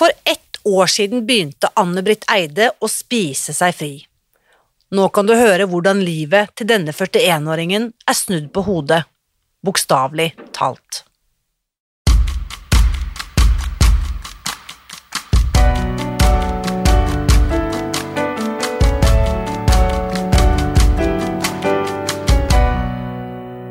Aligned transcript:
For 0.00 0.08
ett 0.24 0.56
år 0.64 0.86
siden 0.86 1.26
begynte 1.26 1.68
Anne-Britt 1.76 2.22
Eide 2.32 2.70
å 2.80 2.88
spise 2.88 3.52
seg 3.52 3.74
fri. 3.76 3.90
Nå 4.96 5.10
kan 5.12 5.28
du 5.28 5.34
høre 5.36 5.66
hvordan 5.68 6.00
livet 6.00 6.54
til 6.56 6.70
denne 6.70 6.94
41-åringen 6.96 7.90
er 8.08 8.16
snudd 8.16 8.46
på 8.54 8.64
hodet, 8.64 9.02
bokstavelig 9.60 10.30
talt. 10.56 11.02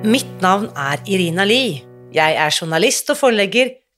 Mitt 0.05 0.37
navn 0.45 0.69
er 0.77 1.01
Irina 1.09 1.49
Lie. 1.49 1.81
Jeg 2.13 2.37
er 2.37 2.53
journalist 2.53 3.09
og 3.09 3.17
forlegger, 3.25 3.79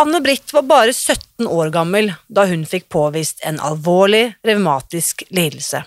Anne-Britt 0.00 0.52
var 0.52 0.62
bare 0.62 0.92
17 0.92 1.46
år 1.46 1.70
gammel 1.70 2.12
da 2.26 2.46
hun 2.50 2.64
fikk 2.66 2.88
påvist 2.90 3.44
en 3.46 3.60
alvorlig 3.62 4.32
revmatisk 4.42 5.22
lidelse. 5.30 5.84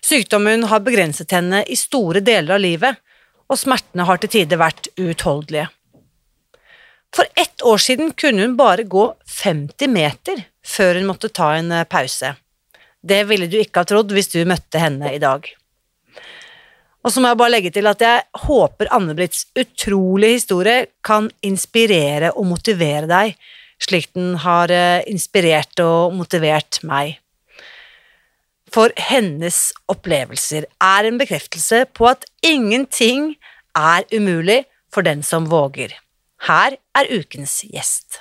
Sykdommen 0.00 0.64
har 0.70 0.80
begrenset 0.80 1.32
henne 1.36 1.60
i 1.68 1.76
store 1.76 2.22
deler 2.24 2.56
av 2.56 2.64
livet, 2.64 2.96
og 3.50 3.58
smertene 3.60 4.06
har 4.08 4.22
til 4.22 4.32
tider 4.32 4.60
vært 4.62 4.88
uutholdelige. 4.96 5.68
For 7.12 7.28
ett 7.36 7.60
år 7.66 7.82
siden 7.82 8.14
kunne 8.16 8.46
hun 8.46 8.56
bare 8.56 8.88
gå 8.88 9.04
50 9.42 9.92
meter 9.92 10.44
før 10.64 10.96
hun 10.96 11.10
måtte 11.10 11.28
ta 11.28 11.52
en 11.58 11.74
pause. 11.90 12.32
Det 13.02 13.24
ville 13.28 13.50
du 13.50 13.58
ikke 13.60 13.82
ha 13.82 13.88
trodd 13.88 14.14
hvis 14.16 14.32
du 14.32 14.40
møtte 14.48 14.80
henne 14.80 15.12
i 15.12 15.20
dag. 15.20 15.44
Og 17.00 17.12
så 17.12 17.22
må 17.22 17.30
jeg 17.30 17.40
bare 17.40 17.54
legge 17.54 17.72
til 17.72 17.88
at 17.88 18.02
jeg 18.04 18.24
håper 18.44 18.90
Anne-Britts 18.92 19.46
utrolige 19.56 20.36
historie 20.36 20.90
kan 21.06 21.30
inspirere 21.46 22.34
og 22.34 22.50
motivere 22.50 23.08
deg, 23.08 23.38
slik 23.80 24.10
den 24.16 24.34
har 24.42 24.72
eh, 24.74 25.00
inspirert 25.08 25.80
og 25.80 26.12
motivert 26.18 26.82
meg. 26.84 27.16
For 28.70 28.92
hennes 29.10 29.70
opplevelser 29.90 30.68
er 30.84 31.08
en 31.08 31.18
bekreftelse 31.18 31.86
på 31.96 32.10
at 32.12 32.28
ingenting 32.46 33.32
er 33.74 34.04
umulig 34.12 34.62
for 34.92 35.06
den 35.06 35.24
som 35.26 35.48
våger. 35.50 35.96
Her 36.46 36.76
er 36.96 37.10
ukens 37.16 37.62
gjest. 37.64 38.20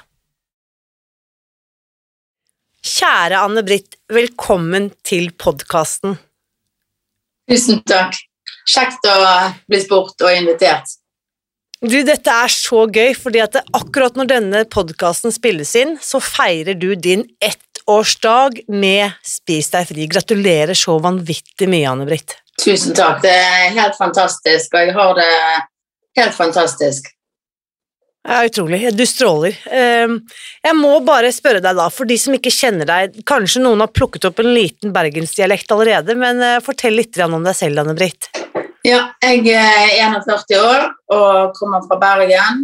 Kjære 2.79 3.43
Anne-Britt, 3.43 3.99
velkommen 4.07 4.89
til 5.03 5.29
podkasten. 5.35 6.15
Tusen 7.51 7.83
takk. 7.83 8.28
Kjekt 8.69 9.05
å 9.09 9.19
bli 9.69 9.81
spurt 9.81 10.25
og 10.25 10.33
invitert. 10.35 10.97
Du, 11.79 11.95
dette 12.03 12.27
er 12.27 12.51
så 12.51 12.83
gøy, 12.91 13.13
fordi 13.15 13.39
at 13.39 13.55
akkurat 13.75 14.17
når 14.19 14.27
denne 14.33 14.63
podkasten 14.67 15.31
spilles 15.31 15.71
inn, 15.79 15.95
så 16.03 16.19
feirer 16.19 16.75
du 16.75 16.91
din 16.99 17.23
ettårsdag 17.39 18.65
med 18.67 19.15
Spis 19.23 19.71
deg 19.71 19.87
fri. 19.87 20.09
Gratulerer 20.11 20.75
så 20.75 20.97
vanvittig 20.99 21.69
mye, 21.71 21.87
Anne-Britt. 21.87 22.35
Tusen 22.59 22.97
takk. 22.97 23.21
Det 23.23 23.31
er 23.31 23.71
helt 23.77 23.95
fantastisk, 23.95 24.75
og 24.75 24.89
jeg 24.89 24.97
har 24.97 25.15
det 25.21 25.31
helt 26.19 26.35
fantastisk. 26.35 27.07
Ja, 28.27 28.41
utrolig. 28.43 28.81
Du 28.99 29.05
stråler. 29.07 29.55
Ehm, 29.71 30.19
jeg 30.61 30.75
må 30.75 30.91
bare 31.07 31.31
spørre 31.31 31.63
deg, 31.63 31.79
da, 31.79 31.87
for 31.93 32.09
de 32.09 32.19
som 32.19 32.35
ikke 32.35 32.51
kjenner 32.51 32.89
deg, 32.89 33.21
kanskje 33.23 33.63
noen 33.63 33.79
har 33.85 33.93
plukket 33.95 34.27
opp 34.27 34.43
en 34.43 34.51
liten 34.51 34.91
bergensdialekt 34.93 35.71
allerede, 35.71 36.19
men 36.19 36.43
eh, 36.43 36.59
fortell 36.65 36.99
litt 36.99 37.15
om 37.23 37.39
deg 37.39 37.55
selv, 37.55 37.79
Anne-Britt. 37.85 38.27
Ja, 38.87 39.09
jeg 39.19 39.43
er 39.51 39.89
41 39.99 40.55
år 40.55 40.85
og 41.11 41.55
kommer 41.57 41.81
fra 41.83 41.97
Bergen. 41.99 42.61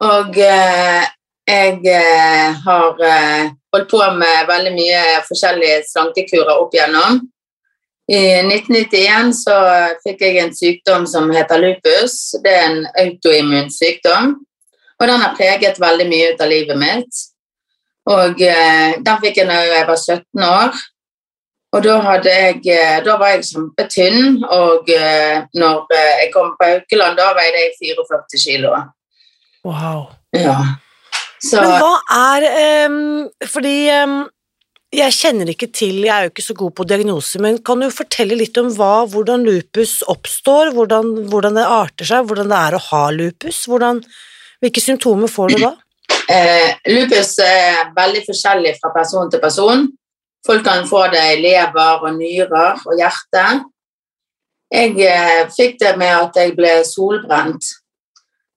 Og 0.00 0.38
eh, 0.40 1.02
jeg 1.46 1.82
eh, 1.84 2.62
har 2.64 3.02
holdt 3.72 3.90
på 3.90 4.00
med 4.16 4.48
veldig 4.48 4.72
mye 4.72 5.02
forskjellige 5.26 5.82
slankekurer 5.90 6.54
opp 6.56 6.72
igjennom. 6.72 7.20
I 8.08 8.22
1991 8.40 9.36
så 9.44 9.58
fikk 10.02 10.24
jeg 10.24 10.40
en 10.40 10.54
sykdom 10.56 11.04
som 11.06 11.30
heter 11.32 11.60
lupus. 11.60 12.16
Det 12.42 12.56
er 12.56 12.64
en 12.70 12.82
autoimmun 13.04 13.70
sykdom. 13.70 14.34
Og 14.96 15.08
den 15.08 15.22
har 15.22 15.36
preget 15.36 15.80
veldig 15.80 16.08
mye 16.08 16.32
ut 16.32 16.42
av 16.42 16.50
livet 16.50 16.80
mitt. 16.80 17.22
Og 18.10 18.40
eh, 18.42 18.96
den 18.96 19.22
fikk 19.22 19.42
jeg 19.42 19.48
da 19.50 19.60
jeg 19.60 19.86
var 19.92 20.00
17 20.00 20.48
år. 20.48 20.82
Og 21.72 21.80
da, 21.80 21.94
jeg, 22.26 22.58
eh, 22.68 22.98
da 23.04 23.14
var 23.16 23.32
jeg 23.32 23.46
kjempetynn, 23.48 24.42
og 24.44 24.90
eh, 24.92 25.40
når 25.56 25.94
eh, 25.96 26.10
jeg 26.20 26.32
kom 26.34 26.50
på 26.58 26.68
Haukeland, 26.68 27.16
da 27.16 27.30
veide 27.38 27.62
jeg 27.62 27.94
44 27.96 28.40
kilo. 28.42 28.74
Wow. 29.64 30.10
Ja. 30.36 30.58
Så, 31.42 31.58
Men 31.58 31.72
hva 31.82 31.94
er 32.14 32.44
um, 32.86 33.26
Fordi 33.50 33.74
um, 33.90 34.14
jeg 34.92 35.14
kjenner 35.16 35.48
ikke 35.50 35.68
til, 35.74 36.02
jeg 36.04 36.12
er 36.12 36.26
jo 36.26 36.30
ikke 36.30 36.44
så 36.44 36.54
god 36.58 36.74
på 36.76 36.86
diagnoser, 36.86 37.40
men 37.42 37.56
kan 37.64 37.80
du 37.80 37.88
fortelle 37.92 38.36
litt 38.36 38.58
om 38.60 38.68
hva, 38.76 39.06
hvordan 39.08 39.46
lupus 39.46 40.02
oppstår, 40.12 40.74
hvordan, 40.76 41.14
hvordan, 41.32 41.56
det 41.56 41.64
arter 41.64 42.08
seg, 42.10 42.26
hvordan 42.28 42.52
det 42.52 42.58
er 42.58 42.76
å 42.76 42.82
ha 42.90 43.02
lupus? 43.16 43.62
Hvordan, 43.70 44.02
hvilke 44.60 44.84
symptomer 44.84 45.32
får 45.32 45.54
du 45.54 45.64
da? 45.64 45.72
Eh, 46.28 46.68
lupus 46.92 47.32
er 47.42 47.88
veldig 47.96 48.22
forskjellig 48.28 48.76
fra 48.82 48.92
person 48.94 49.32
til 49.32 49.40
person. 49.42 49.88
Folk 50.46 50.64
kan 50.66 50.88
få 50.88 51.06
det 51.12 51.22
i 51.36 51.40
lever 51.42 52.02
og 52.02 52.16
nyrer 52.16 52.82
og 52.82 52.98
hjerte. 52.98 53.44
Jeg 54.72 54.96
eh, 55.04 55.46
fikk 55.52 55.78
det 55.82 55.92
med 56.00 56.12
at 56.16 56.38
jeg 56.40 56.56
ble 56.56 56.72
solbrent. 56.88 57.68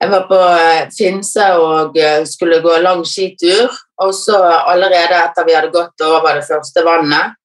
Jeg 0.02 0.12
var 0.12 0.26
på 0.30 0.40
eh, 0.40 0.88
Finse 0.96 1.46
og 1.60 1.98
eh, 2.00 2.24
skulle 2.28 2.62
gå 2.64 2.78
lang 2.82 3.04
skitur. 3.08 3.74
Og 4.02 4.14
så 4.16 4.38
allerede 4.42 5.22
etter 5.22 5.48
vi 5.48 5.56
hadde 5.56 5.74
gått 5.76 6.04
over 6.04 6.36
det 6.36 6.48
første 6.48 6.84
vannet, 6.84 7.36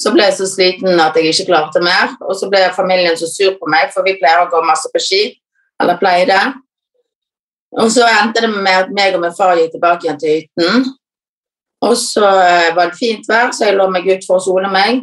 så 0.00 0.12
ble 0.14 0.24
jeg 0.30 0.38
så 0.38 0.46
sliten 0.48 1.00
at 1.02 1.16
jeg 1.18 1.32
ikke 1.32 1.50
klarte 1.50 1.82
mer. 1.84 2.14
Og 2.24 2.36
så 2.38 2.48
ble 2.52 2.62
familien 2.76 3.18
så 3.20 3.28
sur 3.28 3.58
på 3.60 3.68
meg, 3.68 3.90
for 3.92 4.06
vi 4.06 4.16
pleier 4.20 4.44
å 4.44 4.48
gå 4.52 4.62
masse 4.64 4.88
på 4.92 5.02
ski. 5.02 5.22
Eller 5.80 5.98
pleide. 6.00 6.38
Og 7.80 7.90
så 7.92 8.06
endte 8.08 8.42
det 8.44 8.50
med 8.52 8.86
at 8.86 8.94
meg 8.94 9.16
og 9.16 9.24
min 9.24 9.36
far 9.36 9.58
gikk 9.58 9.74
tilbake 9.76 10.06
igjen 10.06 10.20
til 10.20 10.38
hytten. 10.38 10.88
Og 11.80 11.96
så 11.96 12.26
eh, 12.26 12.74
var 12.76 12.90
det 12.90 12.98
fint 13.00 13.24
vær, 13.28 13.54
så 13.56 13.68
jeg 13.68 13.78
lå 13.78 13.88
meg 13.92 14.08
ut 14.10 14.26
for 14.26 14.36
å 14.36 14.44
sole 14.44 14.68
meg. 14.72 15.00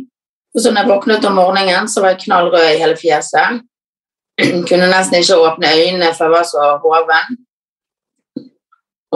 Og 0.53 0.62
så 0.62 0.71
når 0.71 0.83
jeg 0.83 0.91
våknet 0.91 1.25
om 1.29 1.35
morgenen, 1.38 1.89
så 1.89 2.03
var 2.03 2.13
jeg 2.13 2.27
knallrød 2.27 2.69
i 2.69 2.79
hele 2.81 2.97
fjeset. 3.00 3.63
Kunne 4.69 4.89
nesten 4.91 5.19
ikke 5.19 5.39
åpne 5.41 5.74
øynene, 5.74 6.13
for 6.13 6.27
jeg 6.27 6.35
var 6.35 6.47
så 6.47 6.69
hoven. 6.83 7.38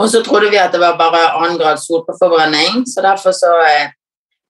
Og 0.00 0.08
så 0.10 0.22
trodde 0.24 0.50
vi 0.50 0.58
at 0.58 0.72
det 0.72 0.80
var 0.80 0.98
bare 0.98 1.34
annengrads 1.36 1.86
solforforbrenning, 1.86 2.86
så 2.88 3.04
derfor 3.04 3.34
så 3.36 3.52
eh, 3.68 3.92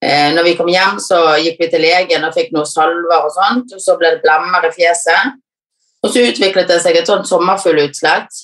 eh, 0.05 0.31
når 0.37 0.47
vi 0.47 0.56
kom 0.56 0.70
hjem, 0.70 1.00
så 1.03 1.19
gikk 1.43 1.61
vi 1.61 1.70
til 1.73 1.85
legen 1.85 2.25
og 2.25 2.37
fikk 2.37 2.55
noen 2.55 2.69
salver 2.69 3.26
og 3.26 3.32
sånt, 3.35 3.75
og 3.75 3.82
så 3.82 3.99
ble 4.00 4.15
det 4.15 4.23
blemmer 4.25 4.69
i 4.69 4.73
fjeset. 4.73 5.37
Og 6.03 6.11
så 6.11 6.25
utviklet 6.31 6.70
det 6.70 6.81
seg 6.82 6.97
et 6.99 7.11
sånt 7.11 7.29
sommerfuglutslett 7.29 8.41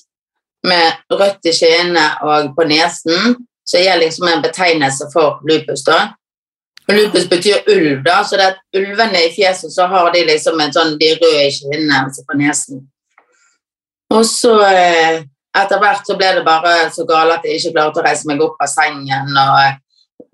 med 0.69 1.15
rødt 1.15 1.49
i 1.49 1.55
kinnene 1.55 2.05
og 2.27 2.53
på 2.59 2.67
nesen, 2.69 3.39
som 3.69 3.85
er 3.85 4.01
liksom 4.01 4.29
en 4.29 4.45
betegnelse 4.45 5.11
for 5.13 5.43
lupus. 5.49 5.85
da. 5.85 6.15
Lupus 6.89 7.27
betyr 7.29 7.67
ulv, 7.69 8.05
da, 8.05 8.23
så 8.25 8.39
det 8.41 8.47
er 8.49 8.81
ulvene 8.81 9.27
i 9.27 9.33
fjeset 9.35 9.73
så 9.75 9.87
har 9.91 10.09
de 10.15 10.23
liksom 10.25 10.61
en 10.61 10.73
sånn, 10.73 10.95
de 11.01 11.11
røde 11.19 11.51
kinnene 11.53 12.05
altså 12.05 12.25
på 12.25 12.39
nesen. 12.41 12.87
Og 14.09 14.25
så 14.25 14.55
etter 15.59 15.83
hvert 15.83 16.07
så 16.09 16.17
ble 16.17 16.31
det 16.39 16.47
bare 16.47 16.89
så 16.95 17.05
galt 17.09 17.37
at 17.37 17.45
jeg 17.45 17.61
ikke 17.61 17.75
klarte 17.77 18.01
å 18.01 18.07
reise 18.07 18.29
meg 18.31 18.41
opp 18.45 18.57
av 18.65 18.73
sengen. 18.73 19.37
og 19.37 19.85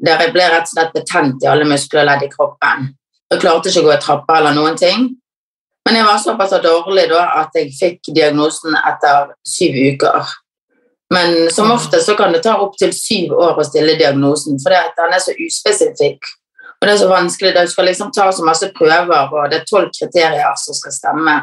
der 0.05 0.21
jeg 0.25 0.33
ble 0.35 0.47
rett 0.51 0.69
og 0.69 0.73
slett 0.73 0.95
betent 0.95 1.45
i 1.45 1.51
alle 1.51 1.67
muskler 1.69 2.07
ledd 2.09 2.25
i 2.27 2.31
kroppen. 2.33 2.89
Jeg 3.33 3.43
klarte 3.43 3.71
ikke 3.71 3.85
å 3.85 3.89
gå 3.89 3.93
i 3.95 4.03
trapper 4.03 4.41
eller 4.41 4.57
noen 4.57 4.79
ting. 4.79 5.11
Men 5.85 5.99
jeg 5.99 6.07
var 6.07 6.21
såpass 6.23 6.55
dårlig 6.65 7.09
da 7.11 7.27
at 7.43 7.57
jeg 7.57 7.73
fikk 7.77 8.13
diagnosen 8.17 8.77
etter 8.79 9.35
syv 9.49 9.77
uker. 9.95 10.33
Men 11.13 11.51
som 11.53 11.71
ofte 11.71 12.01
så 12.01 12.15
kan 12.17 12.33
det 12.33 12.43
ta 12.47 12.57
opptil 12.65 12.95
syv 12.97 13.35
år 13.37 13.61
å 13.61 13.67
stille 13.67 13.99
diagnosen, 14.01 14.57
for 14.63 14.73
den 14.73 15.13
er 15.13 15.23
så 15.23 15.35
uspesifikk. 15.37 16.25
Og 16.81 16.89
det 16.89 16.95
er 16.95 17.03
så 17.03 17.11
vanskelig. 17.11 17.53
Du 17.55 17.71
skal 17.71 17.89
liksom 17.91 18.11
ta 18.13 18.31
så 18.33 18.45
masse 18.45 18.71
prøver, 18.77 19.29
og 19.33 19.51
det 19.51 19.61
er 19.61 19.69
tolv 19.69 19.93
kriterier 19.95 20.57
som 20.61 20.77
skal 20.77 20.97
stemme 20.97 21.37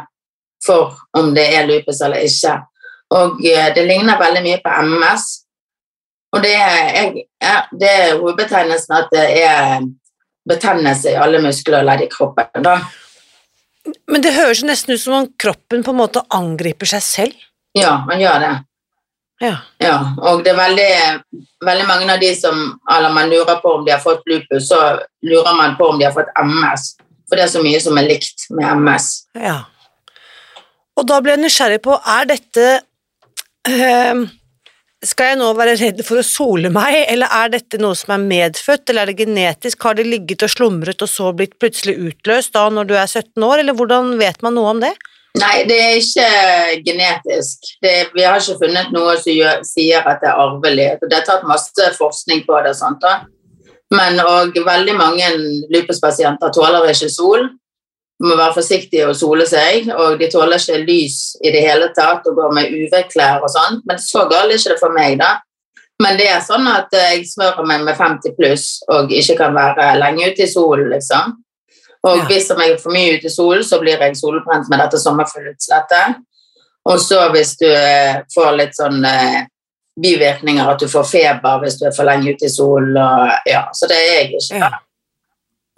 for 0.65 0.97
om 1.17 1.31
det 1.33 1.47
er 1.55 1.69
lupus 1.69 2.01
eller 2.05 2.25
ikke. 2.25 2.57
Og 3.11 3.41
eh, 3.45 3.71
det 3.75 3.85
ligner 3.87 4.19
veldig 4.19 4.43
mye 4.45 4.59
på 4.63 4.75
MS. 4.85 5.25
Og 6.31 6.43
det 6.45 6.53
er, 6.55 7.15
det 7.75 7.89
er 7.89 8.19
hovedbetegnelsen 8.19 8.95
at 8.95 9.09
det 9.11 9.25
er 9.41 9.81
betennelse 10.47 11.11
i 11.11 11.19
alle 11.19 11.41
muskler 11.43 11.81
og 11.81 11.89
ledd 11.89 12.05
i 12.05 12.11
kroppen. 12.11 12.63
da. 12.63 12.77
Men 14.07 14.23
det 14.23 14.35
høres 14.37 14.63
nesten 14.63 14.95
ut 14.95 15.01
som 15.01 15.17
om 15.17 15.27
kroppen 15.41 15.83
på 15.83 15.93
en 15.93 15.99
måte 15.99 16.23
angriper 16.33 16.93
seg 16.93 17.03
selv? 17.03 17.47
Ja, 17.77 18.03
man 18.07 18.21
gjør 18.21 18.39
det. 18.43 18.53
Ja. 19.41 19.55
ja. 19.81 19.95
Og 20.29 20.43
det 20.45 20.53
er 20.53 20.59
veldig, 20.59 20.89
veldig 21.65 21.85
mange 21.89 22.09
av 22.13 22.21
de 22.21 22.29
som 22.37 22.59
Eller 22.93 23.13
man 23.13 23.31
lurer 23.31 23.57
på 23.63 23.71
om 23.79 23.85
de 23.85 23.95
har 23.95 24.03
fått 24.03 24.21
lupus, 24.29 24.67
så 24.69 24.81
lurer 25.25 25.55
man 25.57 25.73
på 25.79 25.87
om 25.89 25.97
de 25.99 26.05
har 26.05 26.13
fått 26.13 26.29
MS. 26.37 26.91
For 27.25 27.39
det 27.39 27.47
er 27.47 27.53
så 27.53 27.63
mye 27.63 27.79
som 27.81 27.97
er 27.97 28.09
likt 28.09 28.49
med 28.53 28.83
MS. 28.83 29.07
Ja. 29.39 29.63
Og 30.99 31.07
da 31.07 31.17
blir 31.23 31.37
jeg 31.37 31.45
nysgjerrig 31.45 31.81
på, 31.85 31.95
er 31.95 32.27
dette 32.29 32.65
øh, 33.71 34.23
Skal 35.07 35.31
jeg 35.31 35.39
nå 35.39 35.47
være 35.57 35.77
redd 35.79 36.03
for 36.05 36.21
å 36.21 36.25
sole 36.27 36.69
meg, 36.73 36.99
eller 37.07 37.31
er 37.39 37.53
dette 37.55 37.79
noe 37.81 37.97
som 37.97 38.13
er 38.13 38.25
medfødt, 38.25 38.91
eller 38.91 39.07
er 39.07 39.13
det 39.13 39.23
genetisk? 39.23 39.87
Har 39.87 39.97
det 39.97 40.05
ligget 40.05 40.45
og 40.45 40.51
slumret 40.53 41.01
og 41.01 41.09
så 41.09 41.31
blitt 41.33 41.55
plutselig 41.57 41.95
utløst 41.97 42.53
da 42.53 42.67
når 42.69 42.91
du 42.91 42.93
er 42.99 43.07
17 43.07 43.47
år, 43.47 43.63
eller 43.63 43.79
hvordan 43.79 44.13
vet 44.21 44.43
man 44.45 44.59
noe 44.59 44.75
om 44.75 44.83
det? 44.83 44.93
Nei, 45.39 45.63
det 45.63 45.77
er 45.79 45.93
ikke 45.95 46.29
genetisk. 46.85 47.69
Det, 47.83 47.93
vi 48.15 48.25
har 48.27 48.41
ikke 48.41 48.59
funnet 48.65 48.91
noe 48.91 49.15
som 49.19 49.31
gjør, 49.31 49.61
sier 49.67 50.03
at 50.03 50.19
det 50.23 50.27
er 50.27 50.41
arvelig. 50.43 50.89
Det 51.05 51.17
er 51.17 51.27
tatt 51.27 51.47
masse 51.47 51.87
forskning 51.95 52.43
på 52.47 52.59
det. 52.65 52.73
Sant. 52.75 53.05
Men 53.95 54.19
og 54.23 54.55
veldig 54.65 54.95
mange 54.99 55.29
lupuspasienter 55.71 56.51
tåler 56.55 56.89
ikke 56.91 57.09
sol. 57.11 57.47
De 58.21 58.27
må 58.27 58.35
være 58.37 58.53
forsiktige 58.59 59.07
å 59.09 59.15
sole 59.17 59.47
seg, 59.49 59.87
og 59.95 60.19
de 60.19 60.27
tåler 60.29 60.59
ikke 60.59 60.83
lys 60.83 61.37
i 61.41 61.53
det 61.53 61.63
hele 61.65 61.87
tatt 61.95 62.27
og 62.29 62.35
går 62.37 62.51
med 62.53 62.75
UV-klær 62.75 63.41
og 63.41 63.49
sånn. 63.49 63.79
Men 63.89 64.03
så 64.03 64.27
galt 64.29 64.51
er 64.51 64.59
ikke 64.59 64.75
det 64.75 64.81
for 64.83 64.93
meg, 64.93 65.15
da. 65.23 65.39
Men 66.01 66.19
det 66.19 66.27
er 66.33 66.43
sånn 66.43 66.67
at 66.69 66.93
jeg 66.95 67.23
smører 67.29 67.65
meg 67.67 67.85
med 67.85 67.97
50 67.97 68.35
pluss 68.37 68.67
og 68.93 69.11
ikke 69.13 69.37
kan 69.41 69.55
være 69.57 69.93
lenge 70.01 70.31
ute 70.31 70.45
i 70.45 70.51
solen, 70.51 70.91
liksom. 70.93 71.39
Og 72.07 72.25
hvis 72.25 72.49
jeg 72.49 72.73
er 72.73 72.79
for 72.81 72.93
mye 72.93 73.17
ute 73.17 73.29
i 73.29 73.33
solen, 73.33 73.63
så 73.63 73.77
blir 73.81 74.01
jeg 74.01 74.17
solbrent 74.17 74.69
med 74.71 74.81
dette 74.81 74.99
sommerfuglutslettet. 75.01 76.21
Og 76.89 76.97
så 77.01 77.27
hvis 77.29 77.53
du 77.59 77.67
eh, 77.69 78.23
får 78.33 78.55
litt 78.57 78.73
sånn 78.77 79.03
eh, 79.05 79.43
bivirkninger, 80.01 80.65
at 80.65 80.81
du 80.81 80.89
får 80.89 81.05
feber 81.05 81.61
hvis 81.61 81.77
du 81.77 81.85
er 81.89 81.93
for 81.93 82.09
lenge 82.09 82.33
ute 82.33 82.47
i 82.47 82.53
solen. 82.53 82.97
Ja, 83.45 83.67
så 83.75 83.89
det 83.91 83.99
er 83.99 84.09
jeg 84.15 84.31
ikke. 84.31 84.63
Ja. 84.63 84.71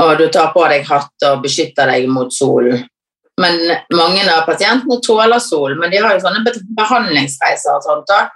Og 0.03 0.15
du 0.17 0.27
tar 0.31 0.53
på 0.55 0.63
deg 0.71 0.87
hatt 0.87 1.27
og 1.27 1.43
beskytter 1.43 1.91
deg 1.91 2.07
mot 2.11 2.31
solen. 2.33 2.85
Men 3.41 3.59
mange 3.93 4.23
av 4.29 4.45
pasientene 4.45 4.99
tåler 5.01 5.41
sol, 5.41 5.75
men 5.79 5.91
de 5.91 6.01
har 6.01 6.15
jo 6.15 6.21
sånne 6.21 6.53
behandlingsreiser 6.77 7.75
og 7.75 7.85
sånt. 7.85 8.09
da. 8.09 8.27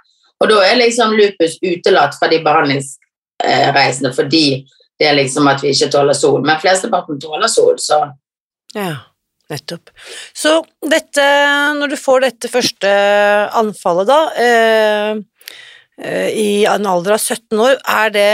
Og 0.42 0.50
da 0.50 0.58
er 0.66 0.80
liksom 0.80 1.14
lupus 1.18 1.56
utelatt 1.62 2.18
fra 2.18 2.30
de 2.30 2.40
behandlingsreisene 2.42 4.12
fordi 4.14 4.44
det 4.98 5.06
er 5.06 5.16
liksom 5.18 5.46
at 5.50 5.62
vi 5.62 5.72
ikke 5.74 5.90
tåler 5.92 6.16
sol. 6.16 6.40
Men 6.44 6.60
flesteparten 6.62 7.20
tåler 7.22 7.50
sol, 7.50 7.78
så 7.78 8.02
Ja, 8.74 8.96
nettopp. 9.50 9.90
Så 10.36 10.58
dette, 10.90 11.24
når 11.78 11.94
du 11.94 11.96
får 11.96 12.26
dette 12.26 12.50
første 12.52 12.90
anfallet, 13.56 14.10
da, 14.10 14.20
eh, 14.44 15.14
eh, 16.02 16.28
i 16.34 16.50
en 16.68 16.86
alder 16.86 17.16
av 17.16 17.22
17 17.22 17.58
år, 17.58 17.80
er 17.86 18.10
det 18.10 18.30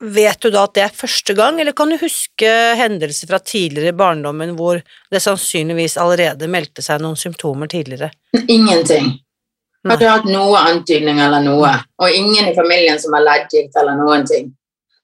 Vet 0.00 0.40
du 0.40 0.48
da 0.48 0.62
at 0.64 0.72
det 0.72 0.80
er 0.80 0.94
første 0.96 1.34
gang, 1.36 1.58
eller 1.60 1.74
kan 1.76 1.90
du 1.92 1.98
huske 2.00 2.48
hendelser 2.48 3.28
fra 3.28 3.36
tidligere 3.36 3.92
i 3.92 3.96
barndommen 4.00 4.54
hvor 4.56 4.78
det 5.12 5.20
sannsynligvis 5.20 5.98
allerede 6.00 6.48
meldte 6.48 6.80
seg 6.80 7.02
noen 7.04 7.18
symptomer 7.20 7.68
tidligere? 7.68 8.08
Ingenting. 8.48 9.10
Har 9.84 10.00
du 10.00 10.06
hatt 10.08 10.24
noe 10.24 10.62
antydning 10.70 11.20
eller 11.20 11.44
noe? 11.44 11.74
Og 12.00 12.16
ingen 12.16 12.48
i 12.48 12.56
familien 12.56 12.96
som 13.00 13.12
har 13.16 13.26
leddgikt 13.26 13.76
eller 13.76 14.00
noen 14.00 14.24
ting. 14.28 14.48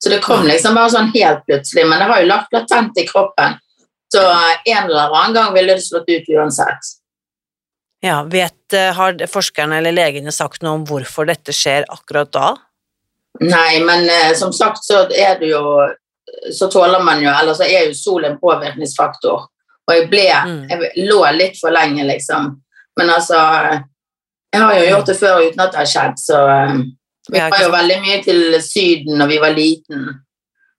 Så 0.05 0.13
det 0.13 0.21
kom 0.25 0.45
liksom 0.45 0.77
bare 0.77 0.93
sånn 0.93 1.13
helt 1.15 1.47
plutselig, 1.49 1.87
men 1.89 2.03
det 2.03 2.11
har 2.11 2.21
jo 2.21 2.29
lagt 2.29 2.53
latent 2.53 2.99
i 3.01 3.07
kroppen. 3.09 3.57
Så 4.13 4.23
en 4.23 4.85
eller 4.85 5.11
annen 5.11 5.35
gang 5.35 5.55
ville 5.55 5.75
det 5.75 5.83
slått 5.83 6.11
ut 6.11 6.29
uansett. 6.37 6.93
Ja, 8.05 8.23
vet, 8.23 8.73
eh, 8.73 8.93
Har 8.95 9.17
forskerne 9.27 9.79
eller 9.79 9.93
legene 9.93 10.33
sagt 10.33 10.63
noe 10.63 10.79
om 10.79 10.85
hvorfor 10.87 11.27
dette 11.27 11.53
skjer 11.57 11.87
akkurat 11.89 12.31
da? 12.33 12.51
Nei, 13.41 13.81
men 13.85 14.05
eh, 14.09 14.35
som 14.37 14.53
sagt 14.53 14.85
så 14.85 15.07
er 15.11 15.39
det 15.41 15.51
jo 15.51 15.63
Så 16.53 16.69
tåler 16.73 17.03
man 17.05 17.23
jo 17.23 17.31
Eller 17.31 17.55
så 17.55 17.65
er 17.65 17.89
jo 17.89 17.97
sol 17.97 18.25
en 18.25 18.39
påvirkningsfaktor. 18.41 19.49
Og 19.87 19.95
jeg 19.95 20.07
ble 20.13 20.29
mm. 20.29 20.63
Jeg 20.71 21.09
lå 21.09 21.21
litt 21.37 21.59
for 21.61 21.75
lenge, 21.75 22.05
liksom. 22.05 22.53
Men 22.99 23.11
altså 23.11 23.41
Jeg 24.53 24.63
har 24.63 24.79
jo 24.79 24.87
gjort 24.91 25.11
det 25.11 25.19
før 25.19 25.43
uten 25.43 25.65
at 25.65 25.75
det 25.75 25.83
har 25.83 25.91
skjedd, 25.91 26.21
så 26.21 26.45
eh, 26.53 26.79
vi 27.33 27.41
var 27.41 27.63
jo 27.63 27.73
veldig 27.73 27.99
mye 28.05 28.21
til 28.25 28.57
Syden 28.63 29.19
når 29.21 29.33
vi 29.33 29.41
var 29.43 29.57
liten, 29.57 30.07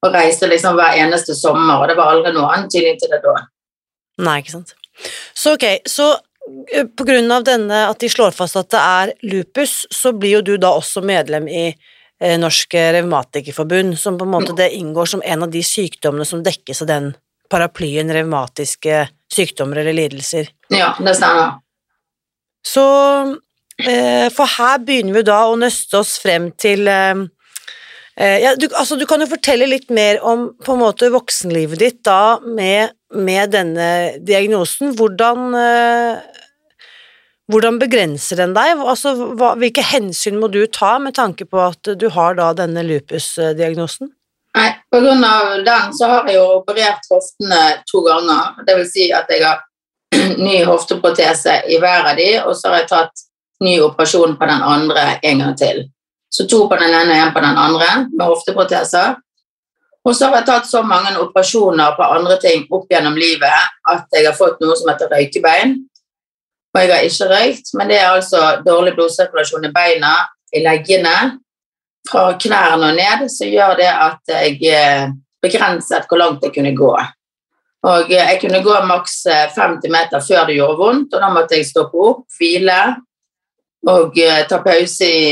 og 0.06 0.14
reiste 0.14 0.50
liksom 0.50 0.78
hver 0.78 1.00
eneste 1.02 1.36
sommer, 1.36 1.82
og 1.82 1.90
det 1.90 1.98
var 1.98 2.14
aldri 2.14 2.34
noe 2.36 2.54
antydning 2.56 3.00
til 3.02 3.12
det 3.14 3.22
da. 3.26 3.36
Nei, 4.24 4.40
ikke 4.42 4.56
sant. 4.56 4.74
Så 5.38 5.56
ok, 5.58 5.66
så 5.90 6.08
eh, 6.74 6.88
på 6.88 7.06
grunn 7.08 7.30
av 7.34 7.46
denne, 7.48 7.84
at 7.92 8.00
de 8.02 8.10
slår 8.10 8.34
fast 8.38 8.58
at 8.60 8.72
det 8.74 8.82
er 8.82 9.14
lupus, 9.30 9.84
så 9.94 10.14
blir 10.14 10.38
jo 10.38 10.46
du 10.46 10.56
da 10.62 10.74
også 10.78 11.04
medlem 11.06 11.50
i 11.50 11.68
eh, 11.68 12.38
Norsk 12.40 12.78
Revmatikerforbund, 12.98 13.98
som 14.00 14.18
på 14.18 14.26
en 14.26 14.34
måte 14.34 14.58
det 14.58 14.72
inngår 14.78 15.14
som 15.14 15.24
en 15.26 15.46
av 15.46 15.54
de 15.54 15.64
sykdommene 15.66 16.26
som 16.26 16.46
dekkes 16.46 16.86
av 16.86 16.92
den 16.94 17.14
paraplyen 17.52 18.12
revmatiske 18.12 19.06
sykdommer 19.34 19.82
eller 19.84 19.96
lidelser. 19.96 20.50
Ja, 20.74 20.94
det 21.00 21.16
stemmer. 21.16 21.60
Så 22.68 22.84
for 24.34 24.50
her 24.58 24.80
begynner 24.82 25.20
vi 25.20 25.26
da 25.28 25.44
å 25.48 25.58
nøste 25.60 26.00
oss 26.00 26.16
frem 26.22 26.50
til 26.58 26.88
eh, 26.90 27.20
eh, 28.18 28.40
ja, 28.42 28.56
du, 28.58 28.66
altså, 28.74 28.98
du, 28.98 29.06
kan 29.10 29.22
jo 29.22 29.30
fortelle 29.30 29.70
litt 29.70 29.92
mer 29.94 30.22
om 30.26 30.50
på 30.64 30.74
en 30.74 30.82
måte 30.82 31.12
voksenlivet 31.14 31.84
ditt 31.84 32.02
da 32.08 32.40
med, 32.42 32.96
med 33.14 33.54
denne 33.54 34.18
diagnosen. 34.26 34.96
Hvordan, 34.98 35.54
hvordan 37.54 37.78
begrenser 37.80 38.42
den 38.42 38.58
deg? 38.58 38.82
Altså, 38.82 39.14
hva, 39.38 39.54
hvilke 39.62 39.86
hensyn 39.86 40.42
må 40.42 40.50
du 40.52 40.64
ta 40.66 40.98
med 41.00 41.16
tanke 41.20 41.46
på 41.46 41.62
at 41.70 41.94
du 41.94 42.10
har 42.18 42.40
da 42.40 42.52
denne 42.58 42.86
lupusdiagnosen? 42.88 44.12
Nei, 44.58 44.72
På 44.90 45.00
grunn 45.04 45.24
av 45.28 45.54
den 45.62 45.94
så 45.94 46.10
har 46.10 46.28
jeg 46.28 46.40
jo 46.40 46.46
operert 46.58 47.06
hoftene 47.12 47.62
to 47.86 48.02
ganger. 48.06 48.58
Det 48.66 48.78
vil 48.80 48.90
si 48.90 49.10
at 49.14 49.30
jeg 49.30 49.46
har 49.46 49.62
ny 50.48 50.64
hofteprotese 50.66 51.60
i 51.70 51.78
hver 51.82 52.10
av 52.10 52.18
de, 52.18 52.30
og 52.42 52.56
så 52.58 52.72
har 52.72 52.82
jeg 52.82 52.90
tatt 52.96 53.27
ny 53.64 53.80
operasjon 53.82 54.36
på 54.38 54.50
den 54.50 54.64
andre 54.64 55.06
en 55.24 55.44
gang 55.44 55.56
til. 55.58 55.86
Så 56.30 56.46
to 56.48 56.66
på 56.70 56.76
den 56.76 56.94
ene 56.94 57.16
og 57.16 57.28
én 57.28 57.34
på 57.34 57.42
den 57.44 57.58
andre 57.58 57.90
med 58.12 58.26
hofteproteser. 58.26 59.16
Og 60.08 60.16
så 60.16 60.30
har 60.30 60.40
jeg 60.40 60.48
tatt 60.48 60.70
så 60.70 60.84
mange 60.88 61.18
operasjoner 61.20 61.96
på 61.98 62.10
andre 62.16 62.38
ting 62.40 62.68
opp 62.72 62.88
gjennom 62.92 63.18
livet 63.20 63.72
at 63.92 64.06
jeg 64.16 64.28
har 64.28 64.38
fått 64.38 64.62
noe 64.64 64.76
som 64.80 64.92
heter 64.92 65.12
røykebein. 65.12 65.76
Og 66.76 66.80
jeg 66.84 66.94
har 66.94 67.08
ikke 67.08 67.28
røykt, 67.32 67.74
men 67.76 67.90
det 67.92 67.98
er 68.00 68.14
altså 68.14 68.42
dårlig 68.66 68.94
blodsirkulasjon 68.96 69.68
i 69.68 69.74
beina, 69.76 70.14
i 70.54 70.62
leggene. 70.64 71.18
Fra 72.08 72.30
knærne 72.40 72.94
og 72.94 72.96
ned 72.96 73.26
som 73.34 73.50
gjør 73.52 73.74
det 73.82 73.90
at 73.92 74.32
jeg 74.32 74.62
eh, 74.72 75.10
begrenset 75.44 76.06
hvor 76.08 76.22
langt 76.22 76.46
jeg 76.46 76.54
kunne 76.56 76.72
gå. 76.78 76.94
Og 77.88 78.14
eh, 78.14 78.30
jeg 78.32 78.40
kunne 78.46 78.62
gå 78.64 78.78
maks 78.88 79.18
50 79.28 79.90
eh, 79.90 79.92
meter 79.92 80.24
før 80.24 80.48
det 80.48 80.56
gjorde 80.56 80.80
vondt, 80.80 81.18
og 81.18 81.26
da 81.26 81.32
måtte 81.34 81.60
jeg 81.60 81.68
stoppe 81.68 82.00
opp, 82.00 82.24
hvile, 82.38 82.78
og 83.88 84.20
uh, 84.20 84.44
ta 84.50 84.60
pause 84.64 85.08
i 85.08 85.26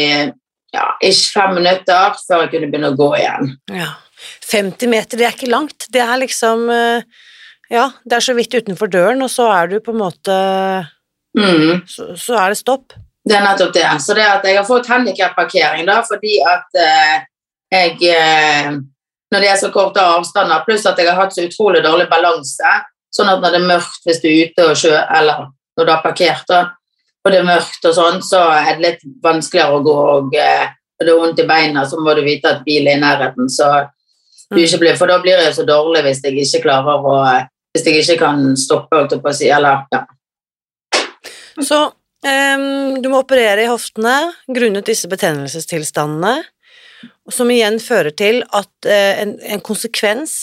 ja, 0.76 0.88
ikke 1.04 1.32
fem 1.38 1.54
minutter 1.60 2.18
før 2.26 2.44
jeg 2.46 2.52
kunne 2.54 2.72
begynne 2.72 2.92
å 2.92 2.98
gå 3.00 3.12
igjen. 3.20 3.54
Ja. 3.72 3.94
50 4.50 4.90
meter, 4.90 5.20
det 5.20 5.28
er 5.28 5.36
ikke 5.36 5.52
langt. 5.52 5.88
Det 5.92 6.02
er 6.02 6.20
liksom 6.22 6.68
uh, 6.72 7.04
Ja, 7.72 7.90
det 8.06 8.18
er 8.18 8.26
så 8.26 8.36
vidt 8.38 8.54
utenfor 8.54 8.90
døren, 8.92 9.24
og 9.26 9.32
så 9.34 9.48
er 9.54 9.72
du 9.72 9.80
på 9.84 9.94
en 9.94 10.02
måte 10.04 10.36
mm. 11.38 11.86
så, 11.90 12.12
så, 12.14 12.36
er 12.38 12.54
det 12.54 12.60
stopp. 12.62 12.94
Det 13.26 13.34
er 13.34 13.46
nettopp 13.46 13.74
det. 13.74 13.86
Så 14.06 14.14
det 14.18 14.26
at 14.26 14.46
jeg 14.46 14.60
har 14.60 14.68
fått 14.68 14.90
handikapparkering 14.92 15.88
da, 15.88 16.02
fordi 16.06 16.38
at 16.46 16.82
uh, 16.82 17.16
jeg 17.74 17.98
Når 19.34 19.42
det 19.42 19.48
er 19.50 19.58
så 19.58 19.72
korte 19.74 20.00
avstander, 20.00 20.62
pluss 20.64 20.86
at 20.86 21.00
jeg 21.02 21.10
har 21.10 21.18
hatt 21.18 21.34
så 21.34 21.44
utrolig 21.44 21.82
dårlig 21.84 22.06
balanse, 22.08 22.74
sånn 23.12 23.32
at 23.32 23.42
når 23.42 23.56
det 23.56 23.60
er 23.60 23.72
mørkt 23.72 24.06
hvis 24.06 24.22
du 24.22 24.28
er 24.30 24.46
ute 24.46 24.68
og 24.70 24.78
kjører, 24.78 25.08
eller 25.18 25.48
når 25.76 25.88
du 25.88 25.92
har 25.92 26.04
parkert, 26.04 26.46
da, 26.48 26.60
og 27.26 27.34
det 27.34 27.42
er 27.42 27.48
mørkt 27.48 27.88
og 27.90 27.96
sånn, 27.98 28.20
så 28.22 28.44
er 28.54 28.76
det 28.78 28.84
litt 28.84 29.06
vanskeligere 29.26 29.80
å 29.80 29.84
gå. 29.86 29.98
Og, 30.16 30.36
eh, 30.38 30.68
og 31.00 31.08
det 31.08 31.12
er 31.12 31.22
vondt 31.24 31.42
i 31.42 31.48
beina, 31.50 31.86
så 31.90 31.98
må 31.98 32.14
du 32.14 32.22
vite 32.26 32.52
at 32.54 32.64
bilen 32.68 32.92
er 32.92 33.00
i 33.00 33.02
nærheten. 33.02 33.50
Så 33.50 33.70
du 34.54 34.62
ikke 34.62 34.84
blir, 34.84 34.98
for 35.00 35.10
da 35.10 35.18
blir 35.24 35.42
jeg 35.42 35.56
så 35.58 35.66
dårlig 35.66 36.04
hvis 36.06 36.22
jeg 36.24 36.38
ikke 36.44 36.66
klarer 36.68 37.02
å 37.02 37.20
Hvis 37.76 37.84
jeg 37.84 38.00
ikke 38.00 38.22
kan 38.22 38.54
stoppe, 38.56 38.96
holdt 38.96 39.12
jeg 39.12 39.20
på 39.20 39.28
å 39.28 39.36
si, 39.36 39.50
eller 39.52 39.82
ja. 39.92 40.06
Så 41.60 41.80
um, 41.92 43.02
du 43.04 43.10
må 43.12 43.20
operere 43.20 43.66
i 43.66 43.68
hoftene 43.68 44.14
grunnet 44.48 44.88
disse 44.88 45.10
betennelsestilstandene, 45.12 46.38
som 47.28 47.52
igjen 47.52 47.82
fører 47.84 48.16
til 48.16 48.46
at 48.48 48.88
uh, 48.88 49.12
en, 49.20 49.36
en 49.44 49.60
konsekvens, 49.60 50.38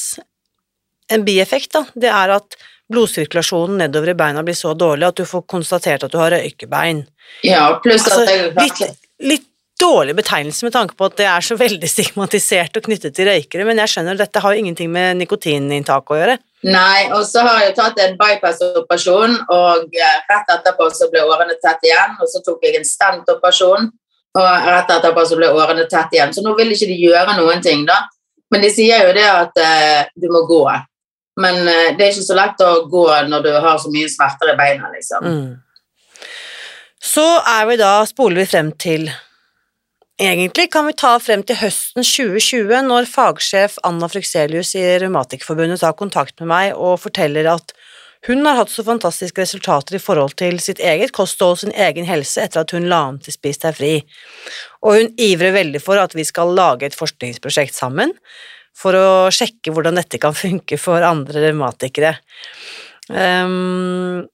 en 1.08 1.24
bieffekt, 1.24 1.72
da, 1.72 1.86
det 1.96 2.12
er 2.12 2.34
at 2.36 2.58
blodsirkulasjonen 2.92 3.84
nedover 3.84 4.12
i 4.12 4.18
beina 4.18 4.42
blir 4.42 4.56
så 4.58 4.74
dårlig 4.74 5.08
at 5.08 5.22
du 5.22 5.24
får 5.28 5.46
konstatert 5.50 6.04
at 6.06 6.12
du 6.12 6.18
har 6.20 6.34
røykebein. 6.34 7.06
ja 7.46 7.64
pluss 7.82 8.06
Altså, 8.06 8.22
at 8.22 8.30
jeg 8.30 8.52
litt, 8.58 9.02
litt 9.20 9.48
dårlig 9.82 10.14
betegnelse 10.16 10.66
med 10.66 10.74
tanke 10.74 10.96
på 10.98 11.08
at 11.08 11.16
det 11.18 11.26
er 11.26 11.44
så 11.44 11.56
veldig 11.58 11.88
stigmatisert 11.94 12.76
og 12.78 12.86
knyttet 12.88 13.16
til 13.16 13.28
røykere, 13.30 13.66
men 13.68 13.82
jeg 13.82 13.94
skjønner 13.94 14.16
at 14.16 14.26
dette 14.26 14.42
har 14.44 14.58
ingenting 14.58 14.92
med 14.92 15.22
nikotininntak 15.22 16.12
å 16.12 16.20
gjøre. 16.20 16.38
Nei, 16.62 17.08
og 17.10 17.24
så 17.26 17.42
har 17.42 17.64
jeg 17.64 17.74
tatt 17.74 17.98
en 17.98 18.14
bypass-operasjon, 18.20 19.34
og 19.50 19.96
eh, 19.98 20.18
rett 20.30 20.52
etterpå 20.54 20.86
så 20.94 21.08
ble 21.10 21.24
årene 21.26 21.56
tett 21.58 21.88
igjen, 21.88 22.14
og 22.22 22.30
så 22.30 22.42
tok 22.46 22.62
jeg 22.62 22.78
en 22.78 22.86
stent-operasjon, 22.86 23.88
og 24.38 24.68
rett 24.68 24.92
etterpå 24.94 25.24
så 25.26 25.38
ble 25.40 25.50
årene 25.50 25.88
tett 25.90 26.14
igjen. 26.14 26.30
Så 26.34 26.44
nå 26.46 26.54
vil 26.58 26.70
ikke 26.70 26.88
de 26.92 27.00
gjøre 27.02 27.34
noen 27.40 27.64
ting, 27.64 27.82
da. 27.88 27.98
Men 28.52 28.62
de 28.62 28.70
sier 28.70 29.08
jo 29.08 29.16
det 29.16 29.26
at 29.26 29.58
eh, 29.58 30.12
du 30.14 30.28
må 30.30 30.44
gå. 30.46 30.62
Men 31.40 31.62
eh, 31.64 31.92
det 31.96 32.04
er 32.04 32.12
ikke 32.12 32.28
så 32.28 32.36
lett 32.36 32.64
å 32.64 32.72
gå 32.92 33.04
når 33.28 33.44
du 33.46 33.52
har 33.54 33.78
så 33.80 33.92
mye 33.92 34.10
smerter 34.12 34.52
i 34.52 34.56
beina, 34.58 34.90
liksom. 34.92 35.26
Mm. 35.26 36.24
Så 37.02 37.26
er 37.48 37.66
vi 37.70 37.78
da, 37.80 37.94
spoler 38.06 38.44
vi 38.44 38.50
frem 38.50 38.72
til 38.78 39.10
Egentlig 40.22 40.68
kan 40.70 40.84
vi 40.86 40.92
ta 40.94 41.16
frem 41.18 41.40
til 41.42 41.56
høsten 41.58 42.04
2020, 42.04 42.68
når 42.86 43.08
fagsjef 43.10 43.78
Anna 43.82 44.06
Frykselius 44.12 44.74
i 44.78 44.84
Revmatikerforbundet 45.02 45.80
tar 45.82 45.96
kontakt 45.98 46.36
med 46.38 46.50
meg 46.52 46.76
og 46.76 47.00
forteller 47.02 47.48
at 47.50 47.72
hun 48.28 48.44
har 48.46 48.60
hatt 48.60 48.70
så 48.70 48.84
fantastiske 48.86 49.40
resultater 49.40 49.96
i 49.98 50.02
forhold 50.02 50.36
til 50.38 50.60
sitt 50.62 50.78
eget 50.78 51.10
kosthold 51.16 51.56
og 51.56 51.62
sin 51.64 51.74
egen 51.74 52.06
helse 52.06 52.44
etter 52.44 52.62
at 52.62 52.70
hun 52.76 52.86
la 52.92 53.00
om 53.08 53.18
til 53.18 53.34
Spis 53.34 53.58
deg 53.64 53.74
fri, 53.74 53.92
og 54.84 55.00
hun 55.00 55.10
ivrer 55.18 55.56
veldig 55.56 55.82
for 55.82 55.98
at 55.98 56.14
vi 56.14 56.28
skal 56.28 56.54
lage 56.54 56.86
et 56.86 56.98
forskningsprosjekt 56.98 57.74
sammen 57.74 58.14
for 58.82 58.98
å 58.98 59.30
sjekke 59.34 59.72
hvordan 59.72 60.00
dette 60.00 60.20
kan 60.22 60.34
funke 60.36 60.78
for 60.80 61.04
andre 61.06 61.46
revmatikere. 61.46 62.16
Um, 63.08 64.24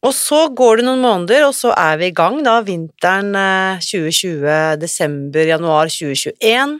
og 0.00 0.14
så 0.16 0.46
går 0.56 0.80
det 0.80 0.86
noen 0.86 1.02
måneder, 1.04 1.44
og 1.44 1.52
så 1.56 1.74
er 1.76 1.98
vi 2.00 2.08
i 2.08 2.14
gang, 2.16 2.38
da, 2.44 2.60
vinteren 2.64 3.34
eh, 3.36 3.82
2020, 3.84 4.78
desember, 4.80 5.44
januar 5.44 5.90
2021. 5.92 6.78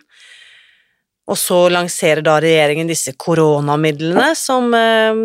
Og 1.31 1.39
så 1.39 1.59
lanserer 1.71 2.25
da 2.25 2.39
regjeringen 2.43 2.89
disse 2.89 3.13
koronamidlene 3.21 4.31
som 4.39 4.73
eh, 4.77 5.21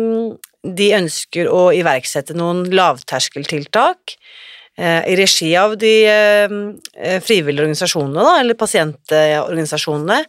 de 0.76 0.90
ønsker 0.98 1.48
å 1.48 1.70
iverksette 1.72 2.36
noen 2.36 2.66
lavterskeltiltak 2.74 4.18
eh, 4.76 5.00
i 5.08 5.16
regi 5.16 5.54
av 5.56 5.78
de 5.80 5.94
eh, 6.10 7.16
frivillige 7.24 7.64
organisasjonene, 7.64 8.28
da, 8.28 8.36
eller 8.42 8.60
pasientorganisasjonene, 8.60 10.20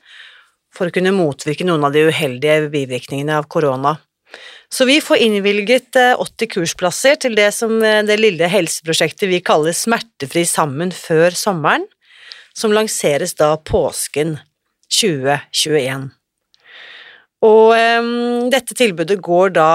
for 0.78 0.90
å 0.90 0.94
kunne 0.94 1.16
motvirke 1.16 1.66
noen 1.66 1.86
av 1.88 1.96
de 1.96 2.06
uheldige 2.08 2.70
bivirkningene 2.74 3.40
av 3.40 3.50
korona. 3.50 3.98
Så 4.70 4.86
vi 4.86 5.00
får 5.02 5.24
innvilget 5.24 5.96
80 5.98 6.52
kursplasser 6.52 7.16
til 7.24 7.38
det 7.40 7.50
som 7.56 7.80
det 7.80 8.18
lille 8.20 8.50
helseprosjektet 8.52 9.32
vi 9.32 9.40
kaller 9.46 9.74
Smertefri 9.74 10.44
sammen 10.46 10.92
før 10.94 11.36
sommeren, 11.38 11.88
som 12.58 12.74
lanseres 12.76 13.36
da 13.40 13.54
påsken 13.58 14.36
2021. 14.94 16.10
Og 17.46 17.74
um, 17.78 18.50
dette 18.50 18.76
tilbudet 18.78 19.20
går 19.22 19.54
da 19.58 19.72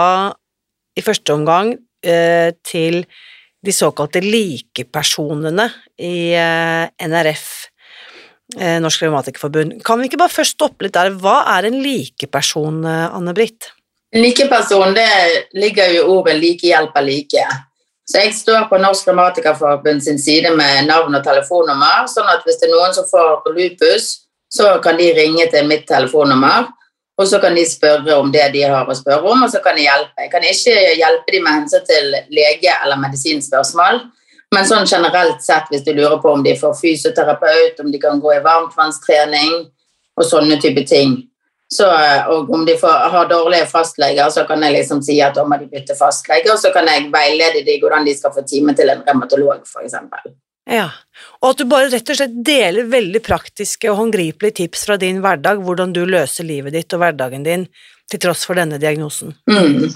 i 0.99 1.05
første 1.05 1.35
omgang 1.37 1.75
uh, 1.77 2.51
til 2.67 3.05
de 3.63 3.75
såkalte 3.75 4.23
likepersonene 4.25 5.69
i 6.03 6.33
uh, 6.35 6.91
NRF, 7.07 7.47
Norsk 8.57 9.03
Revmatikerforbund. 9.05 9.79
Kan 9.87 10.01
vi 10.01 10.11
ikke 10.11 10.21
bare 10.21 10.35
først 10.35 10.59
stoppe 10.59 10.87
litt 10.87 10.97
der? 10.97 11.13
Hva 11.23 11.43
er 11.57 11.69
en 11.69 11.79
likeperson, 11.83 12.83
Anne-Britt? 12.85 13.71
Likeperson, 14.13 14.93
det 14.95 15.09
ligger 15.57 15.95
jo 15.95 16.03
i 16.03 16.09
ordet 16.19 16.35
like 16.37 16.67
hjelper 16.69 17.05
like. 17.07 17.47
Så 18.05 18.19
jeg 18.19 18.35
står 18.37 18.67
på 18.69 18.81
Norsk 18.83 19.09
Revmatikerforbund 19.09 20.03
sin 20.05 20.19
side 20.21 20.51
med 20.59 20.89
navn 20.91 21.15
og 21.17 21.25
telefonnummer, 21.25 22.05
sånn 22.11 22.29
at 22.29 22.43
hvis 22.45 22.59
det 22.61 22.69
er 22.69 22.75
noen 22.75 22.95
som 22.97 23.07
får 23.09 23.47
lupus, 23.57 24.09
så 24.53 24.75
kan 24.85 24.99
de 24.99 25.13
ringe 25.17 25.47
til 25.49 25.69
mitt 25.71 25.87
telefonnummer, 25.89 26.67
og 27.17 27.29
så 27.29 27.39
kan 27.41 27.55
de 27.57 27.63
spørre 27.69 28.19
om 28.19 28.33
det 28.35 28.51
de 28.53 28.67
har 28.67 28.89
å 28.89 28.97
spørre 28.97 29.25
om, 29.33 29.45
og 29.47 29.53
så 29.53 29.63
kan 29.65 29.79
de 29.79 29.87
hjelpe. 29.87 30.27
Jeg 30.27 30.33
kan 30.33 30.45
ikke 30.45 30.75
hjelpe 30.99 31.33
dem 31.33 31.47
med 31.47 31.57
hensyn 31.61 31.87
til 31.89 32.11
lege- 32.35 32.77
eller 32.83 33.01
medisinspørsmål, 33.01 34.03
men 34.53 34.69
sånn 34.69 34.87
generelt 34.89 35.43
sett, 35.45 35.71
hvis 35.73 35.85
du 35.87 35.93
lurer 35.97 36.19
på 36.21 36.33
om 36.33 36.43
de 36.45 36.55
får 36.59 36.75
fysioterapeut, 36.79 37.81
om 37.81 37.91
de 37.93 38.01
kan 38.01 38.21
gå 38.21 38.35
i 38.37 38.43
varmtvannstrening 38.45 39.55
og 40.19 40.27
sånne 40.29 40.59
type 40.61 40.85
ting, 40.89 41.17
så, 41.73 41.87
og 42.29 42.51
om 42.53 42.67
de 42.69 42.75
får, 42.77 42.97
har 43.15 43.29
dårlige 43.31 43.67
fastleger, 43.71 44.29
så 44.31 44.45
kan 44.49 44.61
jeg 44.67 44.75
liksom 44.77 45.01
si 45.05 45.17
at 45.25 45.39
da 45.39 45.45
må 45.49 45.57
de 45.57 45.71
bytte 45.73 45.97
fastlege, 45.97 46.51
og 46.53 46.61
så 46.61 46.73
kan 46.75 46.89
jeg 46.91 47.09
veilede 47.15 47.65
dem 47.65 47.81
hvordan 47.81 48.05
de 48.05 48.13
skal 48.19 48.35
få 48.35 48.45
time 48.49 48.75
til 48.77 48.93
en 48.93 49.01
revmatolog, 49.07 49.65
f.eks. 49.65 49.97
Ja, 50.69 50.91
og 51.41 51.55
at 51.55 51.63
du 51.63 51.65
bare 51.71 51.89
rett 51.91 52.13
og 52.13 52.19
slett 52.19 52.35
deler 52.45 52.91
veldig 52.93 53.23
praktiske 53.25 53.89
og 53.91 53.99
håndgripelige 54.03 54.61
tips 54.61 54.85
fra 54.87 54.99
din 55.01 55.23
hverdag, 55.25 55.65
hvordan 55.65 55.97
du 55.97 56.05
løser 56.07 56.47
livet 56.47 56.77
ditt 56.77 56.93
og 56.93 57.03
hverdagen 57.03 57.49
din 57.49 57.67
til 58.13 58.21
tross 58.23 58.45
for 58.49 58.59
denne 58.59 58.79
diagnosen. 58.81 59.33
Mm. 59.49 59.89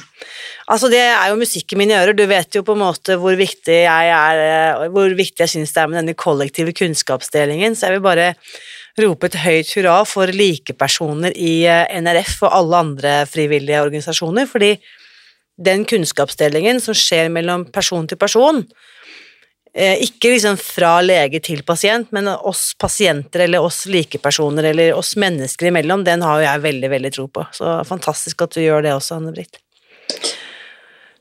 Altså, 0.66 0.88
det 0.90 1.02
er 1.04 1.28
jo 1.30 1.38
musikk 1.38 1.74
i 1.74 1.78
mine 1.78 1.98
ører, 2.00 2.16
du 2.16 2.24
vet 2.26 2.56
jo 2.58 2.64
på 2.66 2.74
en 2.74 2.82
måte 2.82 3.18
hvor 3.20 3.36
viktig 3.38 3.76
jeg 3.84 4.14
er, 4.16 4.86
hvor 4.94 5.12
viktig 5.14 5.44
jeg 5.44 5.52
synes 5.52 5.74
det 5.74 5.82
er 5.82 5.92
med 5.92 6.00
denne 6.00 6.16
kollektive 6.18 6.74
kunnskapsdelingen, 6.76 7.76
så 7.76 7.86
jeg 7.86 7.98
vil 7.98 8.06
bare 8.08 8.32
rope 8.98 9.28
et 9.28 9.38
høyt 9.44 9.72
hurra 9.76 10.00
for 10.08 10.32
likepersoner 10.32 11.36
i 11.36 11.66
eh, 11.68 11.84
NRF 12.00 12.40
og 12.46 12.54
alle 12.58 12.82
andre 12.86 13.16
frivillige 13.28 13.82
organisasjoner, 13.84 14.48
fordi 14.48 14.72
den 15.56 15.84
kunnskapsdelingen 15.88 16.80
som 16.84 16.96
skjer 16.96 17.30
mellom 17.32 17.66
person 17.72 18.08
til 18.08 18.20
person, 18.20 18.62
eh, 18.64 18.82
ikke 19.76 20.30
liksom 20.32 20.56
fra 20.56 20.94
lege 21.04 21.40
til 21.44 21.60
pasient, 21.66 22.08
men 22.16 22.30
oss 22.32 22.70
pasienter 22.80 23.44
eller 23.44 23.64
oss 23.64 23.82
likepersoner 23.92 24.70
eller 24.70 24.96
oss 24.96 25.14
mennesker 25.20 25.68
imellom, 25.68 26.04
den 26.06 26.24
har 26.24 26.40
jo 26.40 26.46
jeg 26.46 26.64
veldig, 26.64 26.90
veldig 26.94 27.12
tro 27.12 27.26
på. 27.28 27.44
Så 27.52 27.74
fantastisk 27.88 28.46
at 28.46 28.56
du 28.56 28.62
gjør 28.62 28.86
det 28.86 28.94
også, 28.96 29.18
Anne-Britt. 29.20 29.60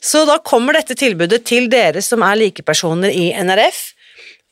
Så 0.06 0.22
da 0.30 0.38
kommer 0.46 0.78
dette 0.78 0.96
tilbudet 0.96 1.42
til 1.50 1.68
dere 1.72 2.04
som 2.06 2.24
er 2.24 2.38
likepersoner 2.40 3.12
i 3.12 3.32
NRF. 3.44 3.82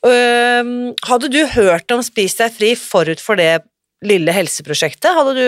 Hadde 0.04 1.30
du 1.32 1.40
hørt 1.54 1.94
om 1.94 2.02
Spis 2.04 2.36
deg 2.40 2.52
fri 2.52 2.74
forut 2.76 3.22
for 3.22 3.40
det 3.40 3.62
lille 4.04 4.34
helseprosjektet? 4.36 5.14
Hadde 5.16 5.32
du, 5.38 5.46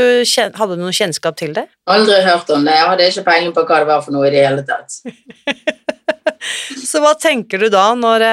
hadde 0.57 0.77
du 0.79 0.85
noen 0.85 0.97
kjennskap 0.97 1.37
til 1.37 1.53
det? 1.59 1.67
Aldri 1.93 2.23
hørt 2.25 2.49
om 2.55 2.65
det. 2.65 2.77
Jeg 2.79 2.89
hadde 2.93 3.11
ikke 3.11 3.27
peiling 3.27 3.53
på 3.57 3.67
hva 3.67 3.83
det 3.83 3.91
var 3.91 4.07
for 4.07 4.17
noe 4.17 4.31
i 4.31 4.33
det 4.33 4.47
hele 4.47 4.65
tatt. 4.65 5.03
Så 6.91 7.01
hva 7.03 7.15
tenker 7.19 7.59
du 7.63 7.69
da 7.73 7.89
når, 7.99 8.25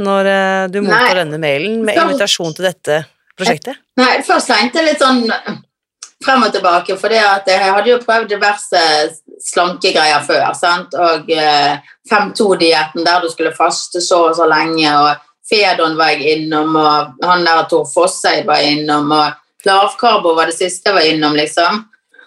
når 0.00 0.30
du 0.72 0.80
mottar 0.82 1.14
Nei, 1.14 1.18
denne 1.22 1.40
mailen 1.42 1.80
med 1.84 1.96
først- 1.96 2.06
invitasjon 2.10 2.56
til 2.56 2.68
dette 2.70 3.00
prosjektet? 3.38 3.80
Nei, 4.00 4.14
først 4.26 4.50
tenkte 4.50 4.80
jeg 4.80 4.92
litt 4.92 5.02
sånn 5.02 5.24
frem 6.20 6.42
og 6.44 6.52
tilbake, 6.52 6.96
for 7.00 7.08
det 7.08 7.20
at 7.24 7.46
jeg 7.48 7.72
hadde 7.72 7.88
jo 7.94 8.00
prøvd 8.02 8.28
diverse 8.28 8.80
slankegreier 9.40 10.20
før, 10.26 10.50
sant? 10.52 10.92
og 10.92 11.30
eh, 11.32 11.78
5-2-dietten 12.10 13.06
der 13.06 13.22
du 13.24 13.30
skulle 13.32 13.54
faste 13.56 14.02
så 14.04 14.26
og 14.28 14.36
så 14.36 14.48
lenge, 14.50 14.90
og 14.92 15.14
Fedon 15.50 15.96
var 15.98 16.12
jeg 16.12 16.36
innom, 16.42 16.76
og 16.76 17.24
han 17.26 17.46
der 17.46 17.64
Tor 17.70 17.86
Fosseid 17.88 18.44
var 18.46 18.60
innom, 18.62 19.08
og 19.16 19.66
lavkarbo 19.66 20.34
var 20.36 20.50
det 20.52 20.58
siste 20.58 20.92
jeg 20.92 20.98
var 20.98 21.08
innom, 21.08 21.34
liksom. 21.40 21.80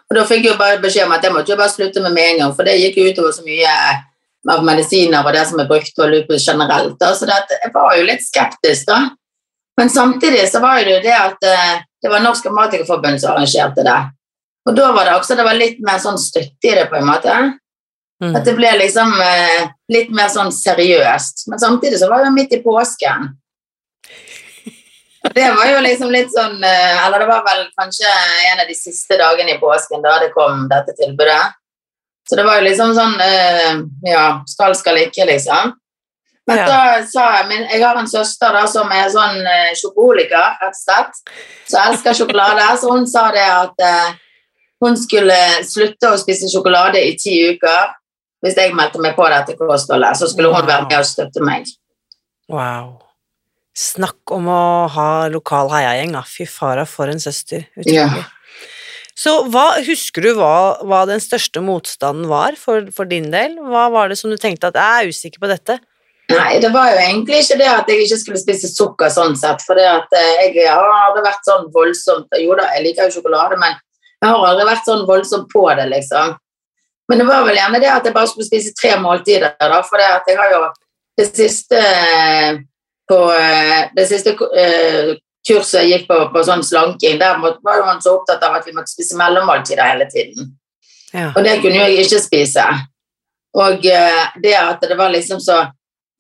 Og 0.10 0.18
da 0.18 0.26
fikk 0.28 0.44
jeg 0.44 0.52
jo 0.56 0.60
bare 0.60 0.82
beskjed 0.82 1.06
om 1.08 1.14
at 1.16 1.24
jeg 1.24 1.34
måtte 1.34 1.54
jo 1.54 1.60
bare 1.62 1.72
slutte 1.72 2.02
med 2.04 2.18
med 2.18 2.32
en 2.32 2.42
gang, 2.42 2.56
for 2.58 2.68
det 2.68 2.80
gikk 2.82 2.98
jo 3.00 3.06
utover 3.14 3.38
så 3.38 3.46
mye 3.46 3.78
av 4.52 4.64
medisiner 4.66 5.24
og 5.24 5.36
det 5.36 5.44
som 5.48 5.62
er 5.62 5.70
brukt 5.70 6.00
og 6.04 6.12
lupus 6.12 6.48
generelt. 6.48 6.98
Da. 7.00 7.14
Så 7.16 7.28
det, 7.30 7.40
jeg 7.54 7.72
var 7.76 7.96
jo 7.98 8.08
litt 8.08 8.26
skeptisk, 8.26 8.88
da. 8.90 9.00
Men 9.80 9.90
samtidig 9.90 10.46
så 10.52 10.62
var 10.62 10.84
det 10.84 10.98
jo 10.98 11.02
det 11.04 11.16
at 11.16 11.48
eh, 11.50 11.82
det 12.04 12.12
var 12.12 12.22
Norsk 12.22 12.46
Amatikerforbund 12.52 13.22
som 13.22 13.34
arrangerte 13.34 13.86
det. 13.86 14.00
Og 14.70 14.76
da 14.78 14.92
var 14.96 15.08
det 15.08 15.16
også 15.18 15.36
det 15.36 15.46
var 15.48 15.58
litt 15.60 15.80
mer 15.84 16.00
sånn 16.04 16.20
støtte 16.22 16.70
i 16.70 16.76
det, 16.78 16.86
på 16.92 17.00
en 17.00 17.08
måte. 17.08 17.36
Mm. 18.24 18.36
At 18.38 18.44
det 18.48 18.54
ble 18.56 18.70
liksom 18.80 19.16
eh, 19.24 19.72
litt 19.92 20.12
mer 20.16 20.30
sånn 20.32 20.52
seriøst. 20.56 21.48
Men 21.52 21.64
samtidig 21.64 22.00
så 22.00 22.12
var 22.12 22.24
det 22.24 22.36
midt 22.36 22.54
i 22.56 22.62
påsken. 22.64 23.34
Det 25.34 25.50
var 25.56 25.70
jo 25.72 25.82
liksom 25.84 26.10
litt 26.12 26.34
sånn 26.36 26.58
eh, 26.68 26.98
Eller 27.06 27.22
det 27.24 27.28
var 27.30 27.46
vel 27.46 27.62
kanskje 27.80 28.10
en 28.50 28.60
av 28.60 28.68
de 28.68 28.76
siste 28.76 29.16
dagene 29.16 29.56
i 29.56 29.60
påsken 29.62 30.04
da 30.04 30.18
det 30.20 30.34
kom 30.36 30.66
dette 30.72 30.96
tilbudet. 31.00 31.56
Så 32.30 32.38
det 32.40 32.44
var 32.48 32.60
jo 32.62 32.68
liksom 32.70 32.94
sånn 32.96 33.16
eh, 33.22 33.80
Ja, 34.08 34.26
skal, 34.48 34.76
skal 34.80 35.02
ikke, 35.08 35.26
liksom. 35.28 35.74
Men 36.48 36.58
Ja. 36.60 36.66
da 36.68 37.06
sa 37.08 37.26
jeg 37.38 37.48
min, 37.48 37.64
Jeg 37.72 37.84
har 37.84 37.96
en 37.96 38.08
søster 38.08 38.52
da 38.52 38.66
som 38.68 38.92
er 38.92 39.10
sånn 39.12 39.40
eh, 39.48 39.72
sjokoliker, 39.80 40.58
rett 40.62 40.76
og 40.76 40.80
slett. 40.80 41.22
Så 41.68 41.80
elsker 41.80 42.14
sjokolade. 42.20 42.66
Så 42.80 42.92
hun 42.92 43.08
sa 43.08 43.30
det 43.32 43.46
at 43.48 43.80
eh, 43.80 44.14
hun 44.84 44.98
skulle 45.00 45.38
slutte 45.64 46.12
å 46.12 46.18
spise 46.20 46.50
sjokolade 46.52 47.00
i 47.00 47.16
ti 47.16 47.38
uker. 47.54 47.94
Hvis 48.44 48.58
jeg 48.60 48.76
meldte 48.76 49.00
meg 49.00 49.16
på 49.16 49.24
dette 49.32 49.56
kostholdet, 49.56 50.18
så 50.20 50.28
skulle 50.28 50.52
hun 50.52 50.68
være 50.68 50.84
med 50.90 50.98
og 51.00 51.08
støtte 51.08 51.40
meg. 51.48 51.70
Wow. 52.52 52.98
Snakk 53.74 54.32
om 54.36 54.50
å 54.52 54.88
ha 54.92 55.28
lokal 55.32 55.72
heiagjeng, 55.72 56.12
da. 56.12 56.26
Fy 56.28 56.44
fara, 56.46 56.84
for 56.86 57.08
en 57.08 57.24
søster. 57.24 57.64
Ja. 57.88 58.10
Så 59.18 59.34
hva, 59.54 59.68
husker 59.86 60.26
du 60.26 60.32
hva, 60.40 60.82
hva 60.82 61.04
den 61.06 61.22
største 61.22 61.62
motstanden 61.62 62.26
var 62.32 62.58
for, 62.58 62.88
for 62.96 63.10
din 63.10 63.30
del? 63.34 63.60
Hva 63.62 63.88
var 63.94 64.10
det 64.10 64.18
som 64.18 64.34
du 64.34 64.40
tenkte 64.42 64.72
at 64.72 64.80
jeg 64.80 65.04
er 65.04 65.14
usikker 65.14 65.44
på 65.44 65.52
dette? 65.52 65.78
Nei, 66.32 66.60
det 66.64 66.72
var 66.74 66.90
jo 66.90 67.02
egentlig 67.02 67.42
ikke 67.44 67.58
det 67.60 67.68
at 67.70 67.90
jeg 67.92 68.06
ikke 68.06 68.18
skulle 68.22 68.42
spise 68.42 68.70
sukker 68.72 69.12
sånn 69.12 69.36
sett, 69.38 69.62
for 69.68 69.78
det 69.78 69.86
at 69.86 70.16
eh, 70.18 70.46
jeg 70.56 70.70
har 70.70 70.88
aldri 70.88 71.26
vært 71.26 71.44
sånn 71.46 71.68
voldsomt 71.74 72.40
Jo 72.40 72.56
da, 72.58 72.70
jeg 72.78 72.86
liker 72.88 73.10
jo 73.10 73.18
sjokolade, 73.18 73.60
men 73.60 73.76
jeg 73.76 74.30
har 74.32 74.46
aldri 74.48 74.68
vært 74.70 74.88
sånn 74.88 75.04
voldsomt 75.10 75.50
på 75.52 75.66
det, 75.78 75.90
liksom. 75.92 76.38
Men 77.12 77.20
det 77.20 77.28
var 77.28 77.44
vel 77.46 77.60
gjerne 77.60 77.82
det 77.84 77.92
at 77.92 78.08
jeg 78.08 78.16
bare 78.16 78.30
skulle 78.32 78.48
spise 78.48 78.72
tre 78.80 78.96
måltider, 79.04 79.52
da, 79.60 79.82
for 79.86 80.00
det 80.00 80.08
at 80.08 80.32
jeg 80.32 80.40
har 80.40 80.56
jo 80.56 80.62
det 81.20 81.28
siste 81.30 81.82
eh, 81.84 82.64
på 83.12 83.20
eh, 83.36 83.92
det 83.94 84.08
siste 84.10 84.34
kurset 85.48 85.84
jeg 85.84 85.92
gikk 85.92 86.08
på, 86.10 86.18
på 86.34 86.44
sånn 86.48 86.64
slanking, 86.64 87.20
der 87.20 87.40
var 87.40 87.86
man 87.86 88.02
så 88.02 88.18
opptatt 88.18 88.44
av 88.44 88.58
at 88.60 88.68
vi 88.68 88.76
måtte 88.76 88.94
spise 88.94 89.18
mellommåltider 89.20 89.84
hele 89.84 90.08
tiden. 90.12 90.54
Ja. 91.14 91.32
Og 91.36 91.44
det 91.46 91.60
kunne 91.62 91.78
jo 91.78 91.90
jeg 91.92 92.08
ikke 92.08 92.22
spise. 92.24 92.66
Og 93.60 93.86
eh, 93.86 94.22
det 94.42 94.56
at 94.58 94.82
det 94.82 94.98
var 94.98 95.14
liksom 95.14 95.42
så 95.44 95.66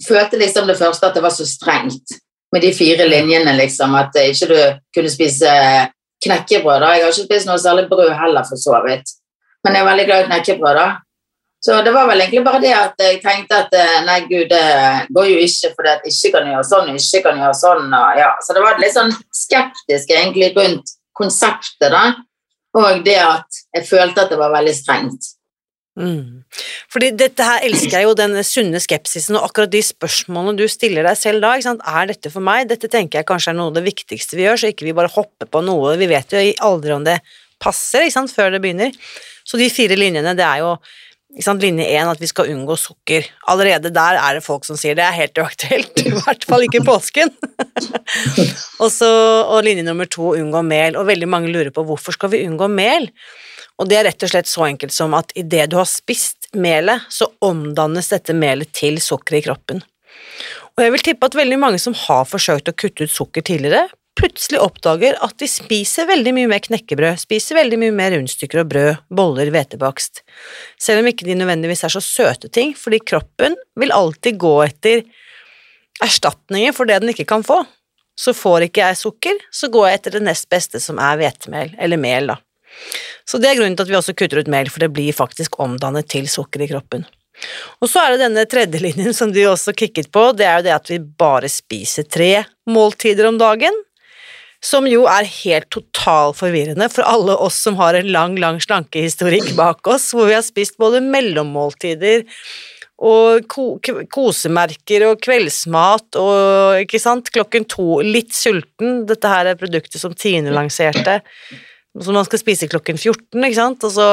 Følte 0.03 0.35
liksom 0.35 0.65
det 0.67 0.75
første 0.75 1.07
at 1.07 1.15
det 1.15 1.21
var 1.23 1.31
så 1.31 1.45
strengt 1.47 2.15
med 2.51 2.61
de 2.65 2.71
fire 2.75 3.05
linjene, 3.07 3.53
liksom, 3.55 3.93
at 3.95 4.17
ikke 4.19 4.47
du 4.49 4.57
kunne 4.97 5.11
spise 5.13 5.51
knekkebrød. 6.25 6.81
da. 6.81 6.89
Jeg 6.97 7.05
har 7.05 7.13
ikke 7.13 7.27
spist 7.27 7.47
noe 7.47 7.61
særlig 7.61 7.85
brød 7.89 8.11
heller, 8.19 8.43
for 8.49 8.59
så 8.59 8.81
vidt. 8.83 9.13
Men 9.63 9.77
jeg 9.77 9.83
er 9.83 9.89
veldig 9.89 10.05
glad 10.09 10.23
i 10.23 10.27
knekkebrød, 10.27 10.79
da. 10.79 10.87
Så 11.63 11.77
det 11.85 11.93
var 11.95 12.09
vel 12.09 12.19
egentlig 12.19 12.41
bare 12.43 12.59
det 12.59 12.73
at 12.75 12.99
jeg 12.99 13.21
tenkte 13.23 13.61
at 13.63 13.75
eh, 13.77 14.01
nei, 14.03 14.17
gud, 14.27 14.49
det 14.51 14.63
går 15.15 15.29
jo 15.29 15.37
ikke, 15.45 15.69
for 15.77 15.87
det 15.87 16.09
ikke 16.11 16.33
kan 16.33 16.49
gjøre 16.51 16.65
sånn, 16.67 16.89
ikke 16.99 17.21
kan 17.29 17.39
gjøre 17.39 17.55
sånn. 17.55 17.85
Og, 17.87 18.17
ja. 18.19 18.33
Så 18.43 18.55
det 18.55 18.63
var 18.65 18.81
litt 18.81 18.95
sånn 18.97 19.13
skeptisk 19.31 20.11
egentlig 20.11 20.49
rundt 20.57 20.91
konseptet, 21.15 21.87
da. 21.93 22.09
Og 22.75 23.05
det 23.05 23.15
at 23.21 23.63
jeg 23.77 23.87
følte 23.87 24.25
at 24.25 24.33
det 24.33 24.41
var 24.41 24.51
veldig 24.51 24.73
strengt. 24.75 25.29
Mm. 25.93 26.41
Fordi 26.91 27.11
dette 27.13 27.45
her 27.45 27.63
elsker 27.67 27.99
jeg 27.99 28.07
jo, 28.07 28.15
den 28.17 28.35
sunne 28.47 28.81
skepsisen 28.81 29.37
og 29.37 29.45
akkurat 29.47 29.71
de 29.71 29.83
spørsmålene 29.85 30.57
du 30.57 30.65
stiller 30.71 31.05
deg 31.05 31.19
selv 31.19 31.45
da. 31.45 31.53
Er 31.55 32.09
dette 32.09 32.33
for 32.33 32.43
meg? 32.43 32.65
Dette 32.71 32.89
tenker 32.91 33.21
jeg 33.21 33.29
kanskje 33.29 33.53
er 33.53 33.59
noe 33.59 33.71
av 33.71 33.77
det 33.77 33.85
viktigste 33.85 34.39
vi 34.39 34.47
gjør, 34.47 34.59
så 34.59 34.73
ikke 34.73 34.89
vi 34.89 34.97
bare 34.97 35.13
hopper 35.13 35.47
på 35.47 35.63
noe. 35.63 35.95
Vi 36.01 36.09
vet 36.11 36.33
jo 36.33 36.43
aldri 36.65 36.97
om 36.97 37.05
det 37.07 37.21
passer 37.61 38.09
før 38.33 38.51
det 38.51 38.63
begynner. 38.63 38.91
Så 39.47 39.59
de 39.59 39.69
fire 39.71 39.95
linjene, 39.99 40.35
det 40.35 40.43
er 40.43 40.65
jo? 40.65 40.75
Linje 41.59 41.85
én 41.85 42.09
at 42.09 42.21
vi 42.21 42.27
skal 42.27 42.49
unngå 42.53 42.75
sukker. 42.77 43.25
Allerede 43.47 43.89
der 43.89 44.19
er 44.21 44.35
det 44.35 44.43
folk 44.45 44.65
som 44.65 44.77
sier 44.77 44.95
det 44.95 45.03
er 45.03 45.15
helt 45.15 45.37
uaktuelt, 45.37 45.93
i 46.05 46.11
hvert 46.11 46.45
fall 46.45 46.63
ikke 46.63 46.81
i 46.81 46.85
påsken. 46.85 47.31
og, 48.83 48.91
så, 48.91 49.09
og 49.47 49.63
linje 49.63 49.83
nummer 49.83 50.05
to 50.05 50.35
unngå 50.35 50.61
mel, 50.61 50.95
og 50.95 51.07
veldig 51.07 51.27
mange 51.27 51.49
lurer 51.51 51.71
på 51.73 51.83
hvorfor 51.83 52.13
skal 52.13 52.29
vi 52.29 52.45
unngå 52.47 52.67
mel? 52.69 53.09
Og 53.81 53.89
det 53.89 53.97
er 53.97 54.05
rett 54.05 54.23
og 54.23 54.29
slett 54.29 54.49
så 54.49 54.67
enkelt 54.67 54.93
som 54.93 55.15
at 55.17 55.33
idet 55.35 55.71
du 55.71 55.79
har 55.79 55.89
spist 55.89 56.51
melet, 56.53 57.01
så 57.09 57.31
omdannes 57.41 58.11
dette 58.13 58.35
melet 58.37 58.69
til 58.75 59.01
sukker 59.01 59.39
i 59.39 59.43
kroppen. 59.47 59.81
Og 60.73 60.83
jeg 60.85 60.93
vil 60.93 61.05
tippe 61.05 61.27
at 61.29 61.37
veldig 61.37 61.57
mange 61.61 61.81
som 61.81 61.95
har 61.97 62.25
forsøkt 62.29 62.69
å 62.69 62.77
kutte 62.77 63.05
ut 63.05 63.13
sukker 63.13 63.45
tidligere, 63.45 63.87
plutselig 64.19 64.59
oppdager 64.61 65.17
at 65.25 65.35
de 65.41 65.47
spiser 65.49 66.07
veldig 66.09 66.33
mye 66.37 66.49
mer 66.51 66.61
knekkebrød, 66.63 67.21
spiser 67.21 67.57
veldig 67.57 67.79
mye 67.81 67.95
mer 67.95 68.13
rundstykker 68.15 68.61
og 68.61 68.69
brød, 68.71 68.91
boller, 69.09 69.49
hvetebakst, 69.53 70.21
selv 70.81 71.01
om 71.01 71.09
ikke 71.09 71.27
de 71.27 71.37
nødvendigvis 71.39 71.83
er 71.87 71.93
så 71.95 72.03
søte 72.03 72.51
ting, 72.53 72.75
fordi 72.77 73.01
kroppen 73.01 73.57
vil 73.79 73.93
alltid 73.95 74.37
gå 74.41 74.53
etter 74.67 75.03
erstatninger 76.03 76.75
for 76.75 76.89
det 76.89 77.01
den 77.01 77.13
ikke 77.13 77.27
kan 77.29 77.45
få. 77.45 77.63
Så 78.19 78.35
får 78.37 78.67
ikke 78.67 78.83
jeg 78.85 78.99
sukker, 78.99 79.39
så 79.49 79.71
går 79.73 79.87
jeg 79.87 79.99
etter 79.99 80.17
det 80.17 80.25
nest 80.27 80.49
beste, 80.53 80.81
som 80.83 81.01
er 81.01 81.17
hvetemel, 81.17 81.73
eller 81.81 81.97
mel, 81.97 82.29
da. 82.29 82.37
Så 83.25 83.39
det 83.41 83.49
er 83.49 83.57
grunnen 83.57 83.77
til 83.77 83.87
at 83.87 83.91
vi 83.91 83.97
også 83.97 84.15
kutter 84.17 84.43
ut 84.43 84.51
mel, 84.51 84.69
for 84.69 84.83
det 84.83 84.93
blir 84.93 85.15
faktisk 85.15 85.57
omdannet 85.63 86.09
til 86.11 86.29
sukker 86.29 86.61
i 86.61 86.69
kroppen. 86.69 87.07
Og 87.81 87.89
så 87.89 88.03
er 88.03 88.13
det 88.13 88.27
denne 88.27 88.43
tredjelinjen 88.49 89.15
som 89.17 89.31
du 89.33 89.41
også 89.49 89.73
kikket 89.77 90.11
på, 90.13 90.27
det 90.37 90.45
er 90.45 90.59
jo 90.59 90.67
det 90.67 90.75
at 90.75 90.91
vi 90.91 90.99
bare 91.01 91.49
spiser 91.49 92.05
tre 92.05 92.43
måltider 92.69 93.27
om 93.29 93.39
dagen, 93.41 93.73
som 94.63 94.87
jo 94.87 95.03
er 95.11 95.27
helt 95.27 95.67
totalt 95.73 96.37
forvirrende 96.39 96.87
for 96.91 97.03
alle 97.07 97.35
oss 97.35 97.57
som 97.65 97.75
har 97.79 97.97
en 97.99 98.11
lang, 98.15 98.37
lang 98.39 98.61
slankehistorikk 98.63 99.51
bak 99.59 99.83
oss, 99.91 100.11
hvor 100.15 100.29
vi 100.29 100.37
har 100.37 100.45
spist 100.45 100.79
både 100.81 101.03
mellommåltider 101.03 102.23
og 103.03 103.43
ko 103.51 103.65
kosemerker 104.13 105.03
og 105.09 105.19
kveldsmat 105.23 106.19
og 106.21 106.85
ikke 106.85 107.01
sant, 107.01 107.31
klokken 107.33 107.67
to, 107.67 107.99
litt 108.05 108.31
sulten, 108.37 109.03
dette 109.09 109.27
her 109.27 109.51
er 109.51 109.59
produktet 109.59 109.99
som 109.99 110.15
Tine 110.15 110.53
lanserte, 110.55 111.19
som 111.99 112.15
man 112.15 112.27
skal 112.29 112.39
spise 112.39 112.69
klokken 112.71 112.99
14, 113.01 113.43
ikke 113.43 113.59
sant, 113.59 113.83
og 113.83 113.95
så 113.97 114.09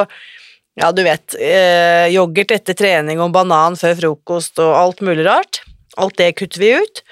ja, 0.80 0.90
du 0.94 1.02
vet, 1.04 1.34
eh, 1.38 2.08
yoghurt 2.14 2.54
etter 2.54 2.76
trening 2.78 3.20
og 3.22 3.34
banan 3.34 3.76
før 3.78 3.96
frokost 3.98 4.60
og 4.62 4.70
alt 4.78 5.02
mulig 5.04 5.26
rart. 5.26 5.60
Alt 6.00 6.16
det 6.20 6.30
kutter 6.38 6.62
vi 6.62 6.70
ut, 6.78 7.02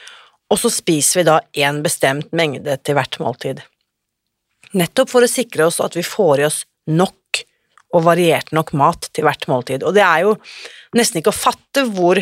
og 0.48 0.60
så 0.60 0.70
spiser 0.72 1.20
vi 1.20 1.26
da 1.28 1.38
en 1.66 1.82
bestemt 1.84 2.32
mengde 2.36 2.78
til 2.84 2.96
hvert 2.96 3.18
måltid. 3.20 3.60
Nettopp 4.76 5.12
for 5.12 5.24
å 5.24 5.30
sikre 5.30 5.68
oss 5.68 5.80
at 5.84 5.96
vi 5.96 6.04
får 6.04 6.40
i 6.40 6.48
oss 6.48 6.62
nok 6.88 7.42
og 7.96 8.04
variert 8.04 8.50
nok 8.52 8.74
mat 8.76 9.08
til 9.16 9.24
hvert 9.24 9.46
måltid. 9.48 9.84
Og 9.84 9.94
det 9.96 10.04
er 10.04 10.26
jo 10.26 10.34
nesten 10.96 11.20
ikke 11.20 11.32
å 11.32 11.40
fatte 11.40 11.84
hvor 11.88 12.20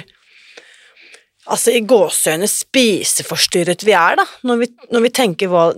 altså 1.46 1.74
i 1.74 1.82
gåseøyne 1.86 2.48
spiseforstyrret 2.50 3.84
vi 3.86 3.94
er, 3.94 4.18
da, 4.18 4.26
når 4.46 4.62
vi, 4.62 4.70
når 4.94 5.04
vi 5.06 5.12
tenker 5.14 5.50
hva 5.50 5.68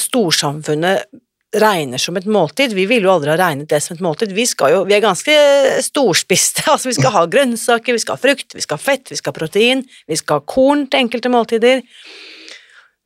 storsamfunnet 0.00 1.06
regner 1.52 2.00
som 2.00 2.16
et 2.16 2.26
måltid. 2.26 2.72
Vi 2.72 2.86
ville 2.88 3.06
jo 3.06 3.12
aldri 3.12 3.32
ha 3.32 3.38
regnet 3.40 3.68
det 3.70 3.82
som 3.84 3.96
et 3.96 4.02
måltid. 4.04 4.32
Vi, 4.36 4.46
jo, 4.46 4.82
vi 4.88 4.96
er 4.96 5.04
ganske 5.04 5.36
storspiste. 5.84 6.64
altså 6.72 6.90
Vi 6.90 6.96
skal 6.98 7.14
ha 7.16 7.24
grønnsaker, 7.30 7.96
vi 7.96 8.02
skal 8.02 8.16
ha 8.16 8.22
frukt, 8.22 8.56
vi 8.56 8.64
skal 8.64 8.80
ha 8.80 8.84
fett, 8.84 9.12
vi 9.12 9.20
skal 9.20 9.34
ha 9.34 9.38
protein, 9.38 9.86
vi 10.08 10.18
skal 10.20 10.40
ha 10.40 10.46
korn 10.48 10.86
til 10.88 11.04
enkelte 11.04 11.32
måltider. 11.32 11.82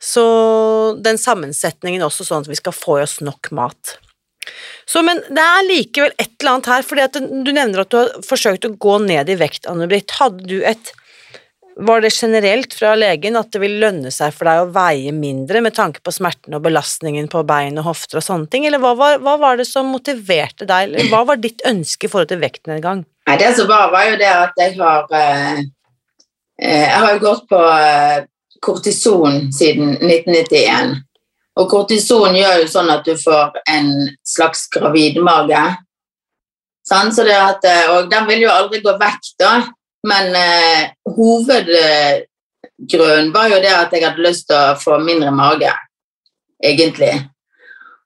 Så 0.03 0.25
den 1.03 1.19
sammensetningen 1.19 2.05
også 2.05 2.27
sånn 2.27 2.45
at 2.45 2.51
vi 2.53 2.59
skal 2.59 2.77
få 2.77 3.01
i 3.01 3.07
oss 3.07 3.19
nok 3.25 3.51
mat. 3.57 3.97
Så, 4.87 5.03
men 5.03 5.19
det 5.27 5.43
er 5.43 5.67
likevel 5.67 6.13
et 6.15 6.37
eller 6.39 6.53
annet 6.53 6.69
her, 6.71 6.85
fordi 6.87 7.25
du 7.43 7.51
nevner 7.51 7.83
at 7.83 7.91
du 7.91 7.99
har 7.99 8.13
forsøkt 8.23 8.69
å 8.69 8.77
gå 8.79 9.01
ned 9.03 9.33
i 9.33 9.39
vekt, 9.41 9.67
Anne-Britt. 9.67 10.15
Hadde 10.21 10.47
du 10.47 10.61
et 10.63 10.93
var 11.77 12.01
det 12.01 12.11
generelt 12.11 12.75
fra 12.75 12.95
legen 12.97 13.37
at 13.37 13.51
det 13.53 13.61
vil 13.61 13.75
lønne 13.83 14.11
seg 14.15 14.33
for 14.33 14.49
deg 14.49 14.63
å 14.63 14.71
veie 14.73 15.13
mindre 15.13 15.61
med 15.65 15.75
tanke 15.77 16.01
på 16.01 16.15
smerten 16.15 16.57
og 16.57 16.63
belastningen 16.65 17.29
på 17.33 17.43
bein 17.49 17.77
og 17.81 17.91
hofter 17.91 18.21
og 18.21 18.25
sånne 18.25 18.49
ting, 18.53 18.65
eller 18.65 18.81
hva 18.81 18.95
var, 18.97 19.19
hva 19.21 19.37
var 19.41 19.61
det 19.61 19.67
som 19.69 19.91
motiverte 19.93 20.65
deg, 20.69 20.89
eller 20.89 21.11
hva 21.13 21.23
var 21.29 21.41
ditt 21.43 21.61
ønske 21.69 22.09
i 22.09 22.13
forhold 22.13 22.33
til 22.33 22.41
vektnedgang? 22.41 23.05
Nei, 23.29 23.37
det 23.43 23.53
som 23.59 23.69
var, 23.69 23.91
var 23.93 24.09
jo 24.09 24.17
det 24.23 24.31
at 24.31 24.63
jeg 24.63 24.77
har 24.79 25.13
eh, 25.19 25.59
eh, 26.63 26.87
Jeg 26.87 27.03
har 27.05 27.13
jo 27.13 27.25
gått 27.27 27.49
på 27.51 27.61
eh, 27.61 28.25
kortison 28.65 29.41
siden 29.53 29.97
1991. 29.99 30.95
Og 31.57 31.69
kortison 31.71 32.37
gjør 32.37 32.63
jo 32.63 32.69
sånn 32.71 32.93
at 32.93 33.05
du 33.05 33.17
får 33.21 33.61
en 33.73 33.91
slags 34.25 34.67
gravidmage. 34.73 35.65
Sånn, 36.87 37.13
Så 37.13 37.25
det 37.27 37.37
at, 37.37 37.65
eh, 37.65 37.91
og 37.93 38.11
den 38.11 38.29
vil 38.29 38.47
jo 38.47 38.53
aldri 38.53 38.81
gå 38.85 38.97
vekk, 39.01 39.33
da. 39.43 39.53
Men 40.07 40.37
eh, 40.39 40.83
hovedgrunnen 41.17 43.33
var 43.35 43.47
jo 43.51 43.59
det 43.63 43.75
at 43.75 43.93
jeg 43.95 44.05
hadde 44.07 44.27
lyst 44.27 44.45
til 44.51 44.57
å 44.57 44.79
få 44.79 44.99
mindre 45.03 45.31
mage, 45.35 45.73
egentlig. 46.63 47.15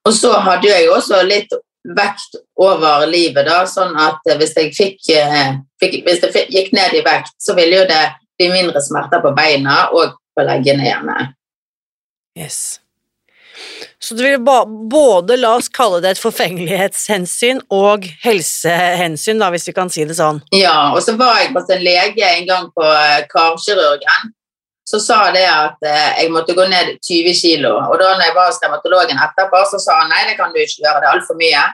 Og 0.09 0.13
så 0.17 0.33
hadde 0.41 0.69
jeg 0.71 0.87
jo 0.87 0.93
også 0.97 1.23
litt 1.29 1.53
vekt 1.97 2.37
over 2.61 3.07
livet, 3.09 3.47
da, 3.49 3.67
sånn 3.69 3.97
at 4.01 4.21
hvis 4.41 4.57
jeg 4.57 4.73
fikk, 4.77 4.99
eh, 5.17 5.55
fikk 5.81 6.05
Hvis 6.07 6.21
det 6.21 6.47
gikk 6.53 6.73
ned 6.77 6.95
i 6.95 7.05
vekt, 7.05 7.35
så 7.41 7.55
ville 7.57 7.77
jo 7.83 7.87
det 7.89 8.05
bli 8.39 8.49
mindre 8.53 8.81
smerter 8.81 9.21
på 9.21 9.35
beina 9.37 9.89
og 9.93 10.17
på 10.37 10.43
leggene 10.47 10.89
gjerne. 10.89 11.35
Yes. 12.39 12.81
Så 13.99 14.15
du 14.15 14.23
vil 14.25 14.41
både, 14.41 15.37
la 15.37 15.53
oss 15.59 15.69
kalle 15.69 16.01
det 16.01 16.15
et 16.15 16.23
forfengelighetshensyn 16.23 17.61
og 17.77 18.07
helsehensyn, 18.25 19.41
da, 19.43 19.51
hvis 19.53 19.69
vi 19.69 19.75
kan 19.77 19.93
si 19.93 20.07
det 20.09 20.17
sånn. 20.19 20.41
Ja, 20.57 20.93
og 20.95 21.03
så 21.05 21.15
var 21.21 21.43
jeg 21.43 21.53
hos 21.55 21.69
en 21.71 21.85
lege 21.85 22.25
en 22.27 22.47
gang 22.49 22.71
på 22.75 22.87
eh, 22.87 23.27
karkirurgen. 23.31 24.33
Så 24.91 24.99
sa 25.05 25.21
det 25.35 25.45
at 25.47 25.85
eh, 25.87 26.23
jeg 26.23 26.33
måtte 26.35 26.57
gå 26.57 26.65
ned 26.67 26.97
20 26.97 27.37
kilo. 27.39 27.77
Og 27.91 28.01
da 28.01 28.15
når 28.17 28.25
jeg 28.27 28.37
var 28.39 28.49
hos 28.49 28.63
dermatologen 28.63 29.21
etterpå, 29.27 29.61
så 29.71 29.79
sa 29.83 30.01
han 30.01 30.11
nei, 30.11 30.25
det 30.31 30.39
kan 30.41 30.51
du 30.55 30.59
ikke 30.63 30.81
gjøre, 30.81 31.03
det 31.05 31.11
er 31.11 31.19
altfor 31.19 31.39
mye. 31.39 31.69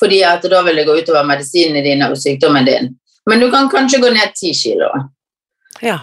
Fordi 0.00 0.20
at 0.26 0.44
da 0.50 0.60
vil 0.66 0.80
det 0.80 0.88
gå 0.88 0.98
utover 0.98 1.28
medisinene 1.28 1.84
dine 1.86 2.10
og 2.10 2.18
sykdommen 2.18 2.66
din. 2.66 2.92
Men 3.30 3.40
du 3.40 3.50
kan 3.52 3.70
kanskje 3.70 4.02
gå 4.02 4.10
ned 4.12 4.34
10 4.34 4.54
kilo. 4.58 4.90
Ja. 5.84 6.00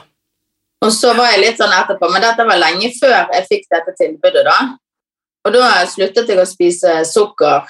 Og 0.86 0.92
så 0.94 1.12
var 1.18 1.32
jeg 1.34 1.44
litt 1.44 1.60
sånn 1.60 1.74
etterpå, 1.74 2.10
men 2.14 2.24
dette 2.24 2.46
var 2.46 2.60
lenge 2.62 2.92
før 2.98 3.34
jeg 3.34 3.48
fikk 3.50 3.66
dette 3.74 3.94
tilbudet, 3.98 4.46
da. 4.46 4.58
Og 5.46 5.54
da 5.54 5.68
sluttet 5.90 6.30
jeg 6.30 6.40
å 6.42 6.48
spise 6.48 7.02
sukker 7.08 7.68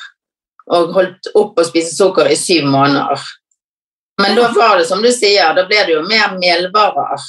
og 0.67 0.93
holdt 0.95 1.29
opp 1.37 1.59
å 1.59 1.65
spise 1.67 1.95
sukker 1.95 2.29
i 2.31 2.37
syv 2.39 2.67
måneder. 2.67 3.21
Men 4.21 4.35
da 4.35 4.47
var 4.55 4.79
det 4.79 4.87
som 4.89 5.03
du 5.03 5.11
sier, 5.13 5.53
da 5.55 5.65
ble 5.67 5.83
det 5.85 5.93
jo 5.93 6.01
mer 6.07 6.33
melvarer. 6.39 7.25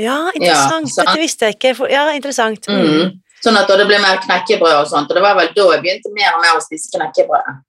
Ja, 0.00 0.30
interessant. 0.34 0.90
Ja. 0.96 1.04
Dette 1.04 1.20
visste 1.20 1.48
jeg 1.48 1.58
ikke. 1.58 1.74
Ja, 1.92 2.08
interessant. 2.16 2.66
Mm. 2.66 3.20
Sånn 3.44 3.56
at 3.56 3.70
det 3.70 3.86
ble 3.88 4.00
mer 4.02 4.18
knekkebrød 4.20 4.82
og 4.82 4.88
sånt, 4.90 5.10
og 5.10 5.16
det 5.16 5.24
var 5.24 5.36
vel 5.38 5.52
da 5.56 5.66
jeg 5.74 5.84
begynte 5.84 6.12
mer 6.16 6.34
og 6.34 6.42
mer 6.42 6.58
å 6.58 6.64
spise 6.64 6.90
knekkebrød. 6.96 7.60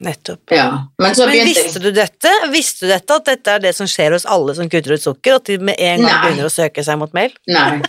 Nettopp. 0.00 0.54
Ja. 0.56 0.88
Men 0.98 1.12
Men 1.18 1.44
visste 1.44 1.78
du 1.78 1.90
dette? 1.92 2.30
Visste 2.48 2.86
du 2.86 2.92
dette, 2.94 3.18
at 3.20 3.26
dette 3.28 3.56
er 3.58 3.64
det 3.66 3.74
som 3.76 3.88
skjer 3.90 4.16
hos 4.16 4.24
alle 4.24 4.54
som 4.56 4.70
kutter 4.72 4.96
ut 4.96 5.02
sukker, 5.02 5.36
at 5.36 5.44
de 5.44 5.58
med 5.60 5.76
en 5.76 6.00
gang 6.00 6.08
Nei. 6.08 6.20
begynner 6.24 6.48
å 6.48 6.52
søke 6.52 6.84
seg 6.84 6.96
mot 6.98 7.12
mel? 7.12 7.34
Nei. 7.46 7.82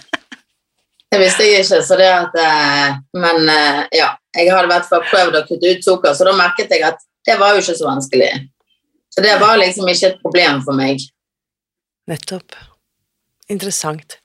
Det 1.12 1.19
visste 1.19 1.43
jeg 1.43 1.65
ikke, 1.65 1.82
så 1.84 1.97
det 2.00 2.08
at 2.08 2.36
eh, 2.39 3.00
Men 3.19 3.50
eh, 3.52 3.80
ja, 4.00 4.13
jeg 4.38 4.52
hadde 4.54 4.69
i 4.69 4.71
hvert 4.71 4.88
fall 4.88 5.04
prøvd 5.10 5.39
å 5.41 5.45
kutte 5.47 5.74
ut 5.74 5.84
sukker, 5.84 6.13
så 6.15 6.28
da 6.28 6.36
merket 6.38 6.71
jeg 6.71 6.86
at 6.88 7.02
det 7.28 7.36
var 7.38 7.54
jo 7.54 7.63
ikke 7.63 7.76
så 7.78 7.89
vanskelig. 7.89 8.30
Så 9.12 9.24
det 9.26 9.34
var 9.41 9.60
liksom 9.60 9.89
ikke 9.91 10.13
et 10.13 10.21
problem 10.24 10.62
for 10.63 10.78
meg. 10.78 11.04
Nettopp. 12.10 12.56
Interessant. 13.52 14.15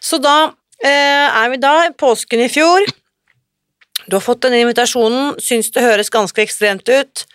Så 0.00 0.16
da 0.24 0.54
eh, 0.80 1.28
er 1.28 1.52
vi 1.52 1.60
da 1.60 1.74
påsken 2.00 2.40
i 2.46 2.48
fjor. 2.50 2.88
Du 4.08 4.16
har 4.16 4.24
fått 4.24 4.40
denne 4.46 4.62
invitasjonen, 4.64 5.36
syns 5.44 5.68
det 5.76 5.84
høres 5.84 6.10
ganske 6.10 6.40
ekstremt 6.40 6.88
ut. 6.88 7.26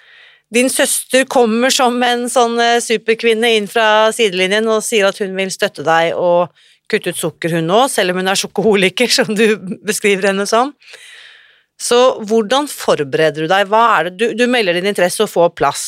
Din 0.52 0.68
søster 0.74 1.28
kommer 1.30 1.70
som 1.74 2.02
en 2.04 2.26
sånn 2.30 2.58
superkvinne 2.82 3.54
inn 3.60 3.70
fra 3.70 4.10
sidelinjen 4.14 4.68
og 4.70 4.84
sier 4.86 5.08
at 5.08 5.22
hun 5.22 5.38
vil 5.38 5.54
støtte 5.54 5.86
deg 5.86 6.18
og 6.18 6.50
kutte 6.92 7.14
ut 7.14 7.20
sukker, 7.20 7.56
hun 7.58 7.72
òg, 7.74 7.88
selv 7.92 8.14
om 8.14 8.22
hun 8.22 8.32
er 8.32 8.40
sjokoholiker, 8.40 9.12
som 9.18 9.32
du 9.36 9.46
beskriver 9.86 10.32
henne 10.32 10.48
som. 10.50 10.74
Så 11.82 12.00
hvordan 12.24 12.70
forbereder 12.72 13.46
du 13.46 13.52
deg? 13.52 13.70
Hva 13.72 13.86
er 13.98 14.10
det 14.10 14.18
du, 14.20 14.28
du 14.40 14.46
melder 14.48 14.78
din 14.78 14.88
interesse 14.92 15.26
og 15.26 15.32
får 15.34 15.56
plass. 15.60 15.88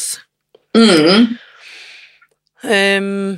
Mm. 0.75 1.37
Um, 2.67 3.37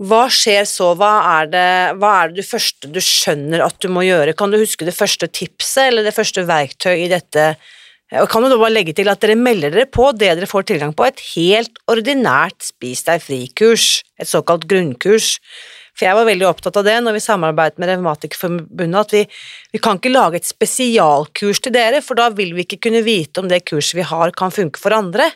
hva 0.00 0.24
skjer 0.32 0.64
så? 0.68 0.92
Hva 0.98 1.12
er, 1.36 1.50
det, 1.52 1.66
hva 2.00 2.14
er 2.22 2.30
det 2.32 2.40
du 2.40 2.48
første 2.48 2.90
du 2.90 2.98
skjønner 3.04 3.62
at 3.64 3.76
du 3.82 3.90
må 3.92 4.02
gjøre? 4.06 4.34
Kan 4.36 4.52
du 4.52 4.58
huske 4.58 4.88
det 4.88 4.96
første 4.96 5.28
tipset 5.30 5.90
eller 5.90 6.06
det 6.06 6.16
første 6.16 6.42
verktøy 6.48 7.04
i 7.04 7.10
dette? 7.12 7.52
Og 8.18 8.26
kan 8.30 8.42
du 8.42 8.48
da 8.50 8.58
bare 8.58 8.74
legge 8.74 8.94
til 8.96 9.10
at 9.12 9.20
dere 9.22 9.36
melder 9.38 9.70
dere 9.70 9.86
på 9.86 10.08
det 10.16 10.32
dere 10.32 10.48
får 10.50 10.66
tilgang 10.72 10.94
på, 10.96 11.06
et 11.06 11.20
helt 11.36 11.76
ordinært 11.90 12.72
Spis 12.72 13.04
deg 13.06 13.22
fri-kurs, 13.22 14.00
et 14.18 14.30
såkalt 14.30 14.66
grunnkurs. 14.70 15.36
For 16.00 16.08
jeg 16.08 16.16
var 16.16 16.28
veldig 16.30 16.46
opptatt 16.48 16.78
av 16.80 16.86
det 16.86 16.94
når 17.04 17.18
vi 17.18 17.20
samarbeidet 17.20 17.76
med 17.76 17.90
Revmatikerforbundet, 17.90 19.00
at 19.02 19.12
vi, 19.12 19.20
vi 19.76 19.80
kan 19.84 20.00
ikke 20.00 20.14
lage 20.14 20.40
et 20.40 20.48
spesialkurs 20.48 21.60
til 21.60 21.74
dere, 21.76 22.00
for 22.00 22.16
da 22.16 22.30
vil 22.32 22.54
vi 22.56 22.64
ikke 22.64 22.80
kunne 22.88 23.04
vite 23.04 23.42
om 23.42 23.50
det 23.50 23.66
kurset 23.68 23.98
vi 23.98 24.06
har 24.08 24.32
kan 24.32 24.54
funke 24.54 24.80
for 24.80 24.96
andre. 24.96 25.28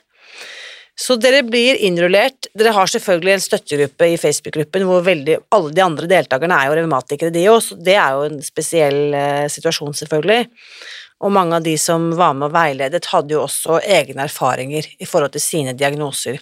Så 0.97 1.19
dere 1.21 1.43
blir 1.45 1.77
innrullert. 1.85 2.49
Dere 2.57 2.73
har 2.73 2.89
selvfølgelig 2.89 3.35
en 3.35 3.45
støttegruppe 3.45 4.09
i 4.09 4.17
Facebook-gruppen 4.17 4.87
hvor 4.89 5.05
veldig, 5.05 5.37
alle 5.53 5.77
de 5.77 5.85
andre 5.85 6.09
deltakerne 6.09 6.57
er 6.57 6.71
jo 6.71 6.77
revmatikere, 6.79 7.35
de 7.35 7.45
òg, 7.53 7.61
så 7.67 7.77
det 7.77 7.99
er 7.99 8.17
jo 8.17 8.29
en 8.31 8.41
spesiell 8.47 9.01
eh, 9.19 9.45
situasjon, 9.53 9.93
selvfølgelig. 10.01 10.47
Og 11.25 11.33
mange 11.33 11.57
av 11.57 11.65
de 11.65 11.73
som 11.81 12.11
var 12.19 12.35
med 12.37 12.51
og 12.51 12.55
veiledet, 12.55 13.07
hadde 13.09 13.33
jo 13.33 13.45
også 13.47 13.79
egne 13.81 14.27
erfaringer 14.29 14.87
i 15.01 15.09
forhold 15.09 15.33
til 15.33 15.45
sine 15.45 15.73
diagnoser. 15.79 16.37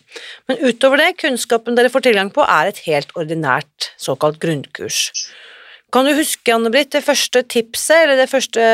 Men 0.51 0.59
utover 0.65 0.99
det, 0.99 1.13
kunnskapen 1.23 1.79
dere 1.79 1.93
får 1.93 2.09
tilgang 2.09 2.33
på, 2.35 2.43
er 2.43 2.73
et 2.73 2.83
helt 2.89 3.15
ordinært 3.19 3.93
såkalt 4.01 4.41
grunnkurs. 4.43 5.05
Kan 5.93 6.09
du 6.09 6.15
huske, 6.17 6.51
Anne-Britt, 6.51 6.91
det 6.95 7.05
første 7.05 7.45
tipset, 7.45 7.99
eller 8.01 8.19
det 8.19 8.31
første, 8.33 8.65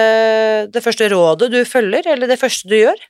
det 0.73 0.85
første 0.85 1.11
rådet 1.13 1.51
du 1.53 1.61
følger, 1.67 2.09
eller 2.15 2.31
det 2.31 2.39
første 2.41 2.71
du 2.71 2.79
gjør? 2.79 3.05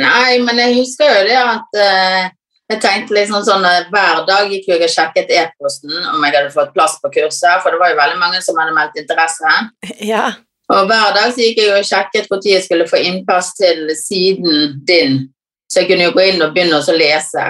Nei, 0.00 0.40
men 0.42 0.58
jeg 0.62 0.78
husker 0.80 1.12
jo 1.12 1.22
det 1.28 1.38
at 1.38 1.78
uh, 1.78 2.26
jeg 2.72 2.80
tenkte 2.82 3.16
liksom 3.16 3.42
sånn 3.42 3.64
uh, 3.66 3.88
Hver 3.90 4.22
dag 4.28 4.50
gikk 4.52 4.68
jeg 4.70 4.84
og 4.86 4.92
sjekket 4.92 5.32
e-posten 5.34 5.94
om 6.14 6.22
jeg 6.22 6.36
hadde 6.36 6.54
fått 6.54 6.74
plass 6.74 6.98
på 7.02 7.12
kurset, 7.18 7.62
for 7.62 7.74
det 7.74 7.82
var 7.82 7.92
jo 7.92 8.00
veldig 8.00 8.20
mange 8.22 8.42
som 8.42 8.58
hadde 8.58 8.76
meldt 8.78 8.98
interesse. 9.02 9.56
Ja, 10.02 10.30
Og 10.68 10.84
hver 10.88 11.14
dag 11.16 11.32
så 11.32 11.40
gikk 11.40 11.62
jeg 11.62 11.72
og 11.78 11.86
sjekket 11.86 12.28
når 12.28 12.44
jeg 12.44 12.64
skulle 12.66 12.88
få 12.90 13.00
innpass 13.00 13.54
til 13.56 13.88
siden 13.96 14.76
din, 14.88 15.22
så 15.68 15.80
jeg 15.82 15.90
kunne 15.90 16.08
jo 16.10 16.16
gå 16.16 16.26
inn 16.28 16.44
og 16.44 16.52
begynne 16.52 16.80
å 16.80 16.96
lese. 16.96 17.46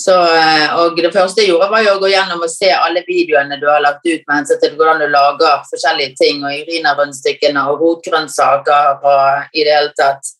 Så, 0.00 0.14
eh, 0.36 0.74
og 0.80 0.96
det 0.96 1.12
første 1.12 1.42
jeg 1.42 1.50
gjorde, 1.50 1.68
var 1.72 1.82
jo 1.84 1.96
å 1.96 2.00
gå 2.00 2.08
gjennom 2.12 2.44
og 2.44 2.52
se 2.52 2.70
alle 2.72 3.02
videoene 3.04 3.58
du 3.60 3.66
har 3.68 3.82
lagt 3.84 4.06
ut 4.06 4.22
med 4.22 4.36
hensyn 4.38 4.60
til 4.62 4.76
hvordan 4.76 5.02
du 5.02 5.08
lager 5.12 5.64
forskjellige 5.68 6.14
ting, 6.20 6.44
og 6.44 6.54
Irina-rundstykkene 6.56 7.64
og 7.68 7.82
rotgrønnsaker 7.82 9.04
og 9.04 9.56
i 9.56 9.66
det 9.66 9.74
hele 9.74 9.92
tatt. 9.98 10.32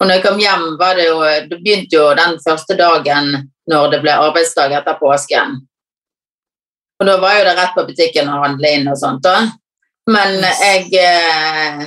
Og 0.00 0.08
når 0.08 0.18
jeg 0.18 0.24
kom 0.26 0.40
hjem, 0.42 0.64
var 0.80 0.98
det 0.98 1.06
jo 1.06 1.20
Det 1.22 1.60
begynte 1.60 1.96
jo 1.96 2.08
den 2.18 2.34
første 2.42 2.76
dagen 2.76 3.30
når 3.70 3.90
det 3.90 4.02
ble 4.02 4.16
arbeidsdag 4.26 4.74
etter 4.80 4.98
påsken. 5.00 5.54
Og 7.00 7.06
da 7.06 7.16
var 7.20 7.38
jo 7.38 7.46
det 7.46 7.54
rett 7.58 7.74
på 7.76 7.86
butikken 7.86 8.28
å 8.28 8.42
handle 8.42 8.74
inn 8.74 8.90
og 8.90 8.98
sånt. 8.98 9.22
da. 9.22 9.46
Men 10.06 10.38
jeg 10.44 10.86
eh, 11.02 11.86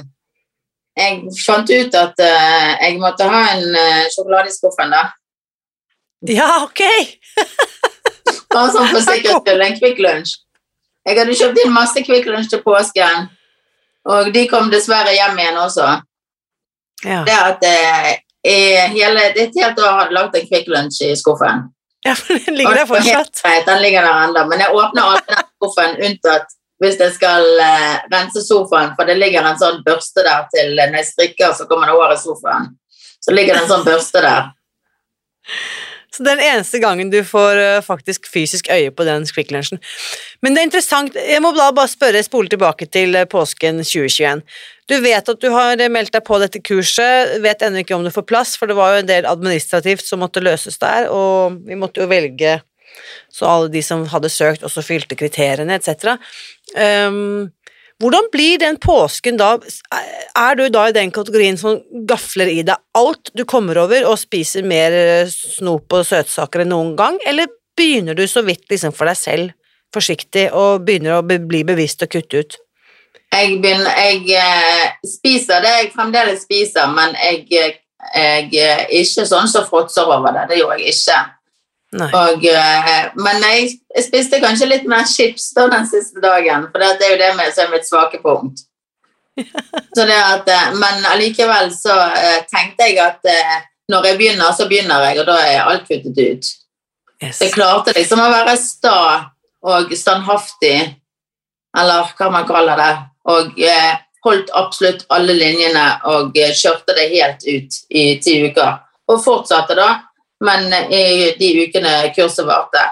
Jeg 0.99 1.19
fant 1.45 1.69
ut 1.71 1.95
at 1.95 2.19
eh, 2.19 2.71
jeg 2.83 2.97
måtte 2.99 3.27
ha 3.31 3.43
en 3.53 3.75
eh, 3.79 4.09
sjokolade 4.11 4.51
i 4.51 4.55
skuffen, 4.55 4.91
da. 4.91 5.05
ja 6.27 6.49
ok! 6.65 6.81
Bare 8.51 8.71
sånn 8.73 8.89
for 8.89 9.05
sikkerhets 9.05 9.45
skyld, 9.45 9.63
en 9.63 9.77
Kvikk 9.77 10.01
Lunsj. 10.03 10.33
Jeg 11.07 11.19
hadde 11.21 11.37
kjøpt 11.39 11.61
inn 11.63 11.71
masse 11.71 12.03
Kvikk 12.03 12.27
Lunsj 12.27 12.51
til 12.51 12.63
påsken, 12.65 13.29
og 14.11 14.31
de 14.35 14.43
kom 14.51 14.67
dessverre 14.73 15.15
hjem 15.15 15.39
igjen 15.39 15.61
også. 15.61 15.87
Ja, 17.05 17.21
Det 17.23 17.39
at 17.39 17.63
eh, 17.63 18.89
hele, 18.91 19.29
det 19.37 19.47
et 19.47 19.59
helt 19.61 19.79
år 19.79 19.99
hadde 20.01 20.17
lagt 20.17 20.35
en 20.35 20.47
Kvikk 20.51 20.67
Lunsj 20.73 21.05
i 21.07 21.15
skuffen. 21.15 21.69
ja 22.03 22.13
for 22.19 22.35
den 22.35 22.59
ligger 22.59 22.81
der 22.81 22.91
fortsatt. 22.91 23.43
Den 23.71 23.81
ligger 23.85 24.03
der 24.03 24.25
ennå, 24.27 24.47
men 24.51 24.65
jeg 24.65 24.75
åpner 24.75 25.13
alltid 25.13 25.35
den 25.37 25.51
skuffen 25.55 26.01
unntatt 26.09 26.58
hvis 26.79 26.99
jeg 26.99 27.15
skal 27.15 27.45
eh, 27.63 27.97
rense 28.11 28.43
sofaen, 28.45 28.93
for 28.95 29.09
det 29.09 29.17
ligger 29.19 29.45
en 29.45 29.59
sånn 29.59 29.81
børste 29.85 30.23
der 30.25 30.47
til 30.53 30.75
når 30.77 31.01
jeg 31.01 31.11
strikker, 31.11 31.53
så 31.57 31.67
kommer 31.67 31.89
det 31.89 31.97
over 31.97 32.15
i 32.15 32.21
sofaen. 32.21 32.71
Så 33.19 33.35
ligger 33.35 33.57
det 33.57 33.65
en 33.65 33.73
sånn 33.73 33.87
børste 33.87 34.23
der. 34.23 34.49
Så 36.09 36.23
den 36.25 36.39
eneste 36.41 36.79
gangen 36.81 37.11
du 37.13 37.19
får 37.23 37.59
uh, 37.61 37.81
faktisk 37.85 38.25
fysisk 38.27 38.67
øye 38.73 38.89
på 38.91 39.05
den 39.05 39.27
Quick 39.29 39.51
Lunchen. 39.53 39.79
Men 40.41 40.55
det 40.55 40.61
er 40.61 40.67
interessant, 40.67 41.15
jeg 41.15 41.41
må 41.43 41.51
da 41.53 41.69
bare 41.75 41.91
spørre, 41.91 42.23
spole 42.25 42.49
tilbake 42.49 42.87
til 42.89 43.13
eh, 43.15 43.27
påsken 43.29 43.83
2021. 43.83 44.41
Du 44.89 44.95
vet 45.03 45.29
at 45.29 45.41
du 45.43 45.47
har 45.53 45.77
eh, 45.77 45.91
meldt 45.91 46.15
deg 46.15 46.25
på 46.25 46.39
dette 46.41 46.63
kurset, 46.65 47.35
vet 47.43 47.61
ennå 47.61 47.83
ikke 47.83 47.95
om 47.95 48.07
du 48.07 48.11
får 48.11 48.25
plass, 48.27 48.55
for 48.57 48.67
det 48.67 48.79
var 48.79 48.95
jo 48.95 49.03
en 49.03 49.11
del 49.11 49.29
administrativt 49.29 50.07
som 50.07 50.23
måtte 50.23 50.43
løses 50.43 50.81
der, 50.81 51.11
og 51.13 51.61
vi 51.69 51.77
måtte 51.77 52.01
jo 52.01 52.09
velge 52.09 52.57
så 53.31 53.47
alle 53.49 53.71
de 53.73 53.83
som 53.85 54.05
hadde 54.11 54.31
søkt, 54.33 54.65
også 54.67 54.83
fylte 54.85 55.17
kriteriene, 55.19 55.79
etc. 55.79 56.17
Um, 56.75 57.49
hvordan 57.99 58.29
blir 58.31 58.59
den 58.61 58.77
påsken 58.79 59.37
da? 59.39 59.57
Er 60.37 60.55
du 60.55 60.69
da 60.71 60.85
i 60.87 60.95
den 60.95 61.11
kategorien 61.11 61.57
som 61.59 61.81
gafler 62.07 62.47
i 62.47 62.61
deg 62.63 62.79
alt 62.95 63.31
du 63.35 63.43
kommer 63.43 63.81
over, 63.81 64.05
og 64.07 64.19
spiser 64.21 64.63
mer 64.63 64.95
eh, 64.95 65.31
snop 65.31 65.91
og 65.91 66.07
søtsaker 66.07 66.63
enn 66.63 66.71
noen 66.71 66.93
gang, 66.99 67.19
eller 67.27 67.51
begynner 67.75 68.15
du 68.15 68.23
så 68.27 68.43
vidt 68.47 68.69
liksom 68.71 68.95
for 68.95 69.09
deg 69.09 69.19
selv, 69.19 69.51
forsiktig, 69.95 70.47
og 70.55 70.85
begynner 70.87 71.17
å 71.17 71.25
bli 71.25 71.65
bevisst 71.67 72.05
og 72.05 72.13
kutte 72.13 72.39
ut? 72.39 72.57
Jeg, 73.35 73.59
begynner, 73.59 73.91
jeg 73.91 74.23
eh, 74.39 74.95
spiser 75.05 75.59
det 75.65 75.75
jeg 75.75 75.91
fremdeles 75.91 76.47
spiser, 76.47 76.87
men 76.95 77.11
jeg, 77.19 77.43
eh, 78.15 78.47
jeg 78.47 78.63
er 78.63 78.95
ikke 79.01 79.27
sånn 79.27 79.51
som 79.51 79.67
fråtser 79.67 80.07
over 80.07 80.31
det. 80.37 80.47
Det 80.53 80.61
gjorde 80.61 80.79
jeg 80.79 80.95
ikke. 80.95 81.19
Og, 81.97 82.43
eh, 82.45 83.05
men 83.17 83.45
jeg, 83.47 83.69
jeg 83.95 84.05
spiste 84.05 84.39
kanskje 84.43 84.67
litt 84.69 84.85
mer 84.89 85.07
chips 85.09 85.49
da 85.55 85.65
den 85.71 85.87
siste 85.89 86.21
dagen, 86.21 86.67
for 86.69 86.83
det 86.83 87.05
er 87.05 87.15
jo 87.15 87.21
det 87.21 87.29
med, 87.39 87.53
som 87.55 87.65
er 87.65 87.77
mitt 87.77 87.87
svake 87.87 88.21
punkt. 88.21 88.61
Så 89.95 90.05
det 90.05 90.19
at, 90.19 90.49
eh, 90.53 90.69
men 90.77 91.05
allikevel 91.09 91.71
så 91.73 91.95
eh, 92.11 92.41
tenkte 92.51 92.89
jeg 92.89 92.99
at 93.01 93.25
når 93.89 94.05
jeg 94.05 94.17
begynner, 94.19 94.51
så 94.53 94.67
begynner 94.69 95.07
jeg, 95.07 95.21
og 95.21 95.29
da 95.31 95.37
er 95.41 95.63
alt 95.65 95.87
kuttet 95.87 96.19
ut. 96.19 96.49
Yes. 97.23 97.39
Jeg 97.41 97.55
klarte 97.55 97.95
liksom 97.97 98.21
å 98.21 98.29
være 98.31 98.53
sta 98.61 98.99
og 99.65 99.89
standhaftig, 99.97 100.75
eller 101.77 102.11
hva 102.17 102.29
man 102.31 102.45
kaller 102.47 102.79
det, 102.79 102.91
og 103.33 103.57
eh, 103.65 103.95
holdt 104.25 104.53
absolutt 104.57 105.07
alle 105.15 105.33
linjene 105.35 105.85
og 106.11 106.37
kjørte 106.37 106.95
det 106.95 107.09
helt 107.15 107.43
ut 107.47 107.79
i 107.89 108.05
ti 108.23 108.37
uker. 108.45 108.77
Og 109.09 109.23
fortsatte 109.23 109.75
da, 109.79 109.89
men 110.45 110.71
i 110.93 111.33
de 111.39 111.51
ukene 111.65 112.13
kurset 112.15 112.47
varte. 112.47 112.85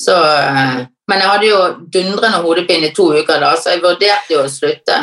Så, 0.00 0.16
eh, 0.16 0.82
men 1.10 1.22
jeg 1.22 1.28
hadde 1.28 1.48
jo 1.48 1.62
dundrende 1.92 2.42
hodepine 2.44 2.88
i 2.90 2.94
to 2.96 3.10
uker 3.14 3.40
da, 3.42 3.54
så 3.56 3.74
jeg 3.74 3.82
vurderte 3.84 4.34
jo 4.34 4.44
å 4.44 4.50
slutte. 4.50 5.00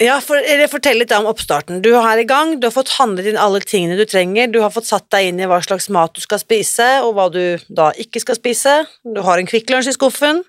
Ja, 0.00 0.14
for, 0.24 0.40
Fortell 0.72 0.96
litt 1.02 1.12
om 1.12 1.26
oppstarten. 1.28 1.82
Du 1.84 1.90
er 1.92 2.22
i 2.22 2.24
gang, 2.24 2.54
du 2.56 2.64
har 2.66 2.72
fått 2.72 2.94
handlet 2.96 3.26
inn 3.28 3.40
alle 3.40 3.60
tingene 3.60 3.98
du 3.98 4.06
trenger, 4.08 4.48
du 4.48 4.62
har 4.64 4.72
fått 4.72 4.88
satt 4.88 5.10
deg 5.12 5.28
inn 5.28 5.42
i 5.42 5.48
hva 5.48 5.58
slags 5.60 5.90
mat 5.92 6.14
du 6.16 6.22
skal 6.24 6.40
spise, 6.40 6.86
og 7.04 7.12
hva 7.18 7.26
du 7.32 7.60
da 7.68 7.90
ikke 8.00 8.22
skal 8.24 8.38
spise. 8.38 8.78
Du 9.04 9.20
har 9.26 9.38
en 9.40 9.50
Kvikk 9.50 9.68
Lunsj 9.68 9.92
i 9.92 9.96
skuffen. 9.98 10.40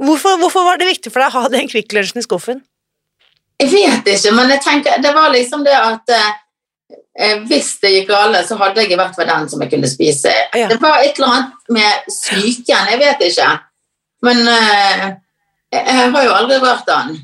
Hvorfor, 0.00 0.38
hvorfor 0.40 0.64
var 0.64 0.80
det 0.80 0.88
viktig 0.88 1.12
for 1.12 1.20
deg 1.20 1.36
å 1.36 1.44
ha 1.44 1.52
den 1.52 1.68
Kvikk 1.68 1.92
Lunsjen 1.92 2.22
i 2.22 2.24
skuffen? 2.24 2.64
Jeg 3.60 3.70
vet 3.70 4.08
ikke, 4.08 4.32
men 4.34 4.50
jeg 4.50 4.64
tenker, 4.64 4.96
det 5.04 5.12
var 5.14 5.28
liksom 5.36 5.68
det 5.68 5.76
at 5.76 6.10
eh, 6.10 6.32
hvis 7.46 7.76
det 7.82 7.92
gikk 7.92 8.08
galt, 8.10 8.40
så 8.48 8.56
hadde 8.58 8.82
jeg 8.82 8.94
i 8.94 8.98
hvert 8.98 9.14
fall 9.14 9.28
den 9.30 9.46
som 9.50 9.62
jeg 9.62 9.70
kunne 9.70 9.90
spise. 9.90 10.32
Ja. 10.56 10.66
Det 10.72 10.80
var 10.82 11.02
et 11.02 11.18
eller 11.20 11.36
annet 11.36 11.76
med 11.76 12.08
psyken, 12.10 12.90
jeg 12.90 12.98
vet 12.98 13.22
ikke. 13.28 13.50
Men 14.26 14.42
eh, 14.50 15.04
jeg 15.74 16.10
har 16.16 16.26
jo 16.26 16.34
aldri 16.34 16.58
rørt 16.62 16.88
den. 16.88 17.20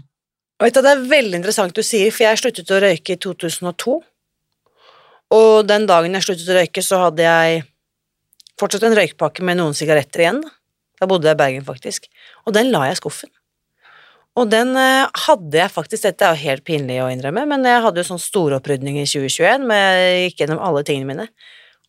Vet 0.61 0.77
du, 0.77 0.83
Det 0.85 0.93
er 0.93 1.09
veldig 1.11 1.41
interessant 1.41 1.75
du 1.75 1.83
sier, 1.83 2.13
for 2.13 2.27
jeg 2.27 2.39
sluttet 2.39 2.71
å 2.71 2.81
røyke 2.85 3.17
i 3.17 3.21
2002. 3.21 3.97
Og 5.35 5.53
den 5.67 5.87
dagen 5.89 6.15
jeg 6.15 6.27
sluttet 6.27 6.51
å 6.53 6.59
røyke, 6.59 6.85
så 6.85 7.05
hadde 7.07 7.27
jeg 7.27 7.63
fortsatt 8.61 8.85
en 8.87 8.97
røykpakke 8.99 9.45
med 9.47 9.59
noen 9.59 9.77
sigaretter 9.77 10.27
igjen. 10.27 10.43
Da 11.01 11.09
bodde 11.09 11.31
jeg 11.31 11.39
i 11.39 11.41
Bergen, 11.41 11.67
faktisk. 11.67 12.11
Og 12.45 12.55
den 12.55 12.71
la 12.75 12.85
jeg 12.91 12.99
i 12.99 13.01
skuffen. 13.01 13.33
Og 14.39 14.51
den 14.51 14.75
eh, 14.79 15.09
hadde 15.27 15.59
jeg 15.59 15.73
faktisk, 15.75 16.05
dette 16.07 16.27
er 16.27 16.37
jo 16.37 16.47
helt 16.47 16.67
pinlig 16.67 17.01
å 17.03 17.09
innrømme, 17.11 17.47
men 17.51 17.67
jeg 17.67 17.83
hadde 17.85 18.03
jo 18.03 18.11
sånn 18.13 18.23
storopprydning 18.23 19.01
i 19.01 19.09
2021, 19.09 19.67
men 19.67 19.81
jeg 19.81 20.29
gikk 20.29 20.45
gjennom 20.45 20.63
alle 20.67 20.85
tingene 20.87 21.11
mine. 21.11 21.27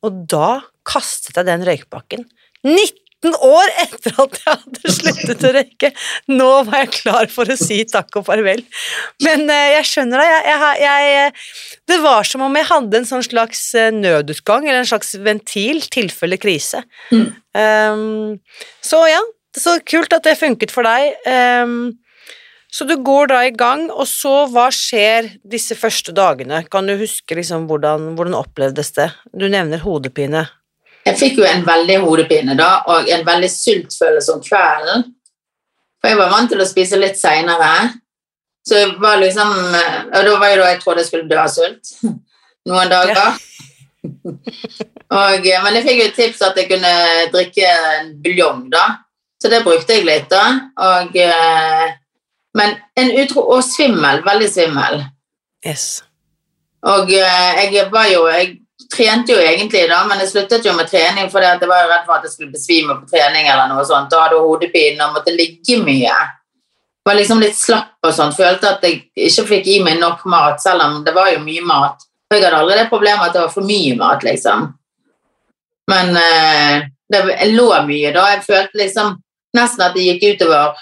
Og 0.01 0.23
da 0.29 0.61
kastet 0.87 1.37
jeg 1.37 1.47
den 1.47 1.65
røykpakken. 1.67 2.25
19 2.65 3.35
år 3.45 3.71
etter 3.83 4.17
at 4.23 4.39
jeg 4.39 4.55
hadde 4.55 4.93
sluttet 4.97 5.45
å 5.45 5.53
røyke! 5.53 5.91
Nå 6.33 6.49
var 6.65 6.81
jeg 6.81 6.93
klar 6.97 7.29
for 7.29 7.53
å 7.53 7.59
si 7.59 7.83
takk 7.85 8.17
og 8.17 8.25
farvel. 8.31 8.65
Men 9.21 9.45
eh, 9.45 9.75
jeg 9.77 9.89
skjønner 9.91 10.23
deg, 10.23 10.33
jeg, 10.49 10.75
jeg, 10.81 11.13
jeg, 11.13 11.33
Det 11.93 12.01
var 12.01 12.25
som 12.25 12.47
om 12.47 12.57
jeg 12.57 12.69
hadde 12.73 13.03
en 13.03 13.09
sånn 13.13 13.27
slags 13.29 13.67
eh, 13.77 13.93
nødutgang, 13.93 14.65
eller 14.65 14.81
en 14.81 14.93
slags 14.95 15.13
ventil, 15.21 15.85
tilfelle 15.93 16.41
krise. 16.41 16.81
Mm. 17.13 17.27
Um, 17.53 18.65
så 18.81 19.05
ja, 19.11 19.21
så 19.53 19.77
kult 19.85 20.13
at 20.15 20.25
det 20.25 20.39
funket 20.41 20.73
for 20.73 20.89
deg. 20.89 21.13
Um, 21.29 21.91
så 22.73 22.85
du 22.87 22.95
går 23.03 23.27
da 23.27 23.41
i 23.43 23.51
gang, 23.51 23.89
og 23.91 24.07
så 24.07 24.45
hva 24.51 24.69
skjer 24.71 25.27
disse 25.43 25.75
første 25.75 26.13
dagene? 26.15 26.61
Kan 26.71 26.87
du 26.87 26.95
huske 26.99 27.35
liksom 27.35 27.67
hvordan, 27.67 28.13
hvordan 28.15 28.37
opplevdes 28.37 28.93
det? 28.95 29.09
Du 29.35 29.49
nevner 29.51 29.83
hodepine. 29.83 30.45
Jeg 31.05 31.17
fikk 31.19 31.41
jo 31.41 31.47
en 31.49 31.65
veldig 31.67 31.97
hodepine 32.05 32.55
da, 32.55 32.69
og 32.87 33.09
en 33.11 33.25
veldig 33.27 33.49
sultfølelse 33.51 34.37
om 34.37 34.43
kvelden. 34.45 35.03
For 35.99 36.13
jeg 36.13 36.19
var 36.21 36.31
vant 36.31 36.51
til 36.53 36.63
å 36.63 36.69
spise 36.69 36.99
litt 37.01 37.19
seinere. 37.19 37.91
Så 38.65 38.77
jeg 38.77 38.91
var 39.01 39.17
liksom 39.17 39.49
Og 39.49 40.19
da 40.21 40.33
var 40.37 40.51
jo 40.51 40.59
da 40.61 40.67
jeg 40.69 40.81
trodde 40.83 41.01
jeg 41.01 41.07
skulle 41.07 41.29
dø 41.29 41.39
av 41.41 41.47
sult 41.49 41.95
noen 42.69 42.91
dager. 42.91 43.39
og, 45.17 45.47
men 45.47 45.77
jeg 45.77 45.85
fikk 45.87 45.97
jo 45.97 46.09
et 46.09 46.19
tips 46.19 46.43
at 46.45 46.59
jeg 46.61 46.69
kunne 46.69 46.93
drikke 47.33 47.71
en 47.97 48.13
buljong, 48.21 48.67
da. 48.73 48.85
Så 49.41 49.49
det 49.49 49.63
brukte 49.65 49.97
jeg 49.97 50.05
litt, 50.05 50.29
da. 50.29 50.45
Og, 50.77 51.17
men 52.57 52.75
en 52.99 53.11
utro 53.21 53.43
Og 53.55 53.63
svimmel. 53.63 54.23
Veldig 54.25 54.49
svimmel. 54.51 55.03
Yes. 55.65 56.03
Og 56.87 57.11
eh, 57.13 57.61
jeg 57.69 57.87
var 57.93 58.09
jo 58.11 58.25
Jeg 58.27 58.57
trente 58.91 59.31
jo 59.31 59.39
egentlig, 59.39 59.85
da, 59.87 60.01
men 60.09 60.19
jeg 60.19 60.31
sluttet 60.31 60.65
jo 60.65 60.73
med 60.73 60.89
trening 60.89 61.29
fordi 61.31 61.45
jeg 61.47 61.69
var 61.69 61.83
jo 61.83 61.89
redd 61.91 62.05
for 62.07 62.15
at 62.15 62.23
jeg 62.25 62.33
skulle 62.33 62.51
besvime 62.51 62.95
på 62.97 63.09
trening 63.11 63.47
eller 63.47 63.69
noe 63.69 63.85
sånt. 63.87 64.09
Da 64.11 64.25
hadde 64.25 64.41
hodepine 64.41 65.05
og 65.05 65.15
måtte 65.15 65.35
ligge 65.35 65.77
mye. 65.85 66.15
Var 67.05 67.17
liksom 67.17 67.39
litt 67.41 67.55
slapp 67.57 68.03
og 68.03 68.13
sånn. 68.13 68.33
Følte 68.35 68.73
at 68.73 68.83
jeg 68.85 69.03
ikke 69.29 69.45
fikk 69.53 69.69
i 69.69 69.77
meg 69.85 70.01
nok 70.01 70.25
mat, 70.29 70.59
selv 70.61 70.83
om 70.85 70.99
det 71.05 71.13
var 71.15 71.31
jo 71.31 71.43
mye 71.45 71.63
mat. 71.65 72.03
For 72.27 72.37
jeg 72.37 72.47
hadde 72.47 72.61
aldri 72.63 72.79
det 72.81 72.89
problemet 72.91 73.29
at 73.29 73.37
det 73.37 73.45
var 73.45 73.53
for 73.53 73.69
mye 73.69 73.95
mat, 74.01 74.25
liksom. 74.27 74.67
Men 75.91 76.15
eh, 76.17 76.89
det, 77.11 77.23
jeg 77.31 77.55
lå 77.55 77.69
mye 77.87 78.13
da. 78.15 78.27
Jeg 78.35 78.45
følte 78.47 78.81
liksom 78.81 79.15
nesten 79.57 79.85
at 79.85 79.97
det 79.97 80.05
gikk 80.07 80.27
utover 80.35 80.79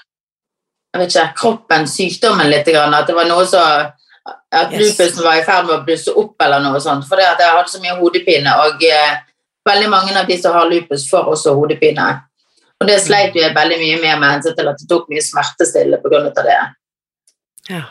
jeg 0.90 1.02
vet 1.02 1.14
ikke, 1.14 1.34
kroppen, 1.38 1.88
sykdommen 1.90 2.50
litt. 2.50 2.70
At 2.74 3.08
det 3.08 3.18
var 3.18 3.30
noe 3.30 3.46
så 3.48 3.62
at 4.50 4.74
lupusen 4.74 5.24
var 5.24 5.40
i 5.40 5.46
ferd 5.46 5.68
med 5.68 5.76
å 5.76 5.84
blusse 5.86 6.14
opp 6.18 6.42
eller 6.42 6.64
noe 6.64 6.80
sånt. 6.82 7.06
For 7.10 7.22
jeg 7.22 7.38
hadde 7.38 7.70
så 7.70 7.82
mye 7.84 7.98
hodepine, 8.00 8.56
og 8.66 8.82
eh, 8.86 9.22
veldig 9.70 9.92
mange 9.92 10.16
av 10.18 10.28
de 10.30 10.38
som 10.42 10.56
har 10.58 10.70
lupus, 10.70 11.06
får 11.10 11.30
også 11.36 11.54
hodepine. 11.58 12.08
Og 12.80 12.88
det 12.88 12.98
sleit 13.04 13.36
vi 13.36 13.44
jeg 13.44 13.56
veldig 13.56 13.78
mye 13.82 14.02
med 14.02 14.22
med 14.22 14.36
hensyn 14.38 14.56
til 14.58 14.72
at 14.72 14.82
det 14.82 14.90
tok 14.90 15.10
mye 15.12 15.24
smertestille 15.24 16.00
av 16.00 16.44
det. 16.48 16.60
Ja. 17.70 17.86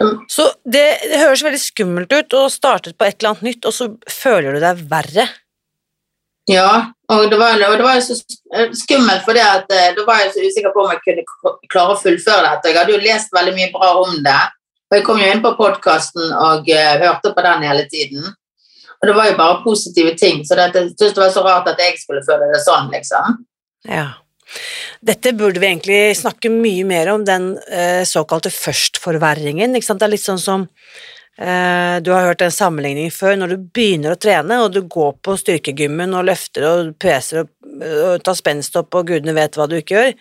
Mm. 0.00 0.22
Så 0.30 0.48
det, 0.64 0.86
det 1.10 1.20
høres 1.20 1.44
veldig 1.44 1.60
skummelt 1.60 2.14
ut, 2.14 2.38
å 2.38 2.48
starte 2.50 2.94
på 2.94 3.06
et 3.06 3.18
eller 3.18 3.34
annet 3.34 3.48
nytt, 3.50 3.66
og 3.68 3.74
så 3.76 3.90
føler 4.10 4.56
du 4.56 4.62
deg 4.62 4.84
verre. 4.90 5.26
Ja, 6.50 6.90
og 7.12 7.30
det 7.30 7.38
var, 7.38 7.54
det 7.60 7.84
var 7.84 7.98
jo 7.98 8.02
så 8.02 8.16
skummelt, 8.74 9.22
for 9.26 9.38
eh, 9.38 9.92
da 9.94 10.06
var 10.06 10.24
jeg 10.24 10.32
så 10.34 10.42
usikker 10.42 10.72
på 10.74 10.82
om 10.82 10.90
jeg 10.90 11.02
kunne 11.04 11.52
klare 11.70 11.94
å 11.94 12.00
fullføre 12.00 12.48
dette. 12.48 12.72
Jeg 12.72 12.80
hadde 12.80 12.96
jo 12.96 13.02
lest 13.04 13.34
veldig 13.36 13.54
mye 13.58 13.70
bra 13.74 13.92
om 14.00 14.16
det, 14.24 14.40
og 14.90 14.98
jeg 14.98 15.04
kom 15.06 15.20
jo 15.22 15.28
inn 15.30 15.44
på 15.44 15.54
podkasten 15.56 16.34
og 16.34 16.66
uh, 16.68 16.94
hørte 17.00 17.30
på 17.32 17.44
den 17.46 17.62
hele 17.68 17.84
tiden. 17.88 18.26
Og 19.02 19.08
det 19.08 19.14
var 19.16 19.30
jo 19.30 19.38
bare 19.38 19.62
positive 19.62 20.16
ting, 20.18 20.42
så 20.46 20.58
det, 20.58 20.66
jeg 20.74 20.90
syntes 20.92 21.14
det 21.14 21.22
var 21.22 21.32
så 21.34 21.46
rart 21.46 21.70
at 21.70 21.80
jeg 21.80 21.96
skulle 22.02 22.24
føle 22.26 22.50
det 22.50 22.60
sånn, 22.66 22.90
liksom. 22.92 23.38
Ja. 23.88 24.04
Dette 25.02 25.32
burde 25.34 25.62
vi 25.62 25.70
egentlig 25.70 26.02
snakke 26.18 26.52
mye 26.52 26.84
mer 26.86 27.10
om, 27.14 27.24
den 27.26 27.56
eh, 27.66 28.02
såkalte 28.06 28.52
førstforverringen. 28.54 29.74
Ikke 29.74 29.88
sant? 29.88 30.02
Det 30.02 30.06
er 30.06 30.14
litt 30.14 30.26
sånn 30.26 30.42
som 30.42 30.66
eh, 30.68 31.21
Du 31.32 32.10
har 32.12 32.26
hørt 32.26 32.42
en 32.44 32.52
sammenligning 32.52 33.08
før. 33.10 33.38
Når 33.40 33.54
du 33.54 33.68
begynner 33.74 34.12
å 34.12 34.20
trene, 34.20 34.58
og 34.60 34.74
du 34.74 34.82
går 34.84 35.14
på 35.24 35.34
styrkegymmen 35.40 36.12
og 36.18 36.26
løfter 36.28 36.66
og 36.68 36.90
peser 37.00 37.42
og, 37.42 37.52
og 37.72 38.24
tar 38.26 38.36
spenstopp 38.36 38.92
og 38.98 39.08
gudene 39.08 39.34
vet 39.36 39.56
hva 39.56 39.64
du 39.70 39.78
ikke 39.78 39.96
gjør, 39.96 40.12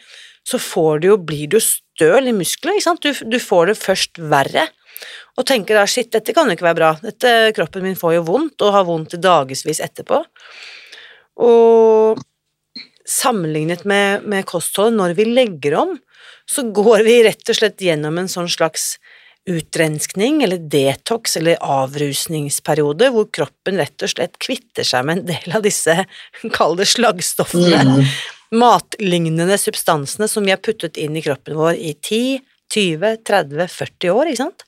så 0.47 0.59
får 0.61 1.01
du 1.01 1.09
jo, 1.11 1.17
blir 1.19 1.51
du 1.51 1.59
støl 1.61 2.31
i 2.31 2.35
musklene. 2.35 2.79
Ikke 2.79 2.87
sant? 2.87 3.03
Du, 3.03 3.27
du 3.27 3.37
får 3.43 3.71
det 3.71 3.77
først 3.81 4.21
verre. 4.31 4.65
Og 5.39 5.47
tenker 5.47 5.77
da 5.77 5.85
shit, 5.89 6.11
dette 6.13 6.33
kan 6.35 6.49
jo 6.49 6.57
ikke 6.57 6.67
være 6.69 6.79
bra. 6.79 6.91
Dette, 7.03 7.33
kroppen 7.57 7.85
min 7.85 7.99
får 7.99 8.17
jo 8.17 8.25
vondt, 8.27 8.57
og 8.63 8.75
har 8.75 8.87
vondt 8.87 9.15
i 9.17 9.21
dagevis 9.21 9.81
etterpå. 9.83 10.21
Og 11.41 12.21
sammenlignet 13.07 13.85
med, 13.89 14.27
med 14.29 14.47
kostholdet, 14.49 14.97
når 14.99 15.15
vi 15.17 15.27
legger 15.29 15.77
om, 15.81 15.95
så 16.49 16.65
går 16.67 17.05
vi 17.07 17.21
rett 17.25 17.49
og 17.49 17.57
slett 17.57 17.81
gjennom 17.81 18.17
en 18.19 18.29
sånn 18.31 18.49
slags 18.51 18.95
utrenskning 19.49 20.43
eller 20.45 20.57
detox 20.69 21.37
eller 21.39 21.57
avrusningsperiode 21.65 23.09
hvor 23.13 23.29
kroppen 23.33 23.79
rett 23.81 24.05
og 24.05 24.11
slett 24.13 24.37
kvitter 24.41 24.85
seg 24.85 25.05
med 25.07 25.21
en 25.21 25.29
del 25.31 25.55
av 25.57 25.63
disse, 25.65 25.95
kall 26.57 26.77
det 26.79 26.89
slaggstoffene, 26.91 27.81
Mm. 27.81 28.05
matlignende 28.59 29.55
substansene 29.57 30.27
som 30.27 30.43
vi 30.45 30.51
har 30.53 30.59
puttet 30.61 30.97
inn 30.99 31.15
i 31.17 31.23
kroppen 31.25 31.55
vår 31.57 31.73
i 31.79 31.93
10, 32.03 32.41
20, 32.73 33.17
30, 33.27 33.67
40 33.71 34.11
år, 34.13 34.29
ikke 34.31 34.43
sant? 34.43 34.65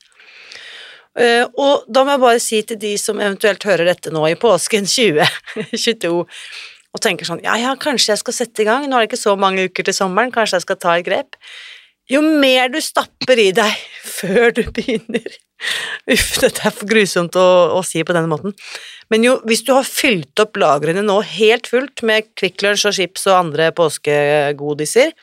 Eh, 1.14 1.44
og 1.54 1.84
da 1.86 2.02
må 2.02 2.16
jeg 2.16 2.22
bare 2.24 2.40
si 2.42 2.62
til 2.66 2.80
de 2.82 2.94
som 2.98 3.20
eventuelt 3.22 3.62
hører 3.68 3.86
dette 3.92 4.10
nå 4.10 4.24
i 4.32 4.34
påsken 4.40 4.88
2022, 4.90 6.10
og 6.94 7.02
tenker 7.02 7.26
sånn, 7.28 7.44
ja, 7.44 7.54
ja, 7.60 7.76
kanskje 7.78 8.12
jeg 8.14 8.22
skal 8.24 8.36
sette 8.40 8.64
i 8.64 8.66
gang, 8.68 8.88
nå 8.88 8.96
er 8.98 9.04
det 9.04 9.12
ikke 9.12 9.22
så 9.22 9.36
mange 9.38 9.68
uker 9.68 9.86
til 9.86 9.94
sommeren, 9.96 10.32
kanskje 10.34 10.58
jeg 10.58 10.66
skal 10.66 10.80
ta 10.82 10.96
et 10.98 11.06
grep. 11.06 11.38
Jo 12.10 12.20
mer 12.20 12.68
du 12.72 12.80
stapper 12.84 13.40
i 13.40 13.50
deg 13.56 13.80
før 14.18 14.52
du 14.56 14.64
begynner 14.74 15.40
Uff, 16.10 16.34
dette 16.42 16.60
er 16.66 16.74
for 16.74 16.88
grusomt 16.90 17.36
å, 17.40 17.46
å 17.78 17.80
si 17.86 18.02
på 18.04 18.12
denne 18.12 18.28
måten. 18.28 18.52
Men 19.08 19.24
jo, 19.24 19.38
hvis 19.48 19.62
du 19.64 19.70
har 19.72 19.86
fylt 19.88 20.36
opp 20.42 20.58
lagrene 20.60 21.00
nå 21.00 21.14
helt 21.24 21.70
fullt 21.70 22.02
med 22.04 22.26
Kvikk 22.36 22.64
Lunsj 22.66 22.90
og 22.90 22.96
chips 22.98 23.24
og 23.30 23.38
andre 23.38 23.70
påskegodiser, 23.72 25.14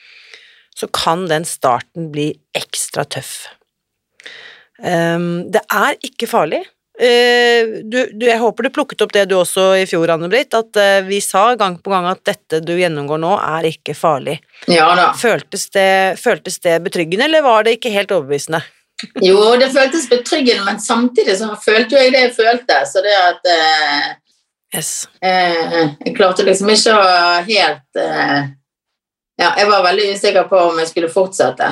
så 0.74 0.90
kan 0.96 1.28
den 1.30 1.46
starten 1.46 2.10
bli 2.14 2.32
ekstra 2.58 3.06
tøff. 3.06 3.52
Um, 4.82 5.52
det 5.54 5.62
er 5.70 6.00
ikke 6.08 6.32
farlig. 6.32 6.64
Eh, 7.00 7.80
du, 7.88 7.98
du, 8.14 8.26
jeg 8.28 8.40
håper 8.42 8.68
du 8.68 8.70
plukket 8.76 9.02
opp 9.06 9.14
det 9.16 9.24
du 9.32 9.38
også 9.40 9.70
i 9.80 9.86
fjor, 9.90 10.12
Anne-Britt, 10.12 10.54
at 10.58 10.76
eh, 10.78 11.00
vi 11.08 11.22
sa 11.24 11.54
gang 11.56 11.78
på 11.82 11.94
gang 11.94 12.10
at 12.12 12.20
dette 12.28 12.60
du 12.66 12.74
gjennomgår 12.78 13.22
nå, 13.24 13.32
er 13.40 13.70
ikke 13.72 13.96
farlig. 13.98 14.40
Ja 14.68 14.90
da. 15.00 15.08
Føltes 15.18 15.70
det, 15.74 16.20
føltes 16.22 16.60
det 16.62 16.76
betryggende, 16.84 17.26
eller 17.30 17.46
var 17.48 17.64
det 17.66 17.78
ikke 17.80 17.94
helt 17.96 18.12
overbevisende? 18.18 18.62
Jo, 19.24 19.56
det 19.58 19.72
føltes 19.74 20.04
betryggende, 20.12 20.62
men 20.68 20.78
samtidig 20.84 21.34
så 21.40 21.48
følte 21.58 21.96
jo 21.96 22.02
jeg 22.04 22.12
det 22.14 22.20
jeg 22.28 22.34
følte. 22.36 22.76
Så 22.86 23.02
det 23.06 23.16
at 23.18 23.48
eh, 23.50 24.10
Yes. 24.76 24.92
eh, 25.20 25.96
Jeg 26.06 26.14
klarte 26.16 26.46
liksom 26.48 26.70
ikke 26.72 26.94
å 26.96 27.08
helt 27.48 27.98
eh, 28.00 28.44
Ja, 29.42 29.50
jeg 29.58 29.66
var 29.72 29.82
veldig 29.88 30.06
usikker 30.14 30.46
på 30.52 30.60
om 30.70 30.78
jeg 30.80 30.88
skulle 30.92 31.10
fortsette. 31.12 31.72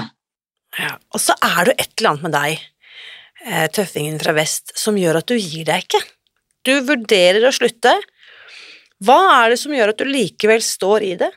Ja. 0.79 0.95
Og 1.13 1.21
så 1.21 1.35
er 1.37 1.69
det 1.69 1.75
et 1.77 1.93
eller 1.99 2.09
annet 2.15 2.25
med 2.25 2.33
deg, 2.35 2.65
tøffingen 3.73 4.19
fra 4.19 4.33
vest, 4.35 4.73
som 4.77 4.97
gjør 4.99 5.21
at 5.21 5.29
du 5.31 5.37
gir 5.37 5.67
deg 5.67 5.85
ikke. 5.85 6.01
Du 6.67 6.73
vurderer 6.85 7.45
å 7.47 7.53
slutte. 7.55 7.93
Hva 8.99 9.19
er 9.37 9.53
det 9.53 9.59
som 9.61 9.73
gjør 9.73 9.93
at 9.93 10.01
du 10.01 10.09
likevel 10.09 10.63
står 10.63 11.05
i 11.07 11.13
det? 11.19 11.31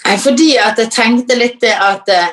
Fordi 0.00 0.54
at 0.58 0.78
jeg 0.80 0.92
tenkte 0.94 1.36
litt 1.36 1.58
det 1.60 1.74
at 1.74 2.08
eh, 2.08 2.32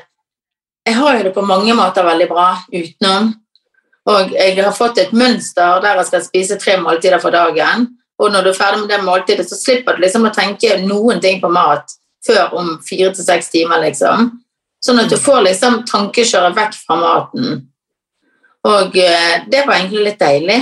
jeg 0.87 0.95
har 0.95 1.17
jo 1.17 1.25
det 1.25 1.33
på 1.35 1.43
mange 1.43 1.73
måter 1.75 2.05
veldig 2.05 2.27
bra 2.29 2.47
utenom. 2.71 3.33
Og 4.07 4.31
jeg 4.31 4.55
har 4.61 4.75
fått 4.75 5.01
et 5.03 5.11
mønster 5.11 5.81
der 5.83 5.99
jeg 5.99 6.07
skal 6.07 6.23
spise 6.23 6.59
tre 6.61 6.77
måltider 6.79 7.19
for 7.19 7.35
dagen. 7.35 7.89
Og 8.17 8.31
når 8.31 8.45
du 8.45 8.49
er 8.53 8.57
ferdig 8.57 8.85
med 8.85 8.93
det 8.93 9.03
måltidet, 9.03 9.45
så 9.49 9.57
slipper 9.59 9.97
du 9.97 10.05
liksom 10.05 10.25
å 10.29 10.33
tenke 10.33 10.77
noen 10.85 11.19
ting 11.21 11.41
på 11.41 11.51
mat 11.51 11.91
før 12.25 12.55
om 12.57 12.77
fire 12.87 13.11
til 13.13 13.25
seks 13.27 13.51
timer, 13.51 13.81
liksom. 13.83 14.31
Sånn 14.83 15.01
at 15.01 15.11
du 15.11 15.17
får 15.19 15.43
liksom 15.49 15.81
tankekjøret 15.89 16.55
vekk 16.55 16.79
fra 16.85 16.97
maten. 17.01 17.59
Og 18.67 18.97
eh, 18.99 19.45
det 19.47 19.63
var 19.67 19.79
egentlig 19.79 20.09
litt 20.09 20.19
deilig. 20.19 20.59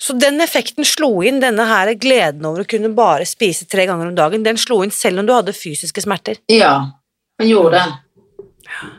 Så 0.00 0.16
den 0.18 0.42
effekten 0.42 0.84
slo 0.84 1.22
inn, 1.24 1.40
denne 1.40 1.64
her 1.68 1.92
gleden 1.96 2.44
over 2.48 2.64
å 2.64 2.68
kunne 2.68 2.90
bare 2.96 3.26
spise 3.28 3.68
tre 3.70 3.86
ganger 3.88 4.10
om 4.10 4.16
dagen, 4.18 4.44
den 4.44 4.58
slo 4.60 4.82
inn 4.84 4.92
selv 4.92 5.22
om 5.22 5.28
du 5.28 5.32
hadde 5.32 5.54
fysiske 5.56 6.02
smerter. 6.04 6.40
Ja, 6.52 6.74
den 7.40 7.48
gjorde 7.48 7.80
det. 7.80 8.90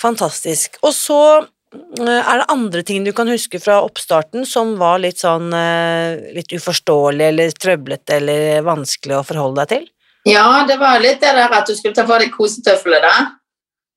Fantastisk. 0.00 0.76
Og 0.84 0.92
så 0.92 1.20
eh, 1.38 2.20
er 2.20 2.42
det 2.42 2.50
andre 2.52 2.82
ting 2.84 3.06
du 3.06 3.14
kan 3.16 3.30
huske 3.30 3.60
fra 3.62 3.78
oppstarten 3.86 4.44
som 4.48 4.74
var 4.80 5.00
litt 5.04 5.22
sånn 5.22 5.54
eh, 5.56 6.34
litt 6.36 6.52
uforståelig 6.52 7.30
eller 7.30 7.56
trøblete 7.56 8.18
eller 8.18 8.66
vanskelig 8.66 9.20
å 9.20 9.26
forholde 9.26 9.62
deg 9.62 9.72
til? 9.76 9.88
Ja, 10.28 10.64
det 10.68 10.76
var 10.80 11.00
litt 11.04 11.22
det 11.22 11.32
der 11.36 11.52
at 11.52 11.68
du 11.68 11.76
skulle 11.76 11.96
ta 11.96 12.04
på 12.08 12.18
deg 12.20 12.32
kosetøflene 12.34 13.14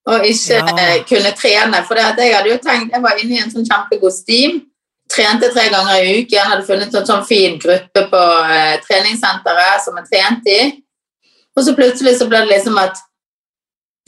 og 0.08 0.24
ikke 0.26 0.56
Ja. 0.56 0.65
eh, 0.80 1.04
kunne 1.04 1.32
trene. 1.36 1.84
For 1.86 1.96
jeg 1.96 2.34
hadde 2.34 2.50
jo 2.50 2.58
tenkt, 2.58 2.91
jeg 2.93 3.02
var 3.04 3.17
inne 3.22 3.36
i 3.36 3.39
en 3.43 3.52
sånn 3.52 3.65
kjempegod 3.67 4.13
steam, 4.13 4.62
trente 5.10 5.50
tre 5.54 5.70
ganger 5.70 6.04
i 6.04 6.22
uken, 6.24 6.48
hadde 6.52 6.65
funnet 6.67 6.96
en 6.96 7.06
sånn 7.06 7.26
fin 7.28 7.60
gruppe 7.60 8.06
på 8.12 8.24
eh, 8.52 8.78
treningssenteret 8.88 9.84
som 9.84 9.96
jeg 9.98 10.06
trente 10.12 10.48
i. 10.50 10.84
Og 11.58 11.63
så 11.65 11.76
plutselig 11.76 12.17
så 12.20 12.28
ble 12.30 12.39
det 12.46 12.50
liksom 12.58 12.78
at 12.78 12.98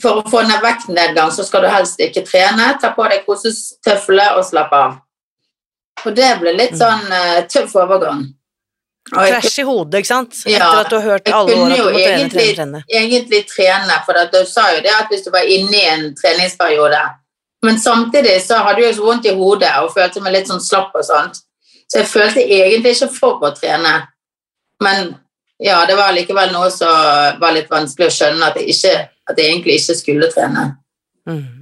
for 0.00 0.22
å 0.22 0.30
få 0.30 0.42
ned 0.48 0.62
vektnedgang, 0.62 1.30
så 1.30 1.44
skal 1.44 1.62
du 1.62 1.68
helst 1.68 1.98
ikke 2.00 2.24
trene. 2.24 2.78
Ta 2.80 2.92
på 2.96 3.04
deg 3.10 3.26
kosetøfler 3.26 4.38
og 4.38 4.44
slapp 4.48 4.72
av. 4.72 4.98
Og 6.06 6.14
det 6.16 6.38
ble 6.40 6.54
litt 6.56 6.72
Mm. 6.72 6.78
sånn 6.78 7.12
eh, 7.12 7.42
tøff 7.46 7.74
overgang. 7.76 8.22
Krasj 9.10 9.58
i 9.58 9.62
hodet, 9.66 10.00
ikke 10.00 10.06
sant? 10.10 10.36
Ja, 10.46 10.58
Etter 10.58 10.80
at 10.80 10.90
du 10.90 10.96
har 10.96 11.06
hørt 11.06 11.28
alle 11.28 11.54
år 11.56 11.70
at 11.70 11.76
du 11.76 11.82
må 11.82 11.90
trene, 11.90 11.90
trene, 11.90 12.10
egentlig- 12.10 12.56
trene. 12.56 12.82
egentlig 12.88 13.40
trene, 13.50 13.96
for 14.06 14.12
du 14.32 14.44
sa 14.46 14.68
jo 14.74 14.80
det 14.82 14.92
at 14.94 15.08
hvis 15.10 15.24
du 15.24 15.30
var 15.30 15.42
inne 15.42 15.76
i 15.76 15.86
en 15.88 16.14
treningsperiode 16.14 17.02
Men 17.62 17.76
samtidig 17.78 18.40
så 18.40 18.56
hadde 18.64 18.80
jeg 18.80 18.94
så 18.96 19.04
vondt 19.04 19.26
i 19.26 19.34
hodet 19.36 19.72
og 19.82 19.92
følte 19.92 20.22
meg 20.22 20.32
litt 20.32 20.48
sånn 20.48 20.62
slapp 20.64 20.94
og 20.94 21.04
sånt. 21.04 21.42
Så 21.92 21.98
jeg 21.98 22.06
følte 22.06 22.40
egentlig 22.40 22.94
ikke 22.94 23.10
for 23.12 23.42
å 23.44 23.50
trene. 23.52 24.06
Men 24.80 25.16
ja, 25.60 25.84
det 25.84 25.96
var 25.96 26.12
likevel 26.12 26.52
noe 26.54 26.70
som 26.70 26.88
var 27.40 27.52
litt 27.52 27.68
vanskelig 27.68 28.06
å 28.08 28.14
skjønne 28.16 28.46
at 28.46 28.56
jeg, 28.56 28.68
ikke, 28.72 29.08
at 29.28 29.36
jeg 29.36 29.50
egentlig 29.52 29.74
ikke 29.76 29.96
skulle 29.98 30.30
trene. 30.32 30.76
Mm. 31.28 31.59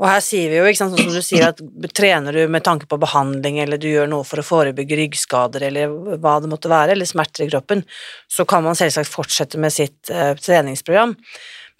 Og 0.00 0.06
her 0.08 0.22
sier 0.24 0.50
vi 0.50 0.58
jo, 0.58 0.66
ikke 0.68 0.80
sant, 0.80 0.94
sånn 0.96 1.10
som 1.10 1.16
du 1.16 1.24
sier, 1.24 1.50
at 1.50 1.92
trener 1.96 2.36
du 2.36 2.44
med 2.52 2.64
tanke 2.66 2.88
på 2.90 2.98
behandling, 3.00 3.60
eller 3.62 3.80
du 3.80 3.88
gjør 3.90 4.08
noe 4.10 4.26
for 4.26 4.40
å 4.40 4.46
forebygge 4.46 4.98
ryggskader, 5.02 5.66
eller 5.68 5.92
hva 6.22 6.38
det 6.40 6.50
måtte 6.52 6.72
være, 6.72 6.94
eller 6.94 7.08
smerter 7.08 7.46
i 7.46 7.50
kroppen, 7.50 7.84
så 8.30 8.46
kan 8.48 8.64
man 8.64 8.78
selvsagt 8.78 9.10
fortsette 9.12 9.60
med 9.60 9.74
sitt 9.74 10.12
eh, 10.12 10.32
treningsprogram. 10.40 11.14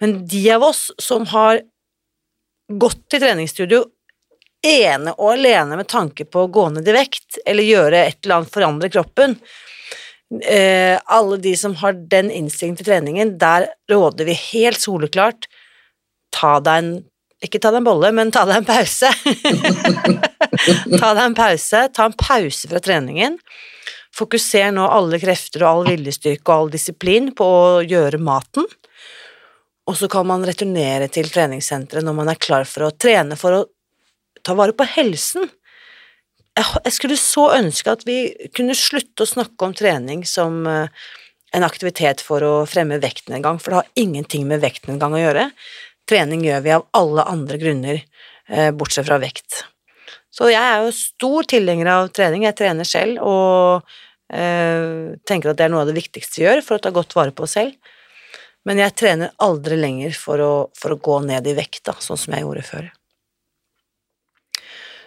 Men 0.01 0.21
de 0.29 0.43
av 0.53 0.67
oss 0.69 0.89
som 1.01 1.25
har 1.33 1.63
gått 2.71 3.01
til 3.11 3.23
treningsstudio 3.23 3.83
ene 4.61 5.13
og 5.17 5.33
alene 5.33 5.79
med 5.79 5.89
tanke 5.89 6.25
på 6.29 6.45
å 6.45 6.51
gå 6.53 6.67
ned 6.75 6.87
i 6.87 6.95
vekt, 6.95 7.41
eller 7.45 7.65
gjøre 7.65 8.05
et 8.05 8.19
eller 8.21 8.39
annet 8.41 8.53
forandre 8.53 8.91
kroppen, 8.93 9.35
eh, 10.45 10.99
alle 11.05 11.39
de 11.41 11.55
som 11.57 11.75
har 11.81 11.97
den 12.13 12.29
innstillingen 12.31 12.77
til 12.77 12.91
treningen, 12.91 13.37
der 13.41 13.71
råder 13.89 14.29
vi 14.29 14.37
helt 14.53 14.81
soleklart 14.81 15.49
ta 16.31 16.59
deg 16.63 16.81
en 16.81 16.91
ikke 17.41 17.59
ta 17.61 17.71
deg 17.73 17.81
en 17.81 17.87
bolle, 17.87 18.11
men 18.13 18.31
ta 18.33 18.45
deg 18.45 18.61
en 18.61 18.67
pause. 18.67 19.09
ta 21.01 21.13
deg 21.17 21.23
en 21.23 21.37
pause, 21.37 21.85
ta 21.95 22.05
en 22.05 22.17
pause 22.17 22.69
fra 22.69 22.81
treningen. 22.83 23.37
Fokuser 24.15 24.73
nå 24.75 24.85
alle 24.91 25.17
krefter 25.21 25.63
og 25.63 25.69
all 25.71 25.89
viljestyrke 25.93 26.45
og 26.51 26.55
all 26.55 26.73
disiplin 26.73 27.31
på 27.35 27.47
å 27.47 27.81
gjøre 27.81 28.19
maten. 28.21 28.67
Og 29.89 29.97
så 29.97 30.09
kan 30.11 30.27
man 30.29 30.45
returnere 30.45 31.07
til 31.11 31.31
treningssenteret 31.31 32.05
når 32.05 32.17
man 32.19 32.29
er 32.31 32.41
klar 32.41 32.67
for 32.69 32.87
å 32.87 32.93
trene 32.93 33.37
for 33.39 33.57
å 33.57 33.63
ta 34.45 34.55
vare 34.57 34.75
på 34.77 34.85
helsen. 34.97 35.49
Jeg 36.57 36.93
skulle 36.93 37.17
så 37.17 37.47
ønske 37.55 37.93
at 37.93 38.05
vi 38.05 38.19
kunne 38.55 38.77
slutte 38.77 39.25
å 39.25 39.29
snakke 39.29 39.65
om 39.65 39.73
trening 39.77 40.25
som 40.27 40.65
eh, 40.67 40.91
en 41.55 41.65
aktivitet 41.65 42.21
for 42.23 42.43
å 42.43 42.53
fremme 42.69 42.99
vektnedgang, 43.01 43.59
for 43.59 43.71
det 43.71 43.79
har 43.79 44.03
ingenting 44.03 44.45
med 44.49 44.61
vektnedgang 44.63 45.15
å 45.15 45.21
gjøre. 45.21 45.47
Trening 46.09 46.45
gjør 46.45 46.63
vi 46.65 46.73
av 46.75 46.87
alle 46.97 47.25
andre 47.29 47.59
grunner, 47.61 48.01
eh, 48.49 48.71
bortsett 48.71 49.07
fra 49.07 49.19
vekt. 49.21 49.63
Så 50.31 50.47
jeg 50.51 50.61
er 50.61 50.85
jo 50.85 50.93
stor 50.95 51.47
tilhenger 51.51 51.89
av 51.91 52.11
trening, 52.15 52.45
jeg 52.47 52.57
trener 52.59 52.87
selv 52.87 53.19
og 53.27 53.83
eh, 54.31 55.17
tenker 55.27 55.51
at 55.51 55.59
det 55.59 55.67
er 55.67 55.73
noe 55.73 55.83
av 55.83 55.91
det 55.91 55.97
viktigste 55.99 56.39
vi 56.39 56.47
gjør 56.47 56.63
for 56.63 56.77
å 56.77 56.83
ta 56.83 56.93
godt 56.95 57.15
vare 57.17 57.35
på 57.35 57.43
oss 57.47 57.57
selv. 57.59 57.75
Men 58.67 58.79
jeg 58.79 58.95
trener 58.95 59.33
aldri 59.41 59.77
lenger 59.79 60.15
for 60.15 60.41
å, 60.45 60.53
for 60.77 60.93
å 60.93 61.01
gå 61.01 61.19
ned 61.25 61.47
i 61.49 61.55
vekt, 61.57 61.83
da, 61.89 61.95
sånn 61.99 62.19
som 62.19 62.35
jeg 62.35 62.45
gjorde 62.45 62.65
før. 62.67 62.89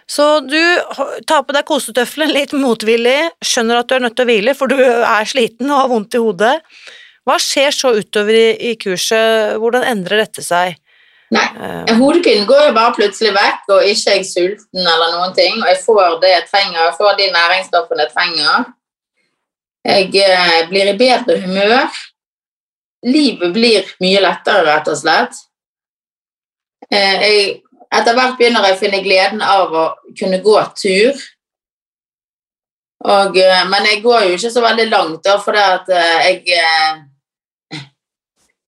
Så 0.05 0.25
du 0.45 0.59
tar 1.25 1.41
på 1.47 1.55
deg 1.55 1.65
kosetøflene 1.65 2.35
litt 2.35 2.53
motvillig, 2.53 3.31
skjønner 3.41 3.79
at 3.79 3.89
du 3.89 3.95
er 3.95 4.03
nødt 4.05 4.17
til 4.19 4.27
å 4.27 4.29
hvile, 4.29 4.53
for 4.57 4.69
du 4.69 4.77
er 4.77 5.29
sliten 5.29 5.71
og 5.71 5.79
har 5.79 5.89
vondt 5.89 6.17
i 6.17 6.21
hodet. 6.21 6.53
Hva 7.25 7.39
skjer 7.41 7.73
så 7.73 7.95
utover 7.97 8.37
i, 8.37 8.49
i 8.69 8.75
kurset, 8.77 9.55
hvordan 9.57 9.87
endrer 9.95 10.21
dette 10.21 10.45
seg? 10.45 10.77
Nei, 11.33 11.45
Eh, 11.87 11.95
Hodepinen 11.97 12.45
går 12.45 12.67
jo 12.67 12.73
bare 12.75 12.93
plutselig 12.93 13.33
vekk, 13.35 13.61
og 13.73 13.87
ikke 13.89 14.11
er 14.11 14.17
jeg 14.19 14.27
sulten 14.29 14.81
eller 14.81 15.13
noen 15.15 15.35
ting. 15.37 15.57
Og 15.61 15.69
jeg 15.71 15.81
får 15.85 16.17
det 16.21 16.31
jeg 16.33 16.47
trenger, 16.51 16.81
jeg 16.81 16.97
får 16.99 17.17
de 17.19 17.29
næringsstoffene 17.35 18.05
jeg 18.05 18.13
trenger. 18.13 18.65
Jeg 19.85 20.09
eh, 20.25 20.61
blir 20.69 20.91
i 20.91 20.97
bedre 20.97 21.37
humør. 21.45 22.01
Livet 23.05 23.53
blir 23.53 23.93
mye 24.01 24.23
lettere, 24.25 24.65
rett 24.67 24.89
og 24.91 24.97
slett. 24.97 25.39
Eh, 26.89 27.23
jeg, 27.23 27.47
etter 27.93 28.17
hvert 28.17 28.37
begynner 28.37 28.65
jeg 28.67 28.77
å 28.77 28.81
finne 28.81 29.03
gleden 29.05 29.45
av 29.45 29.73
å 29.73 29.85
kunne 30.19 30.41
gå 30.43 30.59
tur. 30.77 31.25
Og, 33.05 33.35
men 33.69 33.85
jeg 33.85 34.01
går 34.01 34.23
jo 34.25 34.37
ikke 34.37 34.49
så 34.49 34.63
veldig 34.63 34.85
langt, 34.89 35.19
da, 35.27 35.35
for 35.37 35.53
det 35.53 35.65
at 35.75 35.91
jeg 36.25 36.55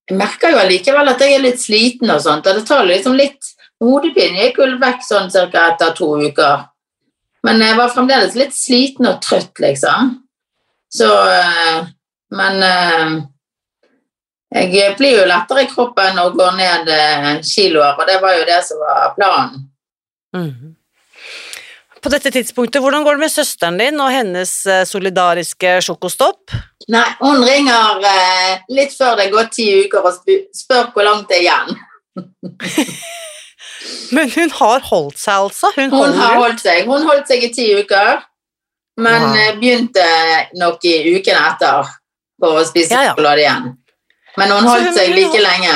jeg 0.08 0.18
merker 0.18 0.54
jo 0.54 0.62
allikevel 0.62 1.12
at 1.12 1.22
jeg 1.22 1.36
er 1.36 1.44
litt 1.44 1.60
sliten 1.60 2.12
og 2.14 2.22
sånt, 2.24 2.48
og 2.48 2.58
det 2.58 2.66
tar 2.68 2.88
liksom 2.88 3.18
litt 3.20 3.54
Hodepinen 3.78 4.40
gikk 4.40 4.56
vel 4.58 4.72
vekk 4.82 5.04
sånn 5.06 5.28
cirka 5.30 5.68
etter 5.70 5.92
to 5.94 6.08
uker. 6.18 6.64
Men 7.46 7.62
jeg 7.62 7.76
var 7.78 7.92
fremdeles 7.94 8.34
litt 8.40 8.56
sliten 8.58 9.06
og 9.06 9.20
trøtt, 9.22 9.54
liksom. 9.62 10.16
Så 10.90 11.10
eh, 11.30 11.84
Men 12.34 12.64
eh, 12.66 13.12
jeg 14.58 14.96
blir 14.98 15.20
jo 15.20 15.28
lettere 15.30 15.64
i 15.64 15.70
kroppen 15.70 16.18
og 16.24 16.40
går 16.40 16.58
ned 16.58 16.90
eh, 16.90 17.30
kiloer, 17.46 17.94
og 17.94 18.10
det 18.10 18.18
var 18.24 18.34
jo 18.40 18.48
det 18.50 18.58
som 18.66 18.82
var 18.82 19.14
planen. 19.20 19.70
mhm. 20.34 20.74
På 22.04 22.10
dette 22.14 22.32
tidspunktet, 22.32 22.82
hvordan 22.84 23.04
går 23.06 23.18
det 23.18 23.24
med 23.26 23.32
søsteren 23.34 23.78
din 23.82 24.00
og 24.04 24.12
hennes 24.14 24.52
eh, 24.70 24.84
solidariske 24.88 25.78
sjokostopp? 25.86 26.54
Nei, 26.94 27.06
hun 27.20 27.42
ringer 27.44 28.04
eh, 28.06 28.60
litt 28.78 28.94
før 28.96 29.18
det 29.18 29.28
er 29.28 29.34
gått 29.34 29.52
ti 29.58 29.66
uker 29.86 30.06
og 30.06 30.20
spør 30.56 30.92
hvor 30.94 31.08
langt 31.08 31.28
det 31.32 31.40
er 31.42 31.46
igjen. 31.48 31.70
Men 34.16 34.30
hun 34.34 34.50
har 34.60 34.86
holdt 34.88 35.20
seg, 35.20 35.34
altså? 35.50 35.72
Hun, 35.76 35.92
Hun 35.94 36.16
har 36.18 36.38
holdt 36.40 36.62
seg. 36.64 36.86
Hun 36.90 37.04
holdt 37.08 37.28
seg 37.30 37.44
i 37.44 37.52
ti 37.56 37.68
uker, 37.78 38.22
men 38.98 39.22
Wow. 39.22 39.36
eh, 39.38 39.52
begynte 39.62 40.06
nok 40.58 40.86
i 40.90 40.96
uken 41.18 41.38
etter 41.38 41.86
på 42.42 42.50
å 42.58 42.64
spise 42.66 42.94
Ja, 42.96 43.04
ja. 43.06 43.12
sjokolade 43.14 43.44
igjen. 43.44 43.68
Men 44.38 44.52
hun 44.56 44.66
holdt 44.66 44.88
hun- 44.88 44.96
seg 44.98 45.12
hun- 45.12 45.18
like 45.20 45.42
lenge. 45.44 45.76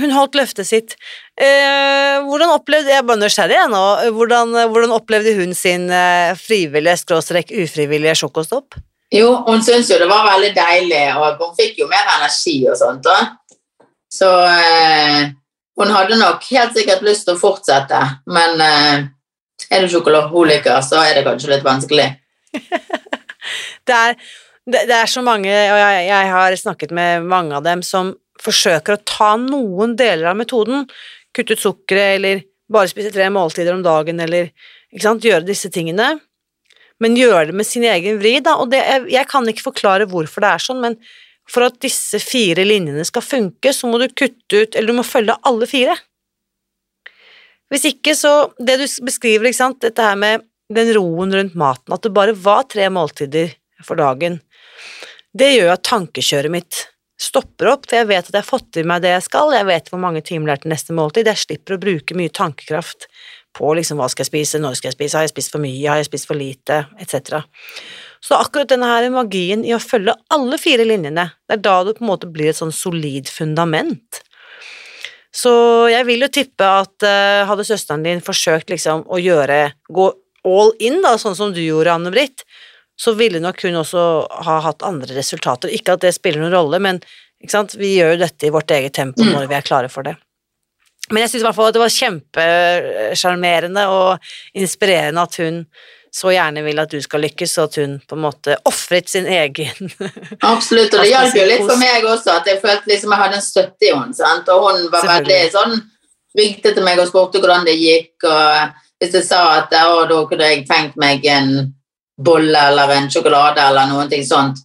Hun 0.00 0.10
holdt 0.16 0.34
løftet 0.38 0.66
sitt. 0.66 0.94
Eh, 1.32 2.16
hvordan 2.28 2.52
opplevde 2.52 2.92
jeg 2.92 3.04
bare 3.08 3.22
nysgjerrig 3.22 3.60
nå, 3.72 3.84
hvordan, 4.12 4.52
hvordan 4.68 4.92
opplevde 4.92 5.32
hun 5.38 5.54
sin 5.56 5.86
eh, 5.88 6.34
frivillige, 6.36 6.98
skråstrek 7.00 7.54
ufrivillige 7.62 8.18
sjokostopp? 8.20 8.76
Jo, 9.12 9.30
hun 9.46 9.64
syntes 9.64 9.90
jo 9.92 10.00
det 10.00 10.08
var 10.08 10.26
veldig 10.28 10.52
deilig, 10.56 11.04
og 11.20 11.40
hun 11.40 11.54
fikk 11.56 11.82
jo 11.82 11.88
mer 11.88 12.04
energi 12.18 12.58
og 12.68 12.76
sånt. 12.80 13.04
Da. 13.04 13.88
Så 14.12 14.28
eh, 14.44 15.32
hun 15.80 15.92
hadde 15.92 16.20
nok 16.20 16.44
helt 16.52 16.76
sikkert 16.76 17.04
lyst 17.04 17.26
til 17.28 17.36
å 17.36 17.40
fortsette, 17.40 18.00
men 18.32 18.60
eh, 18.64 19.08
er 19.72 19.84
du 19.84 19.92
sjokoladeholiker, 19.92 20.80
så 20.84 21.00
er 21.04 21.16
det 21.16 21.26
kanskje 21.28 21.54
litt 21.54 21.66
vanskelig. 21.66 22.10
Det 23.82 23.90
er, 23.90 24.12
det, 24.70 24.84
det 24.86 24.94
er 24.94 25.08
så 25.10 25.18
mange, 25.26 25.50
og 25.50 25.78
jeg, 25.80 26.02
jeg 26.06 26.26
har 26.30 26.54
snakket 26.54 26.92
med 26.94 27.24
mange 27.26 27.56
av 27.56 27.64
dem, 27.66 27.80
som 27.82 28.12
forsøker 28.38 28.94
å 28.94 29.02
ta 29.02 29.32
noen 29.40 29.96
deler 29.98 30.28
av 30.30 30.38
metoden, 30.38 30.84
kutte 31.36 31.56
ut 31.56 31.62
sukkeret, 31.62 32.18
eller 32.18 32.44
bare 32.72 32.90
spise 32.90 33.12
tre 33.14 33.28
måltider 33.32 33.74
om 33.74 33.82
dagen, 33.84 34.20
eller 34.20 34.52
ikke 34.92 35.04
sant, 35.04 35.24
gjøre 35.24 35.46
disse 35.48 35.70
tingene, 35.72 36.14
men 37.02 37.18
gjøre 37.18 37.50
det 37.50 37.58
med 37.58 37.66
sin 37.66 37.84
egen 37.88 38.20
vri, 38.20 38.36
da, 38.44 38.56
og 38.62 38.70
det, 38.72 38.82
jeg, 38.84 39.04
jeg 39.16 39.28
kan 39.30 39.48
ikke 39.50 39.66
forklare 39.70 40.06
hvorfor 40.10 40.44
det 40.44 40.52
er 40.52 40.64
sånn, 40.66 40.82
men 40.84 40.98
for 41.50 41.66
at 41.66 41.80
disse 41.82 42.20
fire 42.22 42.64
linjene 42.64 43.04
skal 43.06 43.24
funke, 43.24 43.72
så 43.74 43.90
må 43.90 43.98
du 43.98 44.06
kutte 44.08 44.62
ut, 44.62 44.76
eller 44.76 44.92
du 44.92 44.98
må 45.00 45.06
følge 45.06 45.36
alle 45.48 45.68
fire. 45.68 45.96
Hvis 47.72 47.88
ikke, 47.88 48.14
så 48.14 48.52
Det 48.60 48.76
du 48.78 48.86
beskriver, 49.04 49.48
ikke 49.48 49.62
sant, 49.62 49.80
dette 49.80 50.04
her 50.04 50.16
med 50.20 50.44
den 50.72 50.92
roen 50.96 51.32
rundt 51.34 51.56
maten, 51.58 51.94
at 51.94 52.04
det 52.04 52.14
bare 52.14 52.36
var 52.36 52.66
tre 52.68 52.88
måltider 52.92 53.54
for 53.84 53.98
dagen, 53.98 54.40
det 55.32 55.54
gjør 55.54 55.72
at 55.74 55.84
tankekjøret 55.88 56.52
mitt 56.52 56.82
stopper 57.22 57.70
opp, 57.72 57.86
for 57.86 58.00
jeg 58.00 58.08
vet 58.10 58.26
at 58.26 58.34
jeg 58.34 58.40
har 58.40 58.48
fått 58.48 58.80
i 58.80 58.86
meg 58.86 59.04
det 59.04 59.12
jeg 59.14 59.26
skal, 59.28 59.54
jeg 59.54 59.68
vet 59.68 59.92
hvor 59.92 60.02
mange 60.02 60.24
timer 60.26 60.50
det 60.50 60.54
er 60.54 60.64
til 60.64 60.74
neste 60.74 60.96
måltid, 60.96 61.30
jeg 61.30 61.42
slipper 61.44 61.76
å 61.76 61.82
bruke 61.82 62.16
mye 62.18 62.32
tankekraft 62.34 63.06
på 63.56 63.74
liksom 63.76 64.00
hva 64.00 64.08
skal 64.08 64.24
jeg 64.24 64.30
spise, 64.30 64.60
når 64.62 64.78
skal 64.78 64.90
jeg 64.90 64.96
spise, 64.96 65.18
har 65.18 65.26
jeg 65.26 65.34
spist 65.34 65.52
for 65.52 65.62
mye, 65.62 65.84
har 65.84 66.00
jeg 66.00 66.08
spist 66.08 66.28
for 66.28 66.40
lite, 66.40 66.82
etc. 67.02 67.44
Så 68.24 68.38
akkurat 68.38 68.70
denne 68.70 68.88
her 68.88 69.08
magien 69.12 69.64
i 69.66 69.74
å 69.76 69.80
følge 69.82 70.16
alle 70.32 70.58
fire 70.60 70.86
linjene, 70.88 71.28
det 71.46 71.58
er 71.58 71.64
da 71.64 71.76
det 71.86 71.98
på 71.98 72.06
en 72.06 72.12
måte 72.14 72.30
blir 72.32 72.52
et 72.52 72.58
sånn 72.58 72.74
solid 72.74 73.28
fundament. 73.30 74.22
Så 75.32 75.52
jeg 75.88 76.04
vil 76.08 76.24
jo 76.24 76.32
tippe 76.32 76.66
at 76.66 77.06
uh, 77.06 77.44
hadde 77.48 77.64
søsteren 77.64 78.04
din 78.04 78.20
forsøkt 78.24 78.72
liksom 78.72 79.06
å 79.08 79.20
gjøre, 79.20 79.72
gå 79.88 80.10
all 80.48 80.74
in, 80.82 81.00
da, 81.04 81.14
sånn 81.20 81.36
som 81.38 81.54
du 81.54 81.60
gjorde, 81.62 81.94
Anne-Britt, 81.94 82.44
så 83.02 83.14
ville 83.18 83.40
nok 83.42 83.64
hun 83.66 83.80
også 83.80 84.02
ha 84.46 84.58
hatt 84.62 84.84
andre 84.86 85.16
resultater. 85.16 85.72
Ikke 85.74 85.96
at 85.96 86.04
det 86.04 86.14
spiller 86.14 86.42
noen 86.42 86.54
rolle, 86.54 86.78
men 86.82 87.00
vi 87.74 87.96
gjør 87.96 88.14
jo 88.14 88.20
dette 88.20 88.46
i 88.46 88.52
vårt 88.54 88.70
eget 88.70 88.94
tempo 88.94 89.24
mm. 89.24 89.32
når 89.34 89.48
vi 89.50 89.56
er 89.58 89.66
klare 89.66 89.90
for 89.90 90.06
det. 90.06 90.14
Men 91.10 91.24
jeg 91.24 91.32
syns 91.32 91.42
i 91.42 91.46
hvert 91.48 91.56
fall 91.56 91.72
at 91.72 91.74
det 91.76 91.82
var 91.82 91.96
kjempesjarmerende 91.96 93.88
og 93.90 94.30
inspirerende 94.54 95.24
at 95.26 95.40
hun 95.42 95.64
så 96.12 96.30
gjerne 96.34 96.62
vil 96.62 96.78
at 96.78 96.92
du 96.92 97.00
skal 97.00 97.22
lykkes, 97.24 97.54
og 97.58 97.70
at 97.70 97.76
hun 97.80 97.96
på 98.06 98.16
en 98.18 98.22
måte 98.26 98.56
ofret 98.68 99.08
sin 99.08 99.26
egen 99.26 99.90
Absolutt, 100.52 100.92
og 100.92 101.00
det 101.00 101.08
hjalp 101.08 101.38
jo 101.40 101.46
litt 101.48 101.64
for 101.64 101.80
meg 101.80 102.04
også, 102.04 102.36
at 102.36 102.50
jeg 102.52 102.60
følte 102.60 102.92
liksom 102.92 103.14
jeg 103.14 103.22
hadde 103.24 103.38
en 103.38 103.46
støtte 103.46 103.88
i 103.88 103.92
henne, 103.96 104.42
og 104.52 104.66
hun 104.68 104.88
var 104.92 105.08
veldig 105.08 105.40
sånn 105.56 105.78
ringte 106.36 106.72
til 106.72 106.84
meg 106.84 107.00
og 107.00 107.08
spurte 107.08 107.40
hvordan 107.40 107.64
det 107.68 107.78
gikk, 107.80 108.28
og 108.28 108.76
hvis 109.02 109.16
jeg 109.18 109.26
sa 109.26 109.40
at 109.58 109.72
da 109.72 109.86
kunne 110.28 110.52
jeg 110.52 110.66
tenkt 110.68 111.00
meg 111.00 111.24
en 111.28 111.72
bolle 112.24 112.66
eller 112.70 112.96
en 112.96 113.08
sjokolade 113.10 113.62
eller 113.62 113.90
noen 113.90 114.10
ting 114.12 114.24
sånt 114.26 114.60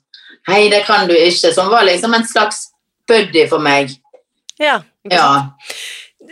Hei, 0.47 0.70
det 0.72 0.86
kan 0.88 1.10
du 1.10 1.12
ikke. 1.12 1.49
Som 1.51 1.68
var 1.68 1.84
liksom 1.84 2.14
en 2.16 2.24
slags 2.24 2.70
buddy 3.08 3.41
for 3.51 3.60
meg. 3.60 3.89
Ja. 4.55 4.78
ja. 5.12 5.26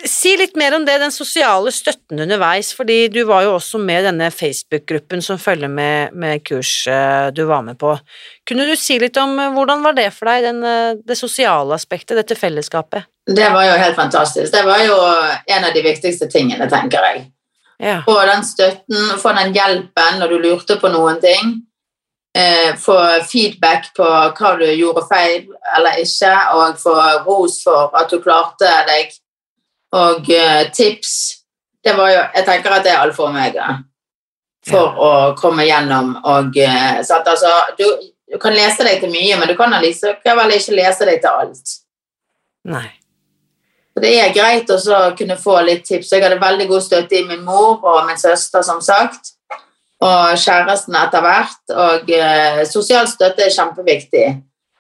Si 0.08 0.32
litt 0.40 0.56
mer 0.60 0.76
om 0.76 0.86
det, 0.88 0.98
den 1.00 1.14
sosiale 1.14 1.72
støtten 1.72 2.20
underveis, 2.24 2.72
fordi 2.76 3.10
du 3.12 3.22
var 3.28 3.46
jo 3.46 3.54
også 3.56 3.80
med 3.80 4.02
i 4.02 4.08
denne 4.08 4.30
Facebook-gruppen 4.34 5.22
som 5.24 5.40
følger 5.40 5.72
med, 5.72 6.16
med 6.16 6.44
kurset 6.48 7.36
du 7.36 7.44
var 7.50 7.64
med 7.68 7.80
på. 7.80 7.94
Kunne 8.48 8.66
du 8.68 8.74
si 8.80 8.98
litt 9.02 9.20
om 9.22 9.38
eh, 9.40 9.52
hvordan 9.56 9.86
var 9.86 9.96
det 10.00 10.10
for 10.16 10.32
deg, 10.32 10.48
den, 10.48 10.64
eh, 10.68 10.98
det 11.04 11.20
sosiale 11.20 11.78
aspektet, 11.78 12.18
dette 12.18 12.40
fellesskapet? 12.40 13.08
Det 13.26 13.48
var 13.54 13.68
jo 13.68 13.78
helt 13.82 14.00
fantastisk. 14.00 14.52
Det 14.54 14.66
var 14.68 14.84
jo 14.86 14.98
en 15.00 15.70
av 15.70 15.74
de 15.74 15.86
viktigste 15.86 16.28
tingene, 16.32 16.68
tenker 16.72 17.08
jeg. 17.12 17.26
Ja. 17.80 18.02
Få 18.06 18.16
den 18.26 18.44
støtten, 18.48 19.16
få 19.20 19.34
den 19.36 19.54
hjelpen 19.56 20.20
når 20.22 20.32
du 20.32 20.38
lurte 20.44 20.78
på 20.80 20.92
noen 20.94 21.20
ting. 21.24 21.56
Eh, 22.36 22.76
få 22.80 22.98
feedback 23.28 23.94
på 23.96 24.06
hva 24.06 24.56
du 24.60 24.66
gjorde 24.68 25.06
feil 25.08 25.46
eller 25.78 26.02
ikke, 26.04 26.34
og 26.56 26.80
få 26.80 26.96
ros 27.28 27.62
for 27.64 27.96
at 27.96 28.12
du 28.12 28.20
klarte 28.24 28.72
deg 28.90 29.14
og 29.96 30.28
eh, 30.36 30.66
tips 30.76 31.14
det 31.86 31.94
var 31.94 32.10
jo, 32.10 32.22
Jeg 32.36 32.46
tenker 32.48 32.76
at 32.76 32.84
det 32.84 32.92
er 32.92 33.04
alfa 33.04 33.24
og 33.24 33.30
omega 33.30 33.68
for 34.66 34.88
ja. 34.90 35.08
å 35.08 35.10
komme 35.38 35.68
gjennom 35.68 36.16
og 36.18 36.56
uh, 36.58 36.98
at, 36.98 37.28
altså, 37.30 37.52
du, 37.78 37.86
du, 38.32 38.38
kan 38.42 38.56
lese 38.58 38.82
deg 38.88 39.04
til 39.04 39.12
mye, 39.14 39.38
men 39.38 39.52
du 39.52 39.54
kan 39.60 39.76
likevel 39.84 40.56
ikke 40.56 40.74
lese 40.80 41.06
deg 41.06 41.20
til 41.22 41.44
alt. 41.44 41.74
Nei. 42.74 42.88
Det 43.96 44.12
er 44.20 44.34
greit 44.36 44.70
å 44.70 44.98
kunne 45.16 45.38
få 45.40 45.62
litt 45.64 45.86
tips. 45.88 46.12
Jeg 46.12 46.24
hadde 46.26 46.42
veldig 46.42 46.68
god 46.68 46.84
støtte 46.84 47.16
i 47.16 47.24
min 47.28 47.46
mor 47.48 47.80
og 47.80 48.04
min 48.10 48.20
søster, 48.20 48.64
som 48.66 48.82
sagt. 48.84 49.32
Og 50.04 50.36
kjæresten 50.36 50.98
etter 51.00 51.24
hvert. 51.24 51.62
Og 51.72 52.12
eh, 52.12 52.66
sosial 52.68 53.08
støtte 53.08 53.46
er 53.46 53.56
kjempeviktig. 53.56 54.26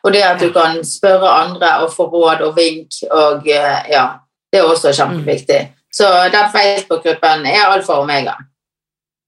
Og 0.06 0.14
det 0.14 0.22
at 0.22 0.42
du 0.42 0.52
kan 0.54 0.78
spørre 0.86 1.32
andre 1.32 1.72
og 1.86 1.94
få 1.96 2.10
råd 2.12 2.44
og 2.46 2.60
vink 2.60 3.00
og 3.10 3.48
eh, 3.50 3.88
ja, 3.90 4.06
det 4.54 4.60
er 4.62 4.68
også 4.70 4.92
kjempeviktig. 4.94 5.62
Så 5.96 6.12
den 6.34 6.52
Facebook-gruppen 6.52 7.48
er 7.48 7.70
alfa 7.70 7.96
og 7.96 8.04
omega. 8.04 8.36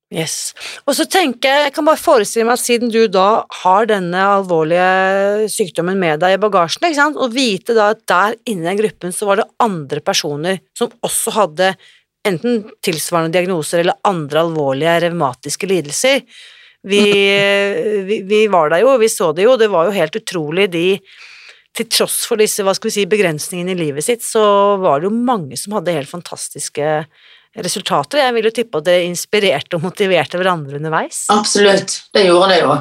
Yes. 0.08 0.54
Og 0.88 0.96
så 0.96 1.04
tenker 1.12 1.52
jeg, 1.52 1.64
jeg 1.66 1.74
kan 1.76 1.88
bare 1.90 2.00
forestille 2.00 2.48
meg 2.48 2.56
at 2.56 2.64
siden 2.64 2.92
du 2.94 3.02
da 3.12 3.44
har 3.64 3.90
denne 3.90 4.22
alvorlige 4.38 5.50
sykdommen 5.52 6.00
med 6.00 6.22
deg 6.24 6.38
i 6.38 6.40
bagasjen, 6.40 6.86
ikke 6.88 7.00
sant, 7.02 7.20
og 7.20 7.34
vite 7.36 7.76
da 7.76 7.90
at 7.92 8.06
der 8.08 8.38
inne 8.48 8.64
i 8.64 8.70
den 8.70 8.80
gruppen 8.80 9.16
så 9.16 9.28
var 9.28 9.42
det 9.42 9.50
andre 9.64 10.00
personer 10.00 10.62
som 10.78 10.94
også 11.04 11.36
hadde 11.36 11.74
enten 12.28 12.64
tilsvarende 12.84 13.36
diagnoser 13.36 13.84
eller 13.84 14.00
andre 14.08 14.46
alvorlige 14.46 14.96
revmatiske 15.10 15.68
lidelser. 15.68 16.24
Vi, 16.88 17.04
vi, 18.08 18.22
vi 18.32 18.44
var 18.52 18.72
der 18.72 18.86
jo, 18.86 18.96
vi 19.02 19.12
så 19.12 19.34
det 19.36 19.44
jo, 19.44 19.60
det 19.60 19.68
var 19.74 19.90
jo 19.90 19.98
helt 19.98 20.16
utrolig 20.22 20.70
de 20.72 20.88
til 21.78 21.90
tross 21.92 22.24
for 22.26 22.40
disse 22.40 22.64
hva 22.66 22.74
skal 22.74 22.90
vi 22.90 22.96
si, 22.96 23.10
begrensningene 23.10 23.76
i 23.76 23.82
livet 23.84 24.08
sitt, 24.08 24.24
så 24.26 24.42
var 24.82 25.02
det 25.02 25.12
jo 25.12 25.18
mange 25.18 25.60
som 25.60 25.76
hadde 25.78 25.94
helt 25.94 26.10
fantastiske 26.10 27.02
resultater. 27.66 28.22
Jeg 28.22 28.36
vil 28.36 28.48
jo 28.50 28.54
tippe 28.54 28.82
at 28.82 28.88
det 28.88 28.98
inspirerte 29.08 29.78
og 29.78 29.86
motiverte 29.88 30.40
hverandre 30.40 30.80
underveis. 30.80 31.26
Absolutt, 31.34 32.02
det 32.14 32.28
gjorde 32.28 32.52
det 32.54 32.60
jo. 32.62 32.76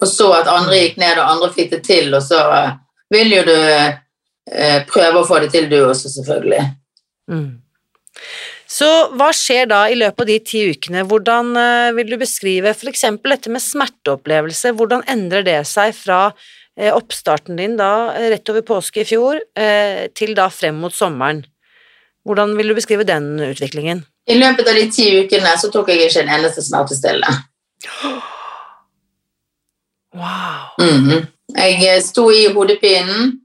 Og 0.00 0.08
så 0.08 0.28
at 0.38 0.50
andre 0.50 0.78
gikk 0.84 1.00
ned, 1.00 1.18
og 1.20 1.32
andre 1.34 1.50
fikk 1.54 1.74
det 1.74 1.80
til, 1.88 2.12
og 2.16 2.22
så 2.24 2.40
eh, 2.56 2.76
vil 3.12 3.34
jo 3.34 3.42
du 3.48 3.56
eh, 3.56 4.78
prøve 4.88 5.20
å 5.20 5.26
få 5.28 5.42
det 5.44 5.50
til, 5.54 5.68
du 5.72 5.80
også, 5.82 6.12
selvfølgelig. 6.14 6.62
Mm. 7.30 7.50
Så 8.70 8.88
hva 9.18 9.28
skjer 9.34 9.66
da 9.70 9.82
i 9.90 9.98
løpet 9.98 10.24
av 10.24 10.30
de 10.30 10.38
ti 10.46 10.62
ukene? 10.70 11.04
Hvordan 11.10 11.52
eh, 11.58 11.90
vil 11.98 12.14
du 12.14 12.16
beskrive 12.22 12.72
f.eks. 12.72 13.04
dette 13.26 13.52
med 13.52 13.64
smerteopplevelse? 13.64 14.72
Hvordan 14.78 15.04
endrer 15.10 15.46
det 15.46 15.60
seg 15.68 15.94
fra 15.96 16.28
oppstarten 16.80 17.58
din 17.58 17.74
da 17.76 18.14
rett 18.32 18.48
over 18.48 18.62
påske 18.64 19.02
i 19.02 19.04
fjor 19.04 19.36
til 20.16 20.30
da 20.38 20.46
frem 20.54 20.78
mot 20.80 20.94
sommeren. 20.96 21.42
Hvordan 22.24 22.54
vil 22.56 22.70
du 22.70 22.76
beskrive 22.78 23.04
den 23.04 23.34
utviklingen? 23.42 24.00
I 24.28 24.38
løpet 24.38 24.68
av 24.68 24.74
de 24.74 24.90
ti 24.92 25.06
ukene 25.24 25.56
så 25.58 25.70
tok 25.72 25.88
jeg 25.88 26.06
ikke 26.06 26.24
en 26.24 26.34
eneste 26.36 26.62
smertestillende. 26.62 27.42
Wow. 30.14 30.74
Mm 30.80 31.08
-hmm. 31.08 31.26
Jeg 31.56 32.02
sto 32.02 32.30
i 32.30 32.52
hodepinen, 32.52 33.40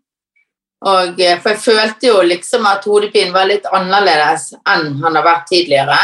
og, 0.85 1.15
for 1.41 1.49
jeg 1.49 1.59
følte 1.59 2.07
jo 2.07 2.21
liksom 2.21 2.65
at 2.65 2.85
hodepinen 2.85 3.33
var 3.33 3.45
litt 3.45 3.65
annerledes 3.65 4.53
enn 4.69 5.03
han 5.03 5.15
har 5.15 5.23
vært 5.23 5.47
tidligere. 5.49 5.99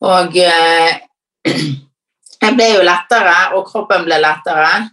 Og 0.00 0.36
jeg 2.44 2.54
ble 2.54 2.68
jo 2.74 2.82
lettere, 2.82 3.54
og 3.54 3.66
kroppen 3.66 4.04
ble 4.04 4.18
lettere. 4.22 4.88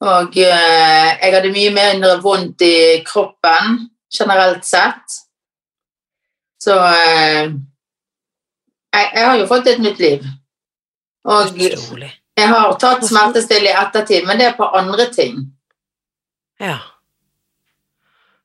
Og 0.00 0.36
eh, 0.40 1.08
jeg 1.20 1.34
hadde 1.34 1.52
mye 1.52 1.72
mindre 1.76 2.14
vondt 2.24 2.62
i 2.64 3.02
kroppen 3.04 3.90
generelt 4.18 4.64
sett. 4.64 5.19
Så 6.60 6.76
eh, 6.76 7.50
jeg, 8.92 9.10
jeg, 9.14 9.24
har 9.24 9.36
jo 9.40 9.48
fått 9.48 9.70
et 9.72 9.82
nytt 9.82 10.00
liv. 10.02 10.24
Og 11.30 11.52
Utrolig. 11.52 12.10
jeg 12.36 12.48
har 12.48 12.76
tatt 12.80 13.04
smertestillende 13.06 13.72
i 13.72 13.80
ettertid, 13.82 14.24
men 14.28 14.40
det 14.40 14.50
er 14.50 14.56
på 14.58 14.68
andre 14.76 15.06
ting. 15.12 15.44
Ja. 16.60 16.78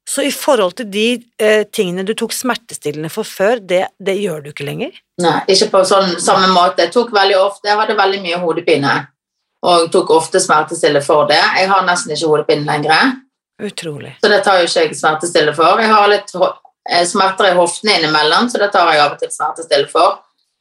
Så 0.08 0.22
i 0.22 0.32
forhold 0.32 0.76
til 0.78 0.88
de 0.92 1.08
eh, 1.42 1.64
tingene 1.74 2.06
du 2.06 2.14
tok 2.14 2.34
smertestillende 2.36 3.10
for 3.10 3.28
før, 3.28 3.60
det, 3.60 3.88
det, 3.98 4.20
gjør 4.22 4.44
du 4.44 4.52
ikke 4.52 4.68
lenger? 4.68 4.94
Nei, 5.24 5.40
ikke 5.52 5.72
på 5.74 5.82
sånn 5.88 6.20
samme 6.22 6.52
måte. 6.54 6.86
Jeg 6.86 6.94
tok 6.94 7.14
veldig 7.16 7.40
ofte, 7.42 7.72
jeg 7.72 7.80
hadde 7.80 7.98
veldig 7.98 8.22
mye 8.24 8.42
hodepine 8.44 8.96
og 9.66 9.88
tok 9.92 10.12
ofte 10.14 10.40
smertestillende 10.44 11.02
for 11.02 11.26
det. 11.32 11.42
Jeg 11.58 11.72
har 11.72 11.88
nesten 11.88 12.14
ikke 12.14 12.30
hodepine 12.30 12.68
lenger. 12.70 13.16
Utrolig. 13.66 14.14
Så 14.22 14.30
det 14.30 14.44
tar 14.46 14.60
jo 14.62 14.70
ikke 14.70 14.84
jeg 14.84 15.00
smertestillende 15.00 15.56
for. 15.58 15.82
Jeg 15.82 15.90
har 15.90 16.12
litt 16.12 16.36
smerter 17.08 17.52
i 17.52 17.56
hoftene 17.58 18.00
innimellom, 18.00 18.50
så 18.50 18.62
det 18.62 18.72
tar 18.74 18.92
jeg 18.94 19.02
av 19.02 19.16
og 19.16 19.22
til 19.22 19.32
smertestillende 19.34 19.92
for. 19.92 20.20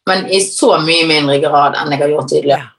Men 0.08 0.26
i 0.28 0.40
så 0.44 0.76
mye 0.84 1.06
mindre 1.08 1.38
grad 1.40 1.76
enn 1.80 1.92
jeg 1.92 2.02
har 2.02 2.12
gjort 2.12 2.30
tidligere. 2.32 2.70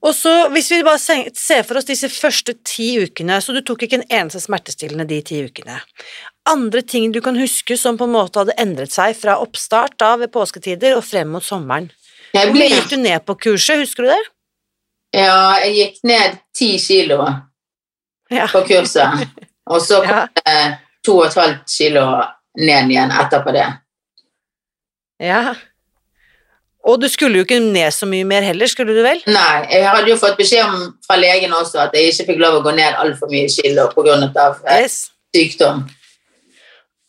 Og 0.00 0.14
så, 0.16 0.48
Hvis 0.48 0.70
vi 0.72 0.82
bare 0.84 0.98
ser 1.36 1.62
for 1.68 1.76
oss 1.76 1.88
disse 1.88 2.08
første 2.08 2.54
ti 2.64 2.94
ukene, 3.02 3.36
så 3.44 3.52
du 3.52 3.60
tok 3.60 3.84
ikke 3.84 4.00
en 4.00 4.08
eneste 4.08 4.40
smertestillende 4.40 5.04
de 5.08 5.20
ti 5.20 5.42
ukene. 5.44 5.76
Andre 6.48 6.80
ting 6.82 7.12
du 7.12 7.20
kan 7.20 7.36
huske 7.36 7.76
som 7.76 7.98
på 8.00 8.08
en 8.08 8.14
måte 8.16 8.40
hadde 8.40 8.56
endret 8.60 8.94
seg 8.94 9.12
fra 9.18 9.36
oppstart 9.44 9.98
da 10.00 10.14
ved 10.22 10.32
påsketider 10.32 10.96
og 10.96 11.04
frem 11.04 11.28
mot 11.36 11.44
sommeren? 11.44 11.90
Hvor 12.32 12.54
mye 12.54 12.70
gikk 12.70 12.88
du 12.94 12.96
ned 13.02 13.26
på 13.26 13.36
kurset, 13.44 13.82
husker 13.82 14.06
du 14.06 14.12
det? 14.14 14.22
Ja, 15.20 15.58
jeg 15.66 15.76
gikk 15.76 16.02
ned 16.06 16.38
ti 16.56 16.70
kilo 16.80 17.20
ja. 18.30 18.46
på 18.48 18.62
kurset. 18.70 19.26
Og 19.70 19.82
så 19.84 20.00
kom 20.02 20.16
ja. 20.16 20.26
det 20.40 20.62
to 21.06 21.16
og 21.20 21.26
et 21.28 21.38
halvt 21.38 21.66
kilo 21.70 22.04
ned 22.60 22.92
igjen 22.92 23.12
etterpå 23.14 23.54
det. 23.56 23.66
Ja. 25.20 25.54
Og 26.88 26.96
du 27.00 27.06
skulle 27.12 27.40
jo 27.40 27.44
ikke 27.44 27.60
ned 27.60 27.92
så 27.92 28.08
mye 28.08 28.24
mer 28.24 28.44
heller, 28.44 28.70
skulle 28.70 28.96
du 28.96 29.02
vel? 29.04 29.20
Nei, 29.28 29.56
jeg 29.68 29.84
hadde 29.84 30.08
jo 30.08 30.18
fått 30.20 30.38
beskjed 30.40 30.64
om 30.64 30.92
fra 31.04 31.18
legen 31.20 31.52
også 31.52 31.82
at 31.84 31.96
jeg 31.96 32.12
ikke 32.12 32.30
fikk 32.32 32.40
lov 32.40 32.60
å 32.60 32.64
gå 32.64 32.74
ned 32.76 32.96
altfor 33.02 33.28
mye 33.32 33.50
kilo 33.52 33.88
pga. 33.92 34.16
Eh, 34.64 34.86
yes. 34.86 35.10
sykdom. 35.36 35.84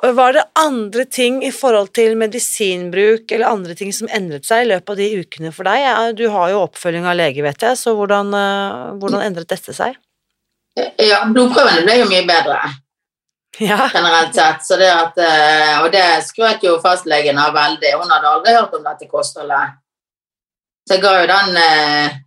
Var 0.01 0.33
det 0.33 0.43
andre 0.57 1.05
ting 1.05 1.43
i 1.45 1.51
forhold 1.53 1.91
til 1.93 2.15
medisinbruk 2.17 3.31
eller 3.31 3.51
andre 3.51 3.75
ting 3.77 3.93
som 3.93 4.09
endret 4.09 4.47
seg 4.49 4.65
i 4.65 4.69
løpet 4.71 4.89
av 4.89 4.97
de 4.97 5.09
ukene 5.21 5.51
for 5.53 5.69
deg? 5.69 6.17
Du 6.17 6.25
har 6.33 6.49
jo 6.51 6.63
oppfølging 6.65 7.05
av 7.05 7.19
lege, 7.19 7.45
vet 7.45 7.67
jeg, 7.67 7.77
så 7.77 7.93
hvordan, 7.95 8.33
eh, 8.33 8.95
hvordan 8.97 9.23
endret 9.23 9.53
dette 9.53 9.75
seg? 9.77 9.95
Ja, 10.75 11.21
blodprøvene 11.29 11.85
ble 11.85 11.99
jo 12.01 12.09
mye 12.09 12.25
bedre. 12.27 12.57
Ja. 13.59 13.89
generelt 13.93 14.35
sett. 14.35 14.65
Så 14.65 14.77
det 14.79 14.89
at, 14.93 15.17
eh, 15.17 15.83
og 15.83 15.91
det 15.91 16.05
skrøt 16.23 16.63
jo 16.63 16.77
fastlegen 16.83 17.37
av 17.37 17.53
veldig. 17.55 17.93
Hun 17.99 18.13
hadde 18.13 18.33
aldri 18.35 18.53
hørt 18.55 18.75
om 18.77 18.83
dette 18.85 19.09
kostholdet. 19.11 19.77
Så 20.87 20.95
jeg 20.95 21.03
ga 21.03 21.11
jo 21.19 21.27
den 21.29 21.59
eh, 21.61 22.19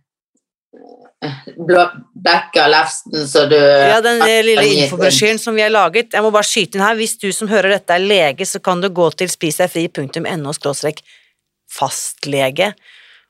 blå 1.57 1.85
bekka 2.25 2.67
lefsen 2.71 3.25
du 3.49 3.57
Ja, 3.57 3.99
den 4.05 4.21
lille 4.45 4.65
infobrosjyren 4.83 5.41
som 5.41 5.57
vi 5.57 5.65
har 5.65 5.73
laget. 5.73 6.13
Jeg 6.13 6.23
må 6.23 6.31
bare 6.33 6.47
skyte 6.47 6.77
inn 6.77 6.85
her. 6.85 6.97
Hvis 6.99 7.17
du 7.21 7.31
som 7.33 7.49
hører 7.51 7.75
dette 7.75 7.97
er 7.97 8.05
lege, 8.05 8.45
så 8.45 8.61
kan 8.63 8.81
du 8.81 8.89
gå 8.93 9.09
til 9.17 9.31
spisdegfri.no 9.31 10.53
fastlege 11.75 12.73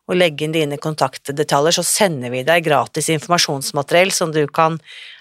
og 0.06 0.20
legge 0.20 0.46
inn 0.46 0.54
dine 0.54 0.78
kontaktdetaljer, 0.78 1.80
så 1.80 1.84
sender 1.86 2.30
vi 2.30 2.44
deg 2.46 2.66
gratis 2.68 3.08
informasjonsmateriell 3.16 4.12
som 4.14 4.34
du 4.36 4.44
kan 4.46 4.78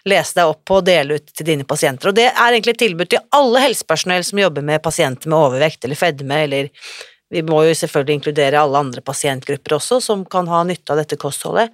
lese 0.09 0.37
deg 0.37 0.53
opp 0.53 0.63
på 0.69 0.79
og 0.81 0.87
dele 0.87 1.19
ut 1.19 1.33
til 1.33 1.49
dine 1.49 1.67
pasienter. 1.69 2.11
Og 2.11 2.17
det 2.19 2.29
er 2.29 2.53
egentlig 2.53 2.75
et 2.75 2.83
tilbud 2.85 3.11
til 3.11 3.25
alle 3.35 3.65
helsepersonell 3.65 4.25
som 4.27 4.43
jobber 4.43 4.65
med 4.67 4.83
pasienter 4.85 5.31
med 5.33 5.39
overvekt 5.39 5.85
eller 5.87 5.99
fedme, 5.99 6.41
eller 6.47 6.71
vi 7.33 7.43
må 7.43 7.63
jo 7.67 7.75
selvfølgelig 7.75 8.21
inkludere 8.21 8.61
alle 8.61 8.81
andre 8.85 9.03
pasientgrupper 9.05 9.79
også 9.79 10.01
som 10.05 10.25
kan 10.29 10.49
ha 10.53 10.63
nytte 10.69 10.93
av 10.93 11.01
dette 11.01 11.19
kostholdet. 11.21 11.73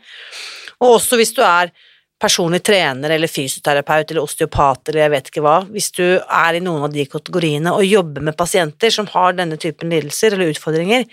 Og 0.80 0.96
også 0.96 1.18
hvis 1.20 1.34
du 1.36 1.42
er 1.44 1.72
personlig 2.20 2.60
trener 2.64 3.14
eller 3.14 3.30
fysioterapeut 3.32 4.10
eller 4.10 4.22
osteopat 4.22 4.90
eller 4.90 5.02
jeg 5.04 5.12
vet 5.14 5.30
ikke 5.30 5.44
hva, 5.44 5.58
hvis 5.72 5.90
du 5.96 6.04
er 6.20 6.56
i 6.56 6.62
noen 6.64 6.86
av 6.86 6.94
de 6.94 7.06
kategoriene 7.08 7.72
og 7.72 7.86
jobber 7.86 8.24
med 8.28 8.36
pasienter 8.38 8.92
som 8.94 9.08
har 9.14 9.36
denne 9.38 9.58
typen 9.60 9.92
lidelser 9.92 10.36
eller 10.36 10.52
utfordringer, 10.52 11.06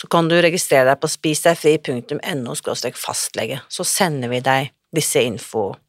så 0.00 0.08
kan 0.12 0.28
du 0.28 0.36
registrere 0.40 0.88
deg 0.90 1.00
på 1.00 1.10
spisdegfri.no 1.10 2.56
fastlege, 3.00 3.60
så 3.68 3.86
sender 3.86 4.32
vi 4.32 4.40
deg 4.44 4.72
disse 4.92 5.22
info, 5.24 5.70
eh, 5.72 5.81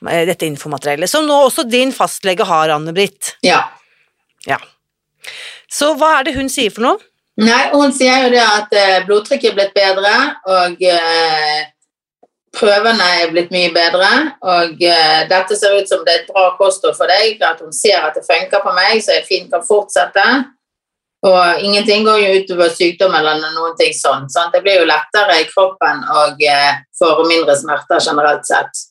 dette 0.00 0.48
infomateriellet, 0.48 1.10
som 1.10 1.26
nå 1.28 1.36
også 1.46 1.66
din 1.68 1.92
fastlege 1.92 2.46
har, 2.48 2.72
Anne-Britt. 2.74 3.34
Ja. 3.46 3.62
Ja. 4.48 4.60
Så 5.70 5.92
hva 5.98 6.18
er 6.18 6.28
det 6.28 6.36
hun 6.38 6.48
sier 6.52 6.72
for 6.74 6.86
noe? 6.86 7.02
Nei, 7.40 7.70
hun 7.72 7.92
sier 7.94 8.26
jo 8.26 8.32
det 8.32 8.40
at 8.42 8.72
eh, 8.76 9.02
blodtrykket 9.06 9.52
er 9.52 9.56
blitt 9.56 9.76
bedre, 9.76 10.14
og 10.50 10.82
eh, 10.84 11.60
prøvene 12.56 13.06
er 13.20 13.30
blitt 13.32 13.52
mye 13.54 13.70
bedre, 13.72 14.10
og 14.44 14.82
eh, 14.84 15.20
dette 15.30 15.56
ser 15.56 15.78
ut 15.78 15.88
som 15.88 16.02
det 16.04 16.14
er 16.14 16.22
et 16.24 16.32
bra 16.32 16.50
kosthold 16.58 16.96
for 16.98 17.08
deg, 17.08 17.40
at 17.46 17.62
hun 17.62 17.72
ser 17.72 18.02
at 18.02 18.18
det 18.18 18.26
funker 18.26 18.64
på 18.64 18.74
meg, 18.76 18.98
så 19.04 19.16
jeg 19.16 19.28
fint 19.28 19.52
kan 19.52 19.64
fortsette. 19.64 20.26
Og 21.28 21.60
ingenting 21.60 22.04
går 22.04 22.18
jo 22.22 22.36
utover 22.40 22.70
sykdom 22.72 23.14
eller 23.16 23.42
noen 23.42 23.74
ting 23.76 23.92
sånn. 23.92 24.24
Sant? 24.32 24.54
Det 24.54 24.62
blir 24.64 24.80
jo 24.80 24.86
lettere 24.88 25.42
i 25.42 25.48
kroppen 25.50 26.00
og 26.16 26.40
eh, 26.40 26.80
får 26.96 27.20
mindre 27.28 27.56
smerter 27.60 28.00
generelt 28.00 28.48
sett. 28.48 28.86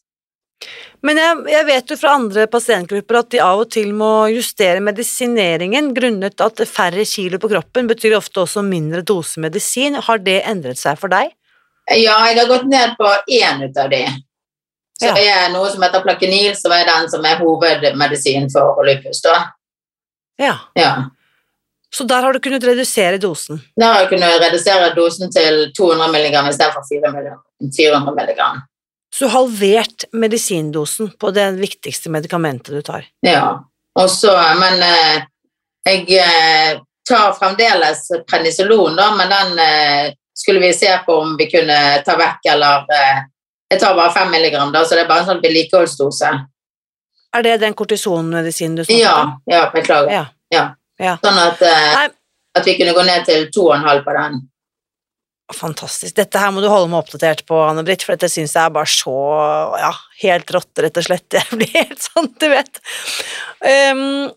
Men 1.02 1.20
jeg, 1.22 1.36
jeg 1.54 1.66
vet 1.70 1.92
jo 1.94 1.98
fra 2.00 2.14
andre 2.18 2.46
pasientgrupper 2.52 3.20
at 3.22 3.30
de 3.32 3.40
av 3.44 3.62
og 3.64 3.70
til 3.72 3.94
må 3.96 4.28
justere 4.34 4.82
medisineringen 4.84 5.94
grunnet 5.96 6.42
at 6.44 6.64
færre 6.68 7.06
kilo 7.08 7.40
på 7.40 7.52
kroppen 7.54 7.88
betyr 7.88 8.18
ofte 8.18 8.44
også 8.44 8.64
mindre 8.68 9.02
dose 9.08 9.40
medisin. 9.40 9.96
Har 9.96 10.20
det 10.26 10.42
endret 10.50 10.82
seg 10.82 11.00
for 11.00 11.12
deg? 11.14 11.32
Ja, 11.90 12.18
jeg 12.28 12.42
har 12.42 12.50
gått 12.50 12.68
ned 12.70 12.98
på 13.00 13.14
én 13.40 13.64
ut 13.64 13.78
av 13.80 13.90
de. 13.90 14.04
Så 15.00 15.08
Ja. 15.08 15.16
er 15.16 15.48
det 15.48 15.54
noe 15.54 15.70
som 15.72 15.82
heter 15.82 16.04
plakenil, 16.04 16.56
som 16.60 16.72
er 16.76 16.84
den 16.86 17.08
som 17.10 17.24
er 17.26 17.40
hovedmedisin 17.40 18.52
for 18.52 18.84
lupus. 18.84 19.22
da. 19.22 19.54
Ja. 20.38 20.58
Ja. 20.76 21.06
Så 21.92 22.06
der 22.08 22.22
har 22.22 22.34
du 22.34 22.40
kunnet 22.40 22.64
redusere 22.64 23.18
dosen. 23.18 23.62
Der 23.80 23.94
har 23.94 24.02
jeg 24.02 24.10
kunnet 24.10 24.42
redusere 24.42 24.94
dosen 24.94 25.32
til 25.32 25.72
200 25.74 26.12
mg 26.12 26.50
istedenfor 26.52 26.84
400 26.86 28.18
mg. 28.18 28.62
Så 29.16 29.28
halvert 29.28 30.04
medisindosen 30.12 31.12
på 31.20 31.32
det 31.32 31.52
viktigste 31.58 32.10
medikamentet 32.14 32.76
du 32.76 32.82
tar. 32.82 33.06
Ja. 33.26 33.64
Og 34.00 34.10
så, 34.10 34.32
men 34.60 34.82
eh, 34.86 35.24
jeg 35.90 36.20
eh, 36.22 36.78
tar 37.10 37.34
fremdeles 37.34 38.06
prednisolon, 38.30 38.96
da, 38.96 39.10
men 39.18 39.32
den 39.34 39.60
eh, 39.60 40.12
skulle 40.38 40.62
vi 40.62 40.70
se 40.74 40.92
på 41.06 41.16
om 41.24 41.34
vi 41.40 41.50
kunne 41.52 41.80
ta 42.06 42.16
vekk, 42.20 42.52
eller 42.54 42.86
eh, 42.94 43.26
Jeg 43.70 43.80
tar 43.84 43.94
bare 43.94 44.14
fem 44.14 44.32
milligram, 44.34 44.72
da, 44.74 44.82
så 44.86 44.96
det 44.98 45.04
er 45.04 45.10
bare 45.10 45.22
en 45.22 45.28
sånn 45.28 45.42
vedlikeholdsdose. 45.44 46.30
Er 47.38 47.44
det 47.46 47.60
den 47.62 47.76
kortisonmedisinen 47.78 48.80
du 48.80 48.84
snakker 48.86 49.04
Ja, 49.04 49.18
om? 49.22 49.34
ja, 49.46 49.60
beklager. 49.74 50.10
Ja. 50.14 50.24
Ja. 50.50 50.64
Ja. 50.98 51.12
Sånn 51.22 51.38
at, 51.38 51.62
at 52.58 52.66
vi 52.66 52.74
kunne 52.80 52.96
gå 52.98 53.04
ned 53.06 53.28
til 53.28 53.46
2,5 53.54 54.02
på 54.08 54.16
den. 54.18 54.40
Fantastisk. 55.56 56.16
Dette 56.18 56.42
her 56.42 56.52
må 56.54 56.62
du 56.64 56.68
holde 56.70 56.90
meg 56.92 57.02
oppdatert 57.04 57.46
på, 57.48 57.58
Anne-Britt, 57.70 58.04
for 58.06 58.16
dette 58.16 58.30
syns 58.32 58.56
jeg 58.56 58.62
er 58.64 58.76
bare 58.76 58.90
så 58.92 59.16
ja, 59.82 59.94
helt 60.24 60.54
rått, 60.54 60.72
rett 60.84 61.00
og 61.00 61.08
slett. 61.08 61.28
Jeg 61.38 61.60
blir 61.60 61.74
helt 61.76 62.06
sånn, 62.06 62.30
du 62.40 62.48
vet. 62.52 62.82
Um, 63.64 64.30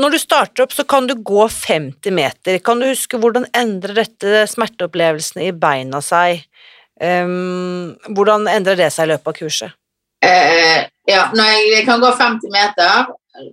når 0.00 0.14
du 0.14 0.18
starter 0.22 0.64
opp, 0.64 0.74
så 0.76 0.84
kan 0.88 1.08
du 1.10 1.16
gå 1.16 1.46
50 1.50 2.14
meter. 2.14 2.60
Kan 2.64 2.82
du 2.82 2.88
huske 2.88 3.18
hvordan 3.20 3.48
endrer 3.56 3.98
dette 4.02 4.44
smerteopplevelsene 4.52 5.48
i 5.48 5.56
beina 5.56 6.02
seg? 6.04 6.44
Um, 7.00 7.96
hvordan 8.12 8.48
endrer 8.50 8.78
det 8.80 8.90
seg 8.94 9.08
i 9.08 9.14
løpet 9.14 9.32
av 9.32 9.38
kurset? 9.40 9.76
Uh, 10.20 10.84
ja, 11.08 11.24
jeg 11.32 11.84
kan 11.88 12.02
gå 12.02 12.12
50 12.12 12.52
meter 12.52 13.08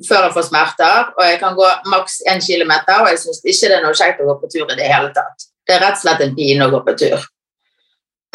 før 0.08 0.26
jeg 0.26 0.34
får 0.36 0.48
smerter, 0.50 1.12
og 1.16 1.24
jeg 1.24 1.38
kan 1.42 1.56
gå 1.58 1.68
maks 1.92 2.20
1 2.28 2.42
km, 2.44 2.74
og 2.98 3.12
jeg 3.12 3.22
syns 3.22 3.44
ikke 3.44 3.70
det 3.70 3.78
er 3.78 3.86
noe 3.86 3.98
kjekt 3.98 4.24
å 4.24 4.28
gå 4.28 4.36
på 4.42 4.50
tur 4.52 4.66
i 4.66 4.78
det 4.80 4.90
hele 4.90 5.12
tatt. 5.16 5.48
Det 5.68 5.76
er 5.76 5.84
rett 5.84 5.98
og 6.00 6.04
slett 6.06 6.24
en 6.24 6.36
pine 6.38 6.68
å 6.68 6.72
gå 6.72 6.80
på 6.86 6.96
tur. 7.00 7.26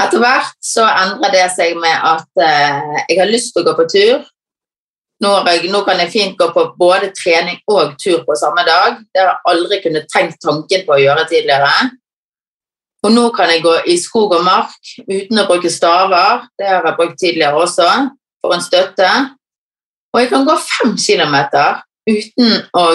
Etter 0.02 0.20
hvert 0.20 0.54
så 0.64 0.84
endrer 0.88 1.32
det 1.34 1.48
seg 1.54 1.76
med 1.80 1.94
at 1.94 2.42
eh, 2.42 3.02
jeg 3.08 3.18
har 3.20 3.30
lyst 3.30 3.52
til 3.54 3.62
å 3.62 3.70
gå 3.70 3.74
på 3.78 3.88
tur. 3.92 4.28
Nå, 5.22 5.32
jeg, 5.46 5.68
nå 5.70 5.82
kan 5.86 6.00
jeg 6.02 6.10
fint 6.10 6.38
gå 6.38 6.48
på 6.54 6.64
både 6.78 7.12
trening 7.14 7.60
og 7.70 7.94
tur 8.00 8.24
på 8.26 8.36
samme 8.38 8.64
dag. 8.66 8.98
Det 9.14 9.22
har 9.22 9.30
jeg 9.30 9.52
aldri 9.52 9.78
kunnet 9.84 10.08
tenkt 10.10 10.40
tanken 10.42 10.82
på 10.88 10.96
å 10.96 11.02
gjøre 11.02 11.28
tidligere. 11.30 11.70
Og 13.02 13.14
nå 13.14 13.28
kan 13.34 13.50
jeg 13.50 13.62
gå 13.62 13.76
i 13.90 13.96
skog 13.98 14.34
og 14.36 14.44
mark 14.46 14.90
uten 15.06 15.42
å 15.42 15.46
bruke 15.46 15.70
staver. 15.70 16.44
Det 16.58 16.68
har 16.68 16.84
jeg 16.86 16.98
brukt 16.98 17.18
tidligere 17.18 17.62
også, 17.62 17.88
for 18.42 18.56
en 18.56 18.64
støtte. 18.64 19.08
Og 20.12 20.20
jeg 20.22 20.30
kan 20.30 20.46
gå 20.46 20.58
fem 20.60 20.94
kilometer 21.00 21.80
uten 22.10 22.58
å 22.78 22.86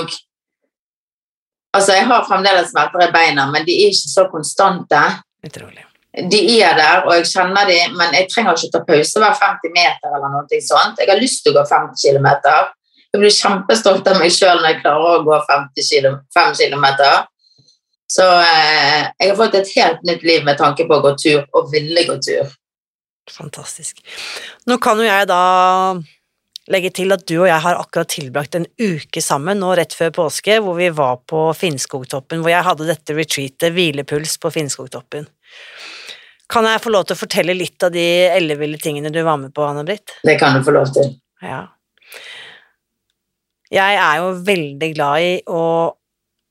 Altså, 1.78 1.94
jeg 1.94 2.08
har 2.10 2.26
fremdeles 2.26 2.72
smerter 2.72 3.06
i 3.06 3.12
beina, 3.14 3.46
men 3.54 3.66
de 3.68 3.76
er 3.84 3.92
ikke 3.94 4.10
så 4.10 4.26
konstante. 4.32 5.02
Utrolig. 5.46 5.84
De 6.32 6.40
er 6.58 6.74
der, 6.80 7.04
og 7.06 7.14
jeg 7.14 7.28
kjenner 7.30 7.70
de, 7.70 7.78
men 7.94 8.16
jeg 8.18 8.26
trenger 8.32 8.58
ikke 8.58 8.74
ta 8.74 8.82
pause 8.88 9.22
hver 9.22 9.36
50 9.38 9.74
meter 9.76 10.16
eller 10.18 10.32
noe 10.34 10.62
sånt. 10.66 10.98
Jeg 10.98 11.12
har 11.12 11.22
lyst 11.22 11.44
til 11.46 11.54
å 11.54 11.60
gå 11.60 11.66
50 11.70 12.02
kilometer. 12.02 12.72
Jeg 13.14 13.22
blir 13.22 13.36
kjempestolt 13.36 14.10
av 14.10 14.18
meg 14.18 14.34
sjøl 14.34 14.58
når 14.58 14.72
jeg 14.72 14.80
klarer 14.82 15.20
å 15.20 15.26
gå 15.28 15.38
50 15.52 15.90
kilo, 15.92 16.14
5 16.34 16.58
kilometer. 16.58 17.28
Så 18.08 18.26
eh, 18.26 19.06
jeg 19.20 19.30
har 19.30 19.38
fått 19.38 19.60
et 19.60 19.72
helt 19.76 20.04
nytt 20.08 20.26
liv 20.26 20.48
med 20.48 20.58
tanke 20.58 20.88
på 20.88 20.98
å 20.98 21.04
gå 21.06 21.14
tur, 21.22 21.46
og 21.54 21.70
ville 21.74 22.08
gå 22.08 22.18
tur. 22.24 22.56
Fantastisk. 23.32 24.00
Nå 24.66 24.80
kan 24.82 24.98
jo 24.98 25.06
jeg 25.06 25.28
da 25.30 25.42
legge 26.72 26.91
til 26.95 27.13
at 27.15 27.24
du 27.30 27.36
og 27.39 27.47
jeg 27.49 27.63
har 27.63 27.80
akkurat 27.80 28.11
tilbrakt 28.11 28.57
en 28.57 28.68
uke 28.82 29.22
sammen 29.24 29.61
nå 29.61 29.74
rett 29.80 29.95
før 29.95 30.11
påske, 30.15 30.59
hvor 30.63 30.78
vi 30.80 30.89
var 30.95 31.22
på 31.30 31.47
Finnskogtoppen, 31.57 32.43
hvor 32.43 32.51
jeg 32.51 32.65
hadde 32.68 32.89
dette 32.89 33.15
retreatet, 33.15 33.72
hvilepuls 33.76 34.38
på 34.43 34.51
Finnskogtoppen. 34.55 35.28
Kan 36.51 36.68
jeg 36.68 36.84
få 36.84 36.91
lov 36.93 37.07
til 37.07 37.18
å 37.18 37.20
fortelle 37.20 37.55
litt 37.55 37.84
av 37.84 37.91
de 37.95 38.05
elleville 38.32 38.80
tingene 38.80 39.11
du 39.11 39.20
var 39.24 39.39
med 39.39 39.53
på, 39.55 39.65
Anne-Britt? 39.68 40.20
Det 40.28 40.38
kan 40.39 40.55
du 40.55 40.63
få 40.63 40.76
lov 40.76 40.91
til. 40.95 41.15
Ja. 41.43 41.65
Jeg 43.72 43.99
er 43.99 44.20
jo 44.24 44.34
veldig 44.47 44.91
glad 44.95 45.24
i 45.24 45.32
å 45.51 45.63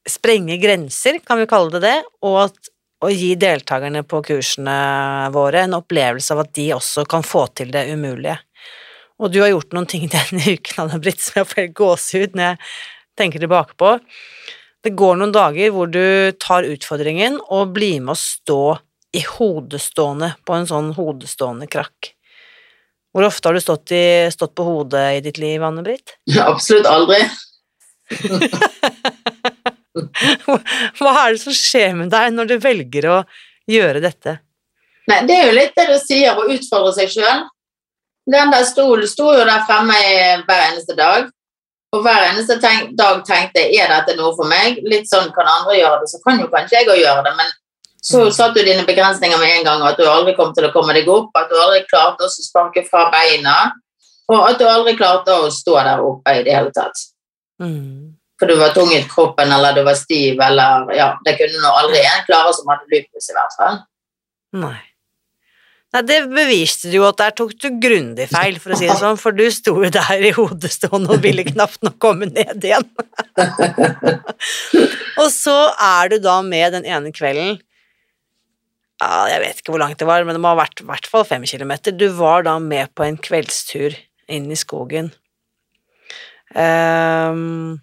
sprenge 0.06 0.58
grenser, 0.60 1.18
kan 1.24 1.40
vi 1.40 1.48
kalle 1.50 1.72
det 1.76 1.82
det, 1.86 1.96
og 2.28 2.42
at, 2.46 2.72
å 3.04 3.10
gi 3.12 3.34
deltakerne 3.40 4.04
på 4.08 4.22
kursene 4.24 4.76
våre 5.34 5.66
en 5.66 5.76
opplevelse 5.76 6.32
av 6.32 6.44
at 6.44 6.52
de 6.56 6.70
også 6.76 7.04
kan 7.08 7.24
få 7.26 7.46
til 7.56 7.72
det 7.74 7.86
umulige. 7.92 8.38
Og 9.22 9.32
du 9.32 9.40
har 9.40 9.52
gjort 9.52 9.72
noen 9.76 9.88
ting 9.90 10.06
denne 10.12 10.56
uken, 10.56 10.86
Anne-Britt, 10.86 11.22
som 11.22 11.40
jeg 11.40 11.50
får 11.50 11.62
helt 11.62 11.76
gåsehud 11.78 12.36
når 12.36 12.50
jeg 12.50 12.56
tenker 13.16 13.42
tilbake 13.42 13.78
på. 13.80 13.96
Det 14.84 14.92
går 14.98 15.16
noen 15.18 15.32
dager 15.34 15.72
hvor 15.74 15.88
du 15.90 16.32
tar 16.42 16.68
utfordringen 16.68 17.40
og 17.48 17.72
blir 17.74 17.98
med 18.04 18.14
å 18.14 18.20
stå 18.20 18.60
i 19.16 19.22
hodestående 19.24 20.34
på 20.46 20.54
en 20.54 20.68
sånn 20.68 20.92
hodestående 20.98 21.66
krakk. 21.70 22.12
Hvor 23.16 23.24
ofte 23.24 23.48
har 23.48 23.56
du 23.56 23.62
stått, 23.64 23.94
i, 23.96 24.28
stått 24.28 24.52
på 24.58 24.66
hodet 24.66 25.06
i 25.16 25.22
ditt 25.24 25.38
liv, 25.40 25.62
Anne-Britt? 25.64 26.18
Absolutt 26.44 26.88
aldri. 26.90 27.22
Hva 30.98 31.12
er 31.22 31.32
det 31.32 31.40
som 31.40 31.54
skjer 31.56 31.96
med 31.96 32.12
deg 32.12 32.34
når 32.36 32.50
du 32.50 32.56
velger 32.60 33.08
å 33.08 33.16
gjøre 33.72 34.04
dette? 34.04 34.36
Nei, 35.08 35.22
det 35.26 35.34
er 35.38 35.48
jo 35.48 35.56
litt 35.56 35.74
det 35.78 35.86
du 35.88 35.96
sier, 36.02 36.36
å 36.36 36.50
utfordre 36.52 36.92
seg 36.98 37.08
sjøl. 37.14 37.46
Den 38.26 38.50
der 38.50 38.64
stolen 38.66 39.08
sto 39.08 39.30
jo 39.34 39.44
der 39.46 39.64
fremme 39.68 39.96
hver 40.46 40.62
eneste 40.70 40.96
dag. 40.98 41.28
Og 41.94 42.02
hver 42.02 42.24
eneste 42.32 42.58
tenk, 42.60 42.96
dag 42.98 43.22
tenkte 43.26 43.62
jeg 43.62 43.84
er 43.84 43.92
dette 43.92 44.16
noe 44.18 44.34
for 44.36 44.48
meg. 44.50 44.80
Litt 44.84 45.06
sånn 45.08 45.30
kan 45.36 45.48
andre 45.48 45.78
gjøre 45.78 46.02
det, 46.02 46.10
så 46.10 46.20
kan 46.24 46.42
jo 46.42 46.50
kanskje 46.52 46.80
jeg 46.80 46.90
òg 46.90 47.00
gjøre 47.00 47.22
det. 47.28 47.34
Men 47.38 47.54
så 48.06 48.24
satt 48.26 48.36
satte 48.38 48.62
du 48.62 48.68
dine 48.68 48.84
begrensninger 48.86 49.38
med 49.40 49.54
en 49.54 49.64
gang, 49.66 49.84
at 49.86 49.98
du 49.98 50.04
aldri 50.06 50.34
kom 50.36 50.52
til 50.54 50.68
å 50.68 50.72
komme 50.74 50.94
deg 50.94 51.08
opp. 51.10 51.30
At 51.38 51.48
du 51.50 51.56
aldri 51.58 51.84
klarte 51.88 52.26
å 52.26 52.32
sparke 52.32 52.84
fra 52.90 53.06
beina. 53.14 53.56
Og 54.30 54.42
at 54.42 54.58
du 54.58 54.66
aldri 54.66 54.96
klarte 54.98 55.34
å 55.34 55.48
stå 55.54 55.78
der 55.86 56.02
oppe 56.02 56.34
i 56.34 56.42
det 56.46 56.54
hele 56.54 56.74
tatt. 56.74 57.06
Mm. 57.62 58.18
For 58.36 58.50
du 58.50 58.58
var 58.60 58.74
tung 58.76 58.90
i 58.92 59.00
kroppen, 59.08 59.52
eller 59.52 59.72
du 59.72 59.84
var 59.86 59.96
stiv, 59.96 60.40
eller 60.42 60.90
Ja, 60.96 61.14
det 61.24 61.38
kunne 61.38 61.62
nå 61.62 61.70
aldri 61.80 62.02
en 62.02 62.26
klare 62.26 62.52
som 62.52 62.68
hadde 62.68 62.90
lupus, 62.90 63.30
i 63.30 63.36
hvert 63.38 63.56
fall. 63.56 63.78
Nei. 64.60 64.76
Nei, 65.96 66.02
det 66.04 66.16
beviste 66.28 66.90
jo 66.92 67.06
at 67.08 67.16
der 67.16 67.32
tok 67.32 67.54
du 67.56 67.70
grundig 67.80 68.26
feil, 68.28 68.58
for 68.60 68.74
å 68.74 68.76
si 68.76 68.84
det 68.84 68.98
sånn, 69.00 69.16
for 69.16 69.32
du 69.32 69.46
sto 69.54 69.72
jo 69.80 69.88
der 69.88 70.24
i 70.28 70.32
hodestående 70.36 71.14
og 71.14 71.22
ville 71.24 71.46
knapt 71.46 71.80
nok 71.86 71.96
komme 72.02 72.26
ned 72.28 72.64
igjen. 72.68 72.84
og 75.22 75.28
så 75.32 75.54
er 75.72 76.10
du 76.12 76.18
da 76.20 76.34
med 76.44 76.76
den 76.76 76.84
ene 76.84 77.12
kvelden 77.16 77.56
ja, 79.00 79.08
Jeg 79.28 79.40
vet 79.42 79.58
ikke 79.60 79.72
hvor 79.72 79.82
langt 79.82 80.00
det 80.00 80.08
var, 80.08 80.24
men 80.24 80.36
det 80.36 80.42
må 80.44 80.52
ha 80.52 80.58
vært 80.58 80.82
i 80.82 80.86
hvert 80.88 81.08
fall 81.08 81.24
fem 81.28 81.46
kilometer. 81.48 81.96
Du 81.96 82.10
var 82.18 82.44
da 82.44 82.58
med 82.60 82.92
på 82.96 83.06
en 83.06 83.16
kveldstur 83.16 83.96
inn 84.28 84.50
i 84.52 84.58
skogen. 84.58 85.10
Um, 86.52 87.78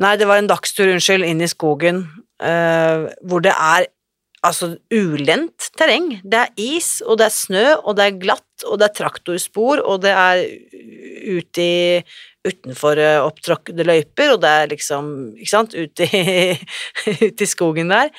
nei, 0.00 0.12
det 0.20 0.28
var 0.28 0.42
en 0.42 0.50
dagstur, 0.50 0.92
unnskyld, 0.92 1.24
inn 1.24 1.40
i 1.40 1.48
skogen, 1.48 2.04
uh, 2.44 3.08
hvor 3.24 3.44
det 3.44 3.56
er 3.56 3.88
altså 4.46 4.74
ulendt 4.94 5.70
terreng. 5.78 6.14
Det 6.24 6.38
er 6.40 6.54
is, 6.60 7.00
og 7.04 7.20
det 7.20 7.28
er 7.28 7.34
snø, 7.34 7.64
og 7.82 7.96
det 7.98 8.06
er 8.06 8.20
glatt, 8.22 8.64
og 8.66 8.80
det 8.80 8.88
er 8.88 8.96
traktorspor, 9.00 9.82
og 9.84 10.02
det 10.04 10.14
er 10.16 10.44
ute 11.30 11.64
i 11.64 11.80
utenfor 12.46 12.96
opptråkkede 13.26 13.84
løyper, 13.84 14.34
og 14.34 14.40
det 14.44 14.50
er 14.62 14.70
liksom, 14.72 15.10
ikke 15.36 15.52
sant, 15.52 15.76
ute 15.76 16.08
i, 16.08 16.54
ut 17.26 17.44
i 17.44 17.48
skogen 17.48 17.92
der. 17.92 18.12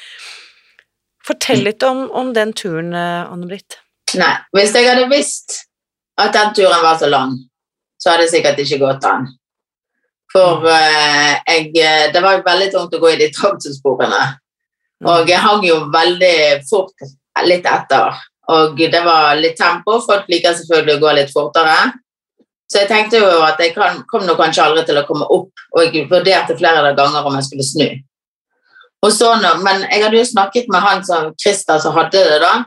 Fortell 1.25 1.65
litt 1.65 1.83
om, 1.85 2.05
om 2.17 2.31
den 2.33 2.53
turen, 2.57 2.93
Anne-Britt. 2.93 3.79
Nei, 4.17 4.33
hvis 4.55 4.73
jeg 4.75 4.89
hadde 4.89 5.09
visst 5.11 5.61
at 6.21 6.33
den 6.35 6.53
turen 6.57 6.83
var 6.83 6.97
så 6.99 7.09
lang, 7.09 7.37
så 8.01 8.13
hadde 8.13 8.25
det 8.25 8.33
sikkert 8.33 8.61
ikke 8.61 8.81
gått 8.81 9.05
an. 9.09 9.29
For 10.31 10.63
uh, 10.63 11.33
jeg, 11.47 11.71
det 12.13 12.21
var 12.23 12.37
jo 12.37 12.45
veldig 12.45 12.69
tungt 12.73 12.95
å 12.95 13.01
gå 13.01 13.11
i 13.13 13.19
de 13.19 13.27
traktorsporene. 13.35 14.21
Og 15.07 15.29
jeg 15.29 15.41
hang 15.41 15.63
jo 15.65 15.79
veldig 15.93 16.35
fort 16.69 17.07
litt 17.47 17.65
etter. 17.65 18.19
Og 18.51 18.77
det 18.77 19.01
var 19.05 19.39
litt 19.39 19.57
tempo. 19.57 19.97
Folk 20.03 20.29
liker 20.29 20.53
selvfølgelig 20.57 20.97
å 20.97 21.01
gå 21.01 21.13
litt 21.17 21.33
fortere. 21.33 21.77
Så 22.71 22.83
jeg 22.83 22.87
tenkte 22.87 23.19
jo 23.19 23.31
at 23.43 23.59
jeg 23.59 23.73
kan, 23.75 24.03
kom 24.07 24.23
nå 24.23 24.37
kanskje 24.39 24.63
aldri 24.63 24.85
til 24.87 24.99
å 25.01 25.03
komme 25.07 25.25
opp, 25.27 25.49
og 25.75 25.81
jeg 25.83 26.05
vurderte 26.07 26.55
flere 26.55 26.93
ganger 26.95 27.25
om 27.27 27.35
jeg 27.35 27.49
skulle 27.49 27.65
snu. 27.67 27.87
Så 29.11 29.31
men 29.65 29.81
jeg 29.89 30.03
hadde 30.05 30.19
jo 30.19 30.27
snakket 30.29 30.69
med 30.71 30.85
han 30.85 31.01
som 31.03 31.33
Christer 31.41 31.81
som 31.83 31.97
hadde 31.97 32.21
det, 32.21 32.37
da. 32.43 32.61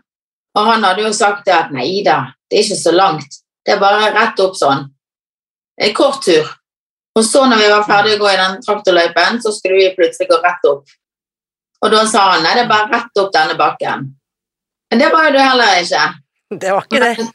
Og 0.58 0.66
han 0.66 0.84
hadde 0.84 1.06
jo 1.06 1.12
sagt 1.14 1.46
det 1.46 1.54
at 1.56 1.72
nei 1.72 2.02
da, 2.04 2.34
det 2.50 2.58
er 2.58 2.66
ikke 2.66 2.82
så 2.82 2.92
langt. 2.92 3.40
Det 3.64 3.74
er 3.74 3.80
bare 3.80 4.10
rett 4.12 4.42
opp 4.44 4.58
sånn. 4.58 4.84
En 5.80 5.94
kort 5.96 6.20
tur. 6.26 6.50
Og 7.14 7.24
så 7.24 7.46
når 7.46 7.62
vi 7.62 7.70
var 7.70 7.86
ferdige 7.86 8.18
å 8.18 8.22
gå 8.24 8.28
i 8.28 8.38
den 8.42 8.60
traktorløypen, 8.66 9.40
så 9.40 9.54
skulle 9.54 9.78
vi 9.78 9.94
plutselig 9.96 10.28
gå 10.30 10.40
rett 10.42 10.68
opp. 10.68 10.84
Og 11.84 11.90
da 11.92 12.04
sa 12.08 12.26
han 12.32 12.44
nei, 12.44 12.54
det 12.56 12.64
er 12.64 12.70
bare 12.70 12.88
rett 12.92 13.20
opp 13.20 13.32
denne 13.34 13.56
bakken. 13.60 14.06
Men 14.90 15.00
det 15.02 15.10
var 15.12 15.26
jo 15.28 15.32
det 15.36 15.42
heller 15.44 15.80
ikke. 15.82 16.04
Det 16.60 16.70
var 16.72 16.86
ikke 16.86 17.00
det. 17.02 17.26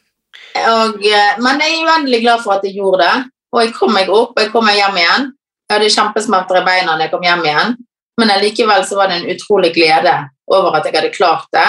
Og, 0.66 1.04
eh, 1.06 1.36
men 1.44 1.60
jeg 1.62 1.76
er 1.76 1.84
uendelig 1.86 2.20
glad 2.24 2.42
for 2.42 2.56
at 2.56 2.64
jeg 2.66 2.74
gjorde 2.80 3.04
det. 3.04 3.18
Og 3.52 3.62
jeg 3.64 3.74
kom 3.76 3.92
meg 3.94 4.10
opp, 4.10 4.32
og 4.34 4.42
jeg 4.42 4.50
kom 4.54 4.66
meg 4.66 4.78
hjem 4.80 4.98
igjen. 4.98 5.28
Jeg 5.70 5.76
hadde 5.78 5.92
kjempesmerter 5.94 6.58
i 6.58 6.64
beina 6.66 6.96
når 6.96 7.04
jeg 7.06 7.12
kom 7.12 7.22
hjem 7.22 7.44
igjen, 7.46 7.76
men 8.18 8.30
allikevel 8.34 8.82
så 8.88 8.96
var 8.98 9.10
det 9.10 9.20
en 9.20 9.30
utrolig 9.30 9.70
glede 9.76 10.14
over 10.50 10.74
at 10.78 10.86
jeg 10.88 10.96
hadde 10.96 11.12
klart 11.14 11.46
det. 11.54 11.68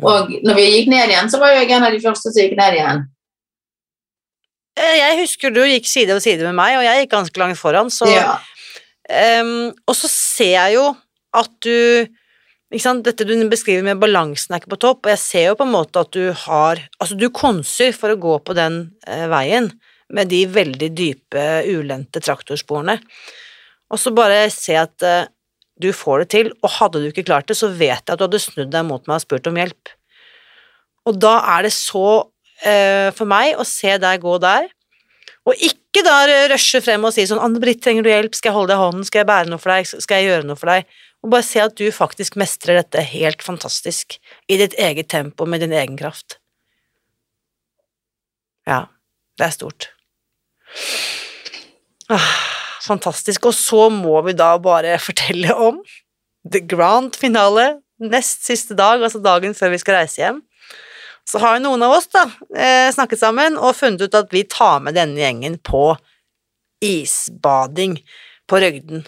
Og 0.00 0.30
når 0.46 0.56
vi 0.56 0.64
gikk 0.70 0.88
ned 0.92 1.10
igjen, 1.12 1.28
så 1.28 1.40
var 1.42 1.52
jeg 1.52 1.68
en 1.74 1.84
av 1.84 1.92
de 1.92 2.00
første 2.00 2.30
som 2.32 2.40
gikk 2.40 2.56
ned 2.56 2.78
igjen. 2.78 3.02
Eh, 4.78 4.96
Jeg 5.00 5.18
husker 5.20 5.50
du 5.52 5.60
gikk 5.66 5.88
side 5.90 6.14
ved 6.14 6.22
side 6.24 6.44
med 6.46 6.56
meg, 6.56 6.78
og 6.78 6.84
jeg 6.86 7.02
gikk 7.04 7.12
ganske 7.16 7.42
langt 7.42 7.58
foran, 7.60 7.90
så 7.90 8.06
Ja. 8.08 8.38
um, 9.42 9.72
og 9.86 9.94
så 9.96 10.08
ser 10.08 10.54
jeg 10.54 10.74
jo 10.78 10.96
at 11.38 11.52
du 11.64 12.08
ikke 12.68 12.84
sant, 12.84 13.04
Dette 13.06 13.24
du 13.24 13.32
beskriver 13.48 13.84
med 13.86 14.00
balansen 14.00 14.52
er 14.52 14.60
ikke 14.60 14.74
på 14.74 14.82
topp, 14.82 15.06
og 15.06 15.12
jeg 15.14 15.22
ser 15.22 15.46
jo 15.46 15.56
på 15.56 15.64
en 15.64 15.72
måte 15.72 16.02
at 16.02 16.10
du 16.12 16.26
har 16.44 16.82
Altså, 17.00 17.16
du 17.16 17.30
konser 17.32 17.94
for 17.96 18.12
å 18.12 18.20
gå 18.20 18.34
på 18.44 18.56
den 18.58 18.82
eh, 19.08 19.24
veien 19.32 19.70
med 20.12 20.28
de 20.32 20.42
veldig 20.48 20.88
dype, 20.96 21.44
ulendte 21.68 22.20
traktorsporene. 22.24 22.98
Og 23.92 24.00
så 24.00 24.12
bare 24.16 24.46
se 24.52 24.76
at 24.76 25.04
eh, 25.04 25.28
du 25.80 25.90
får 25.96 26.24
det 26.24 26.28
til, 26.34 26.50
og 26.60 26.74
hadde 26.76 27.02
du 27.02 27.08
ikke 27.10 27.26
klart 27.28 27.48
det, 27.48 27.56
så 27.56 27.70
vet 27.70 28.02
jeg 28.02 28.12
at 28.12 28.20
du 28.20 28.26
hadde 28.26 28.42
snudd 28.42 28.72
deg 28.72 28.86
mot 28.88 29.04
meg 29.08 29.20
og 29.20 29.24
spurt 29.24 29.48
om 29.48 29.60
hjelp. 29.60 29.92
Og 31.08 31.20
da 31.20 31.38
er 31.56 31.68
det 31.68 31.72
så 31.76 32.08
eh, 32.66 33.08
for 33.16 33.28
meg 33.30 33.56
å 33.56 33.64
se 33.68 33.94
deg 34.00 34.24
gå 34.24 34.36
der, 34.44 34.68
og 35.48 35.64
ikke 35.64 36.02
da 36.04 36.18
rushe 36.52 36.82
frem 36.84 37.06
og 37.08 37.14
si 37.14 37.24
sånn 37.24 37.40
'Anne-Britt, 37.40 37.80
trenger 37.80 38.04
du 38.04 38.10
hjelp? 38.10 38.34
Skal 38.36 38.50
jeg 38.50 38.58
holde 38.58 38.74
deg 38.74 38.76
i 38.76 38.84
hånden? 38.84 39.06
Skal 39.08 39.22
jeg 39.22 39.28
bære 39.30 39.48
noe 39.48 39.62
for 39.62 39.72
deg? 39.72 39.86
Skal 39.88 40.20
jeg 40.20 40.28
gjøre 40.28 40.48
noe 40.50 40.60
for 40.60 40.68
deg?' 40.68 40.98
Og 41.24 41.32
bare 41.32 41.46
se 41.46 41.60
at 41.62 41.74
du 41.78 41.88
faktisk 41.94 42.38
mestrer 42.38 42.78
dette 42.78 43.02
helt 43.10 43.42
fantastisk, 43.42 44.18
i 44.46 44.58
ditt 44.60 44.76
eget 44.78 45.10
tempo, 45.10 45.46
med 45.46 45.64
din 45.64 45.74
egen 45.74 45.98
kraft. 45.98 46.38
Ja, 48.68 48.86
det 49.38 49.48
er 49.48 49.56
stort. 49.56 49.88
Ah, 52.12 52.34
fantastisk. 52.84 53.48
Og 53.50 53.56
så 53.56 53.88
må 53.92 54.20
vi 54.26 54.36
da 54.36 54.54
bare 54.62 54.98
fortelle 55.08 55.54
om 55.54 55.82
the 56.48 56.62
grand 56.64 57.16
finale, 57.18 57.80
nest 57.98 58.46
siste 58.46 58.76
dag, 58.78 59.02
altså 59.02 59.18
dagen 59.18 59.56
før 59.58 59.74
vi 59.74 59.80
skal 59.82 60.00
reise 60.00 60.22
hjem. 60.22 60.42
Så 61.28 61.40
har 61.42 61.58
jo 61.58 61.64
noen 61.66 61.82
av 61.84 61.96
oss 61.98 62.06
da 62.14 62.22
eh, 62.56 62.88
snakket 62.94 63.20
sammen 63.20 63.58
og 63.58 63.76
funnet 63.76 64.06
ut 64.06 64.14
at 64.16 64.30
vi 64.32 64.46
tar 64.48 64.78
med 64.80 64.96
denne 64.96 65.20
gjengen 65.20 65.58
på 65.60 65.90
isbading 66.84 67.98
på 68.48 68.60
Røgden. 68.62 69.02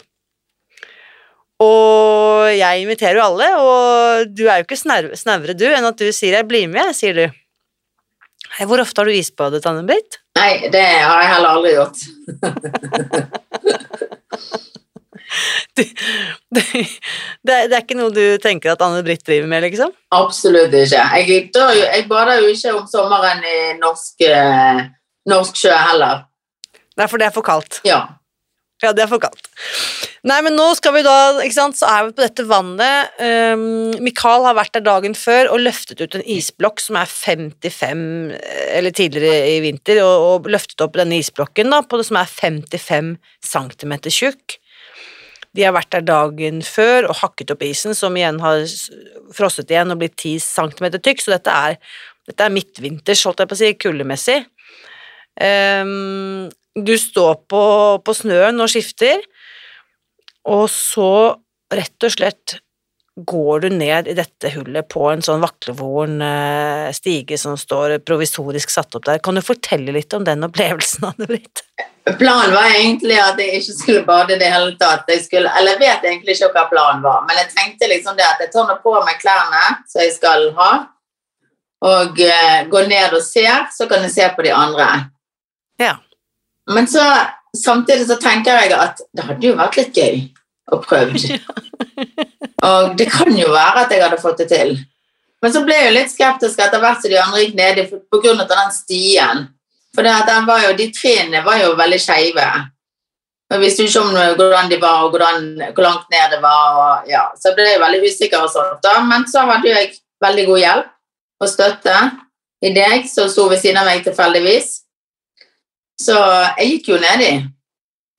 Og 1.61 2.49
jeg 2.57 2.87
inviterer 2.87 3.19
jo 3.19 3.27
alle, 3.27 3.49
og 3.61 4.31
du 4.33 4.47
er 4.49 4.61
jo 4.61 4.65
ikke 4.65 4.79
snauere 4.81 5.57
du 5.57 5.67
enn 5.69 5.85
at 5.85 5.99
du 6.01 6.09
sier 6.09 6.39
'jeg 6.39 6.49
blir 6.49 6.69
med', 6.69 6.95
sier 6.97 7.15
du. 7.15 7.27
Hvor 8.67 8.81
ofte 8.81 9.01
har 9.01 9.07
du 9.07 9.13
isbadet, 9.13 9.67
Anne-Britt? 9.67 10.19
Nei, 10.37 10.69
det 10.73 10.83
har 10.83 11.23
jeg 11.23 11.33
heller 11.35 11.49
aldri 11.49 11.71
gjort. 11.77 11.99
Det, 15.77 15.85
det, 16.51 16.65
det 17.47 17.77
er 17.77 17.83
ikke 17.85 17.95
noe 17.95 18.11
du 18.11 18.35
tenker 18.43 18.73
at 18.73 18.81
Anne-Britt 18.83 19.23
driver 19.27 19.47
med, 19.47 19.63
liksom? 19.69 19.93
Absolutt 20.17 20.75
ikke. 20.75 21.05
Jeg, 21.23 21.51
jo, 21.55 21.69
jeg 21.85 22.09
bader 22.11 22.41
jo 22.43 22.49
ikke 22.51 22.73
om 22.75 22.89
sommeren 22.91 23.39
i 23.47 23.79
norsk, 23.79 24.19
eh, 24.27 24.83
norsk 25.31 25.55
sjø 25.63 25.71
heller. 25.71 26.25
Nei, 26.99 27.07
for 27.07 27.17
det 27.23 27.27
er 27.31 27.35
for 27.37 27.47
kaldt. 27.47 27.79
Ja. 27.87 28.01
Ja, 28.83 28.91
det 28.97 29.03
er 29.05 29.09
for 29.13 29.23
kaldt. 29.23 29.47
Nei, 30.21 30.37
men 30.45 30.53
nå 30.53 30.67
skal 30.77 30.93
vi 30.99 31.01
da, 31.01 31.15
ikke 31.41 31.57
sant, 31.57 31.79
så 31.79 31.89
er 31.89 32.07
vi 32.07 32.13
på 32.13 32.21
dette 32.27 32.45
vannet. 32.45 33.15
Um, 33.25 33.95
Mikael 34.05 34.45
har 34.45 34.59
vært 34.59 34.75
der 34.77 34.85
dagen 34.85 35.15
før 35.17 35.49
og 35.55 35.63
løftet 35.65 36.03
ut 36.03 36.17
en 36.19 36.27
isblokk 36.29 36.83
som 36.85 36.99
er 37.01 37.09
55, 37.09 38.03
eller 38.77 38.97
tidligere 38.97 39.55
i 39.55 39.63
vinter, 39.65 40.03
og, 40.05 40.27
og 40.27 40.51
løftet 40.53 40.85
opp 40.85 40.99
denne 41.01 41.23
isblokken 41.23 41.73
da, 41.73 41.81
på 41.81 42.01
det 42.01 42.09
som 42.11 42.21
er 42.21 42.29
55 42.29 43.15
cm 43.49 43.97
tjukk. 44.11 44.59
De 45.57 45.65
har 45.65 45.75
vært 45.75 45.91
der 45.97 46.05
dagen 46.07 46.61
før 46.69 47.09
og 47.09 47.17
hakket 47.25 47.57
opp 47.57 47.65
isen, 47.65 47.97
som 47.97 48.15
igjen 48.19 48.45
har 48.45 48.61
frosset 49.35 49.73
igjen 49.73 49.95
og 49.95 50.05
blitt 50.05 50.21
10 50.21 50.37
cm 50.45 51.01
tykk, 51.01 51.25
så 51.25 51.39
dette 51.39 51.59
er, 51.71 51.81
dette 52.29 52.45
er 52.45 52.55
midtvinters, 52.55 53.25
holdt 53.25 53.41
jeg 53.41 53.51
på 53.51 53.57
å 53.57 53.65
si, 53.65 53.75
kuldemessig. 53.89 54.41
Um, 55.41 56.51
du 56.77 56.93
står 57.01 57.41
på, 57.51 57.63
på 58.05 58.21
snøen 58.21 58.61
og 58.61 58.69
skifter, 58.69 59.25
og 60.49 60.67
så 60.73 61.13
rett 61.75 62.07
og 62.07 62.13
slett 62.15 62.61
går 63.27 63.61
du 63.61 63.69
ned 63.75 64.09
i 64.09 64.15
dette 64.17 64.53
hullet 64.55 64.89
på 64.89 65.03
en 65.11 65.23
sånn 65.23 65.43
vaklevoren 65.43 66.21
eh, 66.25 66.91
stige 66.97 67.37
som 67.41 67.57
står 67.59 67.99
provisorisk 68.07 68.71
satt 68.73 68.95
opp 68.97 69.05
der. 69.09 69.21
Kan 69.23 69.37
du 69.37 69.43
fortelle 69.45 69.93
litt 69.93 70.15
om 70.17 70.25
den 70.25 70.47
opplevelsen, 70.47 71.05
Anne-Britt? 71.11 71.65
Planen 72.19 72.55
var 72.55 72.71
egentlig 72.73 73.19
at 73.21 73.41
jeg 73.41 73.61
ikke 73.61 73.77
skulle 73.77 74.05
bade 74.07 74.35
i 74.35 74.41
det 74.41 74.49
hele 74.51 74.73
tatt. 74.81 75.11
Jeg 75.11 75.25
skulle, 75.27 75.53
eller 75.59 75.77
jeg 75.77 75.83
vet 75.83 76.07
egentlig 76.13 76.37
ikke 76.39 76.53
hva 76.55 76.65
planen 76.71 77.05
var, 77.05 77.27
men 77.29 77.43
jeg 77.43 77.53
tenkte 77.53 77.91
liksom 77.91 78.17
det 78.19 78.27
at 78.27 78.41
jeg 78.43 78.53
tar 78.55 78.71
nå 78.71 78.79
på 78.83 78.95
meg 79.05 79.21
klærne 79.21 79.65
som 79.91 80.05
jeg 80.05 80.15
skal 80.17 80.49
ha, 80.57 80.71
og 81.81 82.19
uh, 82.21 82.57
går 82.69 82.89
ned 82.91 83.15
og 83.17 83.23
ser, 83.25 83.69
så 83.73 83.87
kan 83.89 84.03
jeg 84.05 84.13
se 84.13 84.27
på 84.37 84.45
de 84.45 84.51
andre. 84.53 84.89
Ja. 85.81 85.95
Men 86.69 86.89
så, 86.91 87.05
samtidig 87.57 88.07
så 88.09 88.17
tenker 88.21 88.61
jeg 88.63 88.75
at 88.77 89.03
det 89.17 89.27
hadde 89.27 89.47
jo 89.47 89.59
vært 89.59 89.79
litt 89.81 89.97
gøy 89.97 90.21
å 90.71 90.81
prøve. 90.85 91.19
Og 92.71 92.97
det 92.99 93.09
kan 93.11 93.31
jo 93.37 93.51
være 93.53 93.85
at 93.85 93.95
jeg 93.95 94.05
hadde 94.05 94.21
fått 94.21 94.43
det 94.43 94.51
til. 94.53 94.75
Men 95.41 95.55
så 95.55 95.63
ble 95.65 95.77
jeg 95.77 95.89
jo 95.89 95.95
litt 95.97 96.13
skeptisk 96.13 96.61
etter 96.61 96.83
hvert 96.83 97.01
som 97.01 97.13
de 97.13 97.21
andre 97.21 97.45
gikk 97.45 97.57
ned 97.57 97.81
pga. 97.81 98.03
på 98.13 98.21
grunn 98.21 98.43
av 98.43 98.51
den 98.51 98.75
stien. 98.77 99.49
For 99.97 100.07
jo, 100.07 100.75
de 100.77 100.91
trinnene 100.95 101.43
var 101.45 101.59
jo 101.63 101.73
veldig 101.79 101.99
skeive. 102.01 102.47
Jeg 103.51 103.63
visste 103.65 103.83
jo 103.83 103.89
ikke 103.89 104.03
om 104.05 104.37
hvordan 104.39 104.69
de 104.71 104.77
var, 104.79 105.05
og 105.05 105.11
hvordan, 105.11 105.47
hvor 105.75 105.83
langt 105.83 106.13
ned 106.13 106.37
det 106.37 106.39
var. 106.43 106.77
Og, 106.79 107.09
ja. 107.11 107.25
Så 107.35 107.51
jeg 107.51 107.57
ble 107.59 107.73
veldig 107.83 108.03
usikker 108.07 108.45
og 108.45 108.53
sånt. 108.53 108.79
da. 108.85 109.01
Men 109.03 109.27
så 109.27 109.43
hadde 109.49 109.73
jeg 109.73 109.97
veldig 110.23 110.45
god 110.47 110.61
hjelp 110.63 110.93
og 111.41 111.49
støtte 111.49 111.97
i 112.61 112.71
deg, 112.77 113.09
som 113.09 113.29
sto 113.33 113.49
ved 113.51 113.59
siden 113.59 113.81
av 113.81 113.89
meg 113.89 114.05
tilfeldigvis. 114.05 114.69
Så 116.01 116.17
jeg 116.59 116.75
gikk 116.75 116.93
jo 116.95 117.01
nedi. 117.03 117.33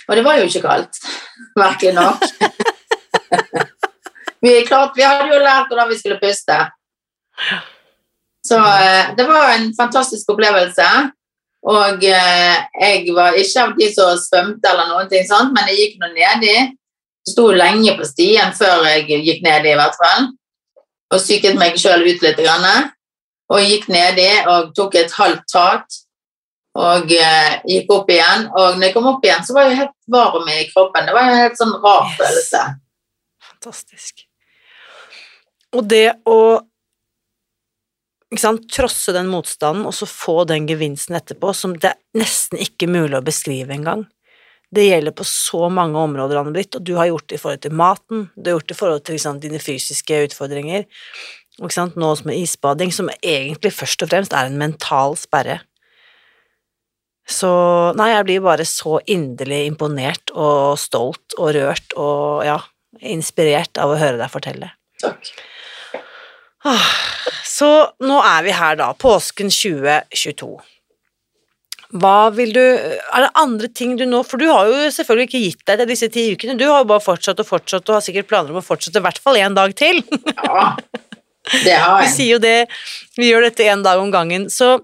Og 0.09 0.17
det 0.17 0.25
var 0.25 0.38
jo 0.39 0.47
ikke 0.49 0.65
kaldt, 0.65 0.99
merkelig 1.61 1.93
nok. 1.95 2.25
vi, 4.43 4.53
klart, 4.67 4.97
vi 4.97 5.07
hadde 5.07 5.32
jo 5.32 5.41
lært 5.41 5.71
hvordan 5.71 5.89
vi 5.91 5.99
skulle 5.99 6.19
puste. 6.21 6.57
Så 8.45 8.57
eh, 8.57 9.15
det 9.17 9.25
var 9.29 9.55
en 9.55 9.71
fantastisk 9.77 10.34
opplevelse. 10.34 10.88
Og 11.71 12.03
eh, 12.03 12.55
jeg 12.82 13.15
var 13.15 13.38
ikke 13.38 13.63
av 13.63 13.73
de 13.77 13.89
som 13.93 14.17
svømte 14.17 14.69
eller 14.71 14.89
noen 14.89 15.09
ting 15.09 15.25
sånt, 15.29 15.53
men 15.53 15.69
jeg 15.69 15.82
gikk 15.82 15.99
nå 16.01 16.11
nedi. 16.15 16.55
Sto 17.29 17.51
lenge 17.53 17.93
på 17.99 18.07
stien 18.09 18.53
før 18.57 18.88
jeg 18.89 19.05
gikk 19.21 19.43
nedi, 19.45 19.73
i 19.73 19.77
hvert 19.77 19.97
fall. 19.99 20.32
Og 21.13 21.21
psyket 21.21 21.59
meg 21.59 21.77
sjøl 21.77 22.07
ut 22.07 22.23
litt. 22.23 22.39
Grann, 22.41 22.89
og 23.51 23.67
gikk 23.67 23.89
nedi 23.91 24.29
og 24.49 24.71
tok 24.77 24.97
et 24.97 25.13
halvt 25.13 25.45
tak. 25.51 26.01
Og 26.80 27.11
eh, 27.11 27.59
gikk 27.67 27.91
opp 27.91 28.09
igjen. 28.13 28.47
Og 28.55 28.78
når 28.78 28.88
jeg 28.88 28.95
kom 28.95 29.09
opp 29.11 29.26
igjen, 29.26 29.43
så 29.43 29.55
var 29.57 29.67
jeg 29.67 29.82
helt 29.82 29.95
varm 30.11 30.47
i 30.47 30.61
kroppen. 30.72 31.07
Det 31.07 31.15
var 31.15 31.28
en 31.28 31.41
helt 31.41 31.59
sånn 31.59 31.74
rar 31.84 32.05
Yes. 32.07 32.17
følelse. 32.22 32.65
Fantastisk. 33.51 34.26
Og 35.76 35.88
det 35.88 36.07
å 36.28 36.38
ikke 38.32 38.45
sant, 38.45 38.67
trosse 38.72 39.11
den 39.11 39.28
motstanden 39.28 39.84
og 39.88 39.93
så 39.95 40.07
få 40.07 40.45
den 40.47 40.67
gevinsten 40.69 41.17
etterpå, 41.19 41.51
som 41.55 41.76
det 41.76 41.91
er 41.91 42.22
nesten 42.22 42.61
ikke 42.63 42.88
mulig 42.88 43.17
å 43.19 43.26
beskrive 43.26 43.76
engang. 43.76 44.05
Det 44.72 44.86
gjelder 44.88 45.11
på 45.11 45.26
så 45.28 45.67
mange 45.67 45.99
områder, 45.99 46.39
Anne-Britt, 46.39 46.78
og 46.80 46.86
du 46.88 46.93
har 46.95 47.09
gjort 47.09 47.28
det 47.28 47.36
i 47.36 47.41
forhold 47.41 47.63
til 47.65 47.76
maten, 47.76 48.30
du 48.38 48.47
har 48.47 48.55
gjort 48.55 48.69
det 48.69 48.78
i 48.78 48.80
forhold 48.80 49.03
til 49.09 49.19
sant, 49.19 49.43
dine 49.43 49.59
fysiske 49.59 50.22
utfordringer, 50.30 50.86
og 51.59 51.76
sant, 51.76 51.97
nå 51.99 52.13
som 52.15 52.30
med 52.32 52.39
isbading, 52.39 52.93
som 52.95 53.11
egentlig 53.19 53.74
først 53.76 54.05
og 54.05 54.13
fremst 54.13 54.32
er 54.32 54.47
en 54.47 54.55
mental 54.61 55.17
sperre. 55.19 55.59
Så 57.28 57.51
nei, 57.99 58.09
jeg 58.11 58.26
blir 58.28 58.43
bare 58.43 58.65
så 58.67 58.97
inderlig 59.09 59.65
imponert 59.69 60.34
og 60.34 60.78
stolt 60.82 61.36
og 61.38 61.53
rørt 61.55 61.95
og 61.99 62.43
ja, 62.47 62.57
inspirert 62.99 63.78
av 63.82 63.93
å 63.93 63.99
høre 63.99 64.19
deg 64.19 64.34
fortelle. 64.34 64.72
Takk. 65.01 65.32
Ah, 66.67 66.91
Så 67.47 67.67
nå 68.05 68.19
er 68.22 68.43
vi 68.45 68.51
her 68.53 68.76
da, 68.78 68.91
påsken 68.93 69.49
2022. 69.49 70.51
Hva 72.01 72.30
vil 72.32 72.53
du 72.55 72.61
Er 72.61 73.24
det 73.26 73.32
andre 73.36 73.67
ting 73.67 73.97
du 73.99 74.05
nå 74.07 74.22
For 74.24 74.39
du 74.39 74.45
har 74.47 74.69
jo 74.69 74.91
selvfølgelig 74.95 75.28
ikke 75.28 75.41
gitt 75.43 75.63
deg 75.67 75.82
til 75.82 75.89
disse 75.89 76.07
ti 76.13 76.24
ukene, 76.32 76.55
du 76.55 76.63
har 76.69 76.86
jo 76.86 76.91
bare 76.93 77.03
fortsatt 77.03 77.41
og 77.43 77.49
fortsatt 77.49 77.89
og 77.89 77.97
har 77.97 78.05
sikkert 78.05 78.30
planer 78.30 78.53
om 78.53 78.61
å 78.61 78.63
fortsette 78.63 79.01
i 79.01 79.03
hvert 79.03 79.19
fall 79.19 79.39
én 79.41 79.57
dag 79.57 79.74
til. 79.76 79.99
Ja, 80.38 80.69
det 81.65 81.76
har 81.76 82.05
jeg. 82.05 82.05
Vi 82.05 82.13
sier 82.13 82.32
jo 82.36 82.39
det, 82.43 82.55
vi 83.17 83.32
gjør 83.32 83.47
dette 83.49 83.65
én 83.67 83.84
dag 83.84 83.99
om 83.99 84.13
gangen. 84.13 84.47
Så 84.53 84.78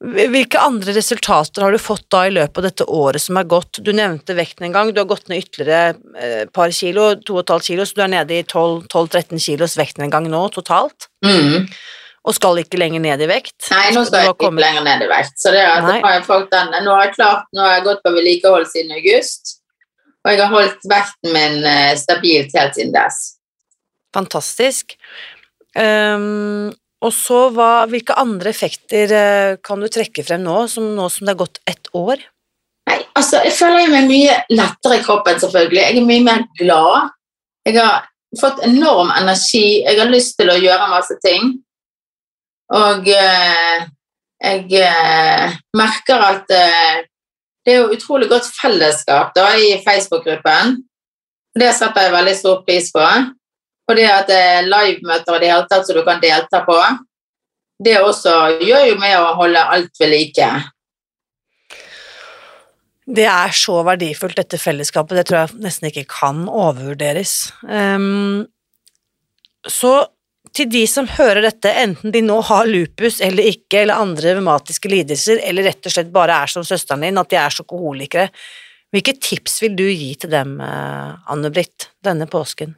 hvilke 0.00 0.56
andre 0.58 0.94
resultater 0.96 1.60
har 1.62 1.72
du 1.74 1.78
fått 1.78 2.06
da 2.12 2.22
i 2.26 2.32
løpet 2.32 2.56
av 2.58 2.64
dette 2.64 2.84
året 2.88 3.20
som 3.20 3.36
er 3.36 3.44
gått? 3.44 3.82
Du 3.84 3.92
nevnte 3.92 4.32
vekten 4.38 4.64
en 4.68 4.72
gang, 4.72 4.92
du 4.96 5.00
har 5.02 5.08
gått 5.10 5.28
ned 5.28 5.42
ytterligere 5.44 5.94
et 6.16 6.52
par 6.56 6.72
kilo, 6.72 7.10
to 7.20 7.36
og 7.36 7.42
et 7.44 7.52
halvt 7.52 7.68
kilo, 7.68 7.84
så 7.84 7.98
du 7.98 8.02
er 8.06 8.12
nede 8.14 8.38
i 8.38 8.42
12-13 8.48 9.36
kilos 9.44 9.76
vekten 9.76 10.06
en 10.06 10.10
gang 10.14 10.28
nå 10.32 10.40
totalt, 10.54 11.08
Mm. 11.24 11.68
og 12.24 12.34
skal 12.34 12.56
ikke 12.64 12.78
lenger 12.80 13.00
ned 13.00 13.20
i 13.20 13.28
vekt. 13.28 13.68
Nei, 13.70 13.90
nå 13.92 14.06
skal 14.06 14.20
jeg 14.24 14.28
ikke 14.32 14.46
kommet- 14.46 14.64
lenger 14.64 14.84
ned 14.84 15.02
i 15.04 15.08
vekt. 15.12 15.36
Så 15.36 15.52
det 15.52 15.60
er 15.60 15.68
at 15.78 16.02
har 16.02 16.12
jeg 16.18 16.24
fått 16.24 16.50
den. 16.50 16.72
Nå 16.84 16.90
har 16.96 17.04
jeg 17.06 17.14
klart, 17.16 17.44
nå 17.52 17.60
har 17.60 17.74
jeg 17.76 17.84
gått 17.84 18.02
på 18.02 18.12
vedlikehold 18.16 18.66
siden 18.72 18.92
august, 18.96 19.60
og 20.24 20.32
jeg 20.32 20.40
har 20.40 20.48
holdt 20.48 20.80
vekten 20.88 21.32
min 21.32 21.64
eh, 21.64 21.94
stabilt 21.96 22.52
helt 22.56 22.74
siden 22.74 22.92
dess. 22.92 23.36
Fantastisk. 24.14 24.96
Ehm, 25.76 26.72
og 27.00 27.14
så 27.16 27.46
hva, 27.54 27.86
hvilke 27.88 28.16
andre 28.20 28.52
effekter 28.52 29.14
eh, 29.16 29.54
kan 29.64 29.80
du 29.80 29.88
trekke 29.88 30.24
frem 30.26 30.42
nå, 30.44 30.66
som, 30.68 30.90
nå 30.96 31.08
som 31.12 31.24
det 31.24 31.34
har 31.34 31.42
gått 31.46 31.60
ett 31.70 31.88
år? 31.96 32.20
Nei, 32.90 32.98
altså, 33.16 33.40
jeg 33.46 33.54
føler 33.56 33.88
meg 33.92 34.08
mye 34.10 34.36
lettere 34.52 34.98
i 34.98 35.04
kroppen, 35.04 35.40
selvfølgelig. 35.40 35.80
Jeg 35.80 36.00
er 36.00 36.08
mye 36.08 36.26
mer 36.26 36.44
glad. 36.58 37.14
Jeg 37.68 37.78
har 37.78 38.04
fått 38.40 38.60
enorm 38.66 39.12
energi. 39.16 39.80
Jeg 39.84 39.98
har 40.00 40.12
lyst 40.12 40.36
til 40.40 40.52
å 40.52 40.58
gjøre 40.60 40.90
masse 40.92 41.16
ting. 41.24 41.54
Og 42.76 43.08
eh, 43.10 43.88
jeg 44.40 44.66
eh, 44.78 45.56
merker 45.76 46.26
at 46.26 46.52
eh, 46.54 47.00
det 47.66 47.74
er 47.74 47.82
jo 47.82 47.96
utrolig 47.96 48.30
godt 48.30 48.46
fellesskap 48.56 49.34
da, 49.36 49.50
i 49.58 49.80
Facebook-gruppen. 49.84 50.78
Det 51.58 51.72
setter 51.76 52.06
jeg 52.06 52.14
veldig 52.14 52.36
stor 52.38 52.62
pris 52.66 52.88
på. 52.94 53.04
Og 53.90 53.96
det 53.98 54.06
at 54.06 54.28
er 54.30 54.68
livemøter 54.68 55.34
og 55.34 55.40
det 55.42 55.50
hele 55.50 55.66
tatt 55.70 55.88
som 55.88 55.96
du 55.98 56.04
kan 56.06 56.20
delta 56.22 56.62
på, 56.62 56.76
det 57.82 57.96
også 57.98 58.34
gjør 58.62 58.84
jo 58.92 58.98
med 59.00 59.16
å 59.18 59.32
holde 59.40 59.64
alt 59.74 59.98
ved 59.98 60.12
like. 60.12 60.50
Det 63.10 63.26
er 63.26 63.54
så 63.56 63.80
verdifullt, 63.82 64.38
dette 64.38 64.60
fellesskapet. 64.60 65.16
Det 65.18 65.26
tror 65.26 65.40
jeg 65.40 65.62
nesten 65.64 65.88
ikke 65.88 66.06
kan 66.12 66.44
overvurderes. 66.46 67.50
Um, 67.66 68.46
så 69.66 69.94
til 70.56 70.70
de 70.70 70.84
som 70.90 71.08
hører 71.10 71.42
dette, 71.44 71.72
enten 71.82 72.14
de 72.14 72.22
nå 72.22 72.38
har 72.46 72.68
lupus 72.70 73.20
eller 73.24 73.50
ikke, 73.50 73.82
eller 73.82 74.02
andre 74.02 74.36
revmatiske 74.36 74.90
lidelser, 74.90 75.42
eller 75.46 75.66
rett 75.70 75.86
og 75.86 75.94
slett 75.94 76.12
bare 76.14 76.38
er 76.44 76.52
som 76.52 76.66
søsteren 76.66 77.02
din, 77.06 77.18
at 77.18 77.30
de 77.32 77.38
er 77.40 77.54
sjokoholikere, 77.54 78.28
hvilke 78.90 79.14
tips 79.22 79.60
vil 79.62 79.76
du 79.78 79.84
gi 79.86 80.14
til 80.18 80.32
dem, 80.32 80.56
eh, 80.60 81.30
Anne-Britt, 81.30 81.90
denne 82.02 82.26
påsken? 82.30 82.74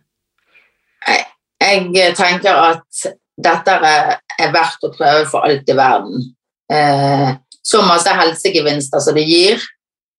Jeg 1.62 2.14
tenker 2.18 2.58
at 2.58 3.04
dette 3.42 3.74
er, 3.86 4.16
er 4.38 4.54
verdt 4.54 4.84
å 4.84 4.92
prøve 4.92 5.26
for 5.30 5.46
alt 5.46 5.68
i 5.70 5.76
verden. 5.76 6.24
Eh, 6.72 7.28
så 7.62 7.82
masse 7.86 8.10
helsegevinster 8.18 9.02
som 9.02 9.14
det 9.16 9.24
gir, 9.28 9.62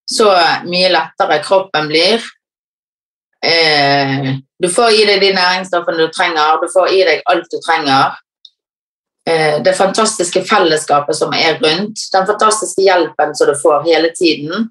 så 0.09 0.31
mye 0.67 0.91
lettere 0.93 1.41
kroppen 1.43 1.89
blir. 1.91 2.23
Eh, 3.43 4.35
du 4.59 4.69
får 4.71 4.95
i 4.95 5.07
deg 5.07 5.19
de 5.23 5.33
næringsstoffene 5.35 6.05
du 6.05 6.11
trenger, 6.15 6.61
du 6.61 6.69
får 6.71 6.93
i 6.95 7.01
deg 7.09 7.25
alt 7.31 7.49
du 7.51 7.59
trenger. 7.63 8.15
Eh, 9.27 9.59
det 9.63 9.75
fantastiske 9.75 10.43
fellesskapet 10.47 11.17
som 11.19 11.33
er 11.35 11.59
rundt, 11.63 12.07
den 12.13 12.27
fantastiske 12.27 12.83
hjelpen 12.83 13.35
som 13.35 13.51
du 13.51 13.55
får 13.59 13.83
hele 13.87 14.11
tiden. 14.15 14.69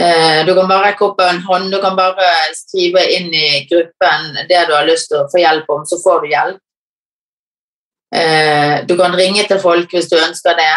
Eh, 0.00 0.46
Du 0.46 0.54
kan 0.54 0.68
bare 0.68 0.86
rekke 0.90 1.04
opp 1.04 1.20
en 1.20 1.42
hånd, 1.44 1.70
du 1.72 1.80
kan 1.80 1.96
bare 1.96 2.28
skrive 2.56 3.02
inn 3.16 3.28
i 3.34 3.66
gruppen 3.70 4.46
det 4.48 4.62
du 4.68 4.72
har 4.74 4.86
lyst 4.88 5.10
til 5.10 5.20
å 5.20 5.28
få 5.32 5.42
hjelp 5.42 5.68
om, 5.68 5.82
så 5.84 5.98
får 6.02 6.22
du 6.22 6.28
hjelp. 6.32 6.60
Eh, 8.14 8.84
Du 8.86 8.96
kan 8.96 9.12
ringe 9.12 9.44
til 9.46 9.60
folk 9.60 9.92
hvis 9.92 10.08
du 10.08 10.16
ønsker 10.16 10.56
det. 10.56 10.72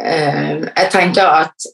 Eh, 0.00 0.64
Jeg 0.76 0.90
tenker 0.90 1.26
at 1.26 1.70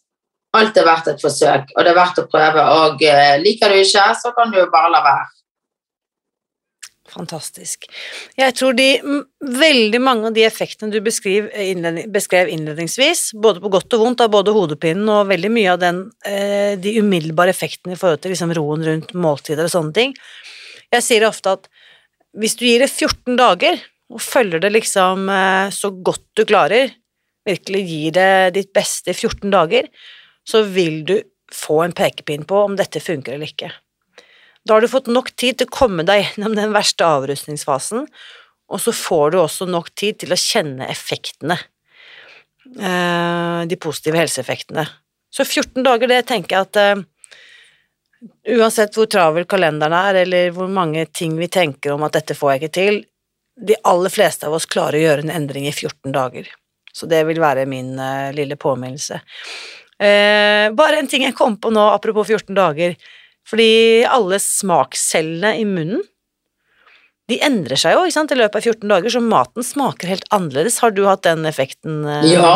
alt 0.57 0.77
er 0.77 0.85
verdt 0.89 1.09
et 1.09 1.21
forsøk, 1.23 1.71
og 1.77 1.85
det 1.85 1.93
er 1.93 2.01
verdt 2.01 2.19
å 2.19 2.29
prøve. 2.33 2.63
Og 2.83 3.01
liker 3.45 3.69
du 3.69 3.77
ikke, 3.77 4.07
så 4.17 4.33
kan 4.35 4.51
du 4.51 4.65
bare 4.73 4.91
la 4.91 5.03
være. 5.05 5.36
Fantastisk. 7.17 7.87
Jeg 8.37 8.53
tror 8.59 8.75
de 8.77 8.91
veldig 9.41 10.01
mange 10.05 10.29
av 10.29 10.35
de 10.37 10.45
effektene 10.45 10.93
du 10.93 10.99
innledning, 11.01 12.11
beskrev 12.13 12.51
innledningsvis, 12.53 13.31
både 13.41 13.63
på 13.63 13.71
godt 13.73 13.97
og 13.97 14.03
vondt 14.03 14.25
av 14.25 14.33
både 14.35 14.53
hodepinen 14.53 15.09
og 15.09 15.31
veldig 15.31 15.51
mye 15.55 15.73
av 15.73 15.81
den, 15.81 16.03
eh, 16.29 16.77
de 16.77 16.99
umiddelbare 17.01 17.55
effektene 17.55 17.97
i 17.97 18.01
forhold 18.01 18.21
til 18.21 18.35
liksom 18.35 18.53
roen 18.59 18.85
rundt 18.85 19.15
måltider 19.17 19.65
og 19.65 19.73
sånne 19.73 19.97
ting. 19.97 20.15
Jeg 20.93 21.07
sier 21.07 21.29
ofte 21.29 21.57
at 21.57 21.71
hvis 22.37 22.59
du 22.61 22.67
gir 22.67 22.85
det 22.85 22.93
14 22.93 23.39
dager 23.41 23.81
og 24.13 24.21
følger 24.21 24.61
det 24.61 24.75
liksom 24.77 25.31
eh, 25.33 25.73
så 25.73 25.91
godt 25.91 26.27
du 26.37 26.45
klarer, 26.45 26.93
virkelig 27.47 27.83
gir 27.87 28.13
det 28.19 28.55
ditt 28.59 28.73
beste 28.77 29.15
i 29.15 29.17
14 29.17 29.49
dager, 29.55 29.89
så 30.47 30.63
vil 30.69 31.01
du 31.07 31.17
få 31.55 31.81
en 31.85 31.97
pekepinn 31.97 32.45
på 32.45 32.61
om 32.67 32.77
dette 32.77 33.01
funker 33.01 33.39
eller 33.39 33.49
ikke. 33.49 33.73
Da 34.67 34.75
har 34.75 34.81
du 34.81 34.89
fått 34.91 35.07
nok 35.07 35.31
tid 35.39 35.61
til 35.61 35.69
å 35.69 35.75
komme 35.77 36.03
deg 36.07 36.25
gjennom 36.25 36.57
den 36.59 36.73
verste 36.75 37.07
avrustningsfasen, 37.07 38.07
og 38.67 38.83
så 38.83 38.95
får 38.95 39.33
du 39.33 39.39
også 39.39 39.69
nok 39.71 39.93
tid 39.95 40.19
til 40.23 40.35
å 40.35 40.39
kjenne 40.41 40.89
effektene, 40.91 41.59
eh, 42.75 43.61
de 43.71 43.79
positive 43.79 44.19
helseeffektene. 44.19 44.89
Så 45.31 45.45
14 45.47 45.85
dager, 45.87 46.11
det 46.11 46.25
tenker 46.27 46.57
jeg 46.57 46.67
at 46.67 46.81
eh, 46.83 47.05
uansett 48.57 48.97
hvor 48.99 49.07
travel 49.13 49.47
kalenderen 49.47 49.95
er, 49.95 50.23
eller 50.25 50.51
hvor 50.57 50.71
mange 50.73 51.05
ting 51.15 51.37
vi 51.39 51.47
tenker 51.47 51.95
om 51.95 52.03
at 52.07 52.17
dette 52.19 52.35
får 52.35 52.53
jeg 52.53 52.63
ikke 52.63 52.77
til, 52.81 52.99
de 53.57 53.77
aller 53.89 54.13
fleste 54.13 54.49
av 54.49 54.57
oss 54.57 54.67
klarer 54.69 54.99
å 54.99 55.05
gjøre 55.05 55.29
en 55.29 55.37
endring 55.37 55.69
i 55.71 55.73
14 55.73 56.11
dager. 56.13 56.49
Så 56.93 57.07
det 57.07 57.23
vil 57.29 57.39
være 57.41 57.69
min 57.71 57.95
eh, 58.03 58.35
lille 58.35 58.59
påminnelse. 58.59 59.21
Bare 59.97 60.99
en 61.01 61.07
ting 61.09 61.23
jeg 61.25 61.33
kom 61.33 61.55
på 61.57 61.71
nå, 61.73 61.81
apropos 61.89 62.29
14 62.29 62.53
dager. 62.53 62.99
Fordi 63.47 64.05
alle 64.11 64.39
smakscellene 64.43 65.55
i 65.61 65.65
munnen, 65.69 66.03
de 67.27 67.41
endrer 67.43 67.79
seg 67.79 67.97
jo 67.97 68.05
ikke 68.07 68.15
sant, 68.15 68.33
i 68.35 68.39
løpet 68.39 68.61
av 68.61 68.67
14 68.71 68.91
dager, 68.91 69.11
så 69.11 69.23
maten 69.23 69.67
smaker 69.67 70.11
helt 70.13 70.27
annerledes. 70.35 70.79
Har 70.83 70.93
du 70.95 71.03
hatt 71.09 71.25
den 71.27 71.47
effekten? 71.49 72.05
eh, 72.07 72.27
Ja, 72.37 72.53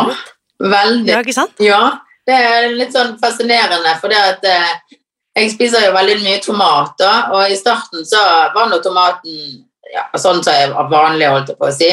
veldig. 0.62 1.11
Ja, 1.11 1.22
ikke 1.24 1.34
sant? 1.34 1.59
Ja, 1.62 1.80
det 2.26 2.36
er 2.38 2.68
litt 2.74 2.95
sånn 2.95 3.16
fascinerende, 3.22 3.97
for 4.03 4.12
det 4.12 4.20
at 4.20 4.47
eh, 4.47 4.99
jeg 5.41 5.51
spiser 5.57 5.86
jo 5.88 5.95
veldig 5.97 6.20
mye 6.22 6.38
tomater, 6.43 7.32
og 7.34 7.51
i 7.51 7.59
starten 7.59 8.07
så 8.07 8.20
var 8.55 8.70
nå 8.70 8.78
tomaten 8.82 9.66
ja, 9.91 10.05
sånn 10.14 10.43
som 10.45 10.55
jeg 10.55 10.70
var 10.74 10.91
vanlig, 10.91 11.26
holdt 11.30 11.51
jeg 11.51 11.59
på 11.59 11.66
å 11.66 11.74
si, 11.74 11.91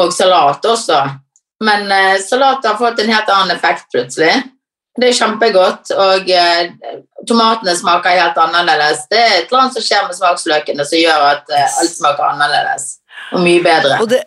og 0.00 0.12
salat 0.16 0.64
også. 0.64 1.02
Men 1.68 1.90
eh, 1.92 2.16
salat 2.24 2.64
har 2.64 2.80
fått 2.80 3.00
en 3.04 3.12
helt 3.12 3.28
annen 3.28 3.56
effekt 3.56 3.90
plutselig. 3.92 4.32
Det 4.98 5.06
er 5.06 5.14
kjempegodt, 5.14 5.92
og 5.94 6.30
eh, 6.34 6.72
tomatene 7.28 7.76
smaker 7.78 8.16
helt 8.18 8.40
annerledes. 8.42 9.04
Det 9.12 9.20
er 9.20 9.36
et 9.36 9.46
eller 9.46 9.62
annet 9.62 9.76
som 9.78 9.86
skjer 9.86 10.08
med 10.08 10.18
smaksløkene 10.18 10.86
som 10.88 10.98
gjør 10.98 11.26
at 11.28 11.54
eh, 11.54 11.78
alt 11.82 11.94
smaker 11.94 12.26
annerledes, 12.26 12.88
og 13.30 13.44
mye 13.44 13.62
bedre. 13.64 14.00
Og 14.02 14.10
det, 14.10 14.24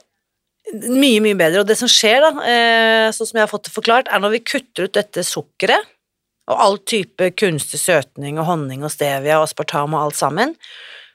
mye, 0.87 1.19
mye 1.25 1.37
bedre. 1.37 1.63
Og 1.63 1.67
det 1.67 1.77
som 1.79 1.91
skjer, 1.91 2.23
da, 2.23 2.31
eh, 2.47 3.09
sånn 3.15 3.29
som 3.29 3.41
jeg 3.41 3.45
har 3.45 3.51
fått 3.51 3.67
det 3.67 3.75
forklart, 3.75 4.07
er 4.07 4.23
når 4.23 4.37
vi 4.37 4.45
kutter 4.53 4.87
ut 4.87 4.95
dette 4.95 5.25
sukkeret, 5.27 5.91
og 6.51 6.59
all 6.59 6.79
type 6.87 7.29
kunstig 7.39 7.79
søtning 7.79 8.39
og 8.39 8.49
honning 8.49 8.81
og 8.83 8.91
stevia 8.91 9.37
og 9.39 9.45
aspartam 9.47 9.95
og 9.95 10.09
alt 10.09 10.19
sammen, 10.19 10.57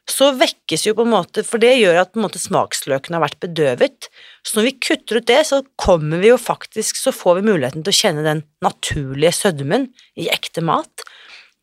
så 0.08 0.30
vekkes 0.40 0.86
jo 0.86 0.94
på 0.96 1.04
en 1.04 1.12
måte 1.12 1.44
For 1.46 1.60
det 1.62 1.74
gjør 1.76 2.00
at 2.00 2.12
på 2.14 2.20
en 2.20 2.24
måte 2.24 2.40
smaksløkene 2.40 3.18
har 3.18 3.26
vært 3.26 3.40
bedøvet. 3.44 4.08
Så 4.46 4.58
når 4.58 4.68
vi 4.68 4.76
kutter 4.88 5.20
ut 5.20 5.28
det, 5.28 5.40
så 5.48 5.60
kommer 5.80 6.22
vi 6.22 6.30
jo 6.30 6.38
faktisk 6.40 6.96
Så 7.00 7.12
får 7.14 7.40
vi 7.40 7.50
muligheten 7.50 7.84
til 7.84 7.92
å 7.92 7.98
kjenne 8.00 8.24
den 8.26 8.44
naturlige 8.64 9.34
sødmen 9.36 9.90
i 10.18 10.30
ekte 10.32 10.64
mat. 10.64 11.04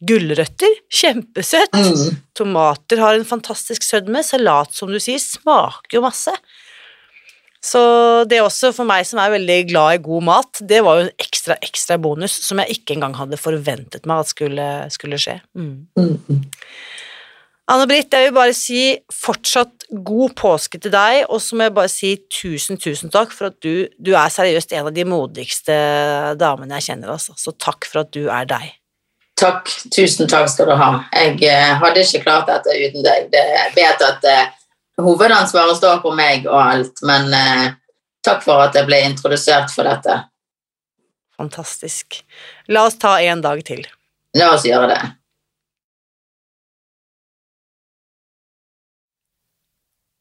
Gulrøtter, 0.06 0.78
kjempesøtt. 0.94 1.74
Mm. 1.74 2.22
Tomater 2.38 3.02
har 3.02 3.18
en 3.18 3.28
fantastisk 3.28 3.86
sødme. 3.86 4.22
Salat, 4.28 4.76
som 4.76 4.92
du 4.92 5.00
sier, 5.02 5.22
smaker 5.22 5.98
jo 5.98 6.04
masse. 6.06 6.34
Så 7.66 7.82
det 8.30 8.44
også 8.44 8.70
for 8.76 8.86
meg 8.86 9.08
som 9.10 9.18
er 9.24 9.34
veldig 9.34 9.58
glad 9.72 9.96
i 9.96 10.04
god 10.06 10.26
mat, 10.28 10.60
det 10.70 10.84
var 10.86 11.00
jo 11.00 11.08
en 11.08 11.16
ekstra, 11.24 11.58
ekstra 11.66 11.98
bonus 12.02 12.36
som 12.46 12.62
jeg 12.62 12.78
ikke 12.78 12.94
engang 12.98 13.16
hadde 13.18 13.42
forventet 13.42 14.06
meg 14.06 14.22
at 14.22 14.30
skulle, 14.30 14.68
skulle 14.94 15.18
skje. 15.22 15.40
Mm. 15.58 15.88
Mm. 15.98 16.44
Anne-Britt, 17.66 18.14
jeg 18.14 18.28
vil 18.28 18.36
bare 18.36 18.54
si 18.54 18.82
fortsatt 19.10 19.88
god 20.06 20.36
påske 20.38 20.78
til 20.78 20.92
deg, 20.94 21.24
og 21.34 21.40
så 21.42 21.58
må 21.58 21.66
jeg 21.66 21.74
bare 21.74 21.90
si 21.90 22.12
tusen, 22.30 22.78
tusen 22.78 23.10
takk 23.14 23.34
for 23.34 23.50
at 23.50 23.58
du, 23.66 23.88
du 23.98 24.12
er 24.14 24.30
seriøst 24.30 24.76
en 24.78 24.92
av 24.92 24.94
de 24.94 25.06
modigste 25.10 25.78
damene 26.38 26.78
jeg 26.78 26.92
kjenner, 26.92 27.16
altså. 27.16 27.34
Så 27.42 27.56
takk 27.58 27.88
for 27.90 28.04
at 28.04 28.12
du 28.14 28.28
er 28.30 28.46
deg. 28.50 28.76
Takk. 29.36 29.72
Tusen 29.92 30.30
takk 30.32 30.46
skal 30.52 30.70
du 30.70 30.76
ha. 30.78 30.92
Jeg 31.18 31.42
eh, 31.50 31.74
hadde 31.82 32.06
ikke 32.06 32.22
klart 32.28 32.48
dette 32.52 32.78
uten 32.78 33.04
deg. 33.04 33.34
Jeg 33.34 33.74
vet 33.76 34.06
at 34.12 34.30
eh, 34.30 34.54
hovedansvaret 35.02 35.82
står 35.82 36.00
på 36.06 36.14
meg 36.16 36.46
og 36.46 36.62
alt, 36.62 37.02
men 37.08 37.34
eh, 37.34 37.68
takk 38.26 38.46
for 38.46 38.62
at 38.64 38.78
jeg 38.78 38.88
ble 38.88 39.02
introdusert 39.10 39.74
for 39.74 39.90
dette. 39.90 40.22
Fantastisk. 41.36 42.22
La 42.70 42.86
oss 42.88 43.02
ta 43.02 43.18
en 43.26 43.42
dag 43.44 43.60
til. 43.68 43.82
La 44.38 44.54
oss 44.54 44.70
gjøre 44.70 44.94
det. 44.94 45.02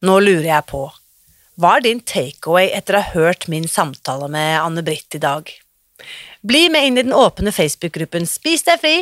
Nå 0.04 0.18
lurer 0.20 0.50
jeg 0.50 0.66
på, 0.68 0.82
hva 1.56 1.76
er 1.78 1.84
din 1.84 2.00
takeaway 2.04 2.66
etter 2.76 2.98
å 2.98 3.00
ha 3.00 3.14
hørt 3.14 3.46
min 3.48 3.64
samtale 3.70 4.26
med 4.28 4.58
Anne-Britt 4.58 5.16
i 5.16 5.20
dag? 5.22 5.48
Bli 6.44 6.66
med 6.68 6.88
inn 6.88 6.98
i 6.98 7.04
den 7.06 7.14
åpne 7.16 7.54
Facebook-gruppen 7.54 8.26
Spis 8.28 8.66
deg 8.66 8.82
fri, 8.82 8.98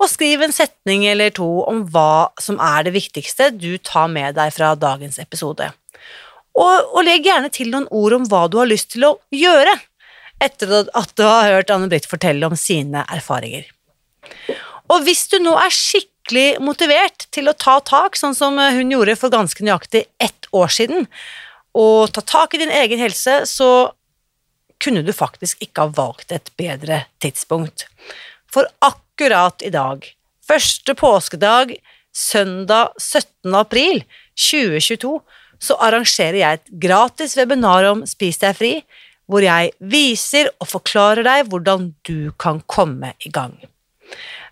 og 0.00 0.08
skriv 0.08 0.44
en 0.44 0.54
setning 0.54 1.04
eller 1.08 1.34
to 1.36 1.48
om 1.68 1.82
hva 1.92 2.32
som 2.40 2.60
er 2.62 2.86
det 2.86 2.94
viktigste 2.96 3.50
du 3.56 3.76
tar 3.84 4.08
med 4.12 4.36
deg 4.38 4.54
fra 4.56 4.72
dagens 4.80 5.20
episode. 5.20 5.68
Og, 6.56 6.74
og 6.94 7.04
legg 7.04 7.28
gjerne 7.28 7.52
til 7.52 7.72
noen 7.74 7.88
ord 7.92 8.16
om 8.16 8.26
hva 8.30 8.46
du 8.48 8.56
har 8.62 8.70
lyst 8.70 8.94
til 8.94 9.04
å 9.08 9.14
gjøre 9.34 9.76
etter 10.40 10.72
at 10.86 11.16
du 11.16 11.24
har 11.24 11.52
hørt 11.52 11.72
Anne-Britt 11.72 12.08
fortelle 12.08 12.48
om 12.48 12.56
sine 12.60 13.04
erfaringer. 13.12 13.68
Og 14.92 15.04
hvis 15.04 15.26
du 15.32 15.40
nå 15.42 15.56
er 15.58 15.74
skikkelig 15.74 16.62
motivert 16.64 17.26
til 17.34 17.50
å 17.50 17.56
ta 17.56 17.78
tak, 17.84 18.16
sånn 18.16 18.36
som 18.36 18.56
hun 18.58 18.92
gjorde 18.92 19.16
for 19.18 19.32
ganske 19.32 19.64
nøyaktig 19.64 20.06
ett 20.22 20.45
år 20.56 20.72
siden, 20.72 21.06
og 21.76 22.12
ta 22.14 22.24
tak 22.24 22.54
i 22.56 22.62
din 22.62 22.72
egen 22.72 23.00
helse, 23.02 23.42
så 23.48 23.70
kunne 24.82 25.04
du 25.04 25.12
faktisk 25.16 25.62
ikke 25.64 25.86
ha 25.86 25.94
valgt 25.96 26.32
et 26.32 26.50
bedre 26.58 27.04
tidspunkt. 27.22 27.86
For 28.52 28.68
akkurat 28.84 29.64
i 29.64 29.72
dag, 29.72 30.04
første 30.46 30.94
påskedag, 30.96 31.76
søndag 32.16 32.96
17. 32.98 33.54
april 33.54 34.04
2022, 34.36 35.18
så 35.60 35.76
arrangerer 35.80 36.40
jeg 36.40 36.58
et 36.58 36.72
gratis 36.80 37.36
webinar 37.38 37.88
om 37.88 38.04
Spis 38.08 38.40
deg 38.40 38.56
fri, 38.56 38.72
hvor 39.26 39.42
jeg 39.42 39.72
viser 39.80 40.50
og 40.60 40.68
forklarer 40.70 41.26
deg 41.26 41.48
hvordan 41.50 41.90
du 42.06 42.30
kan 42.40 42.60
komme 42.70 43.14
i 43.24 43.32
gang. 43.32 43.56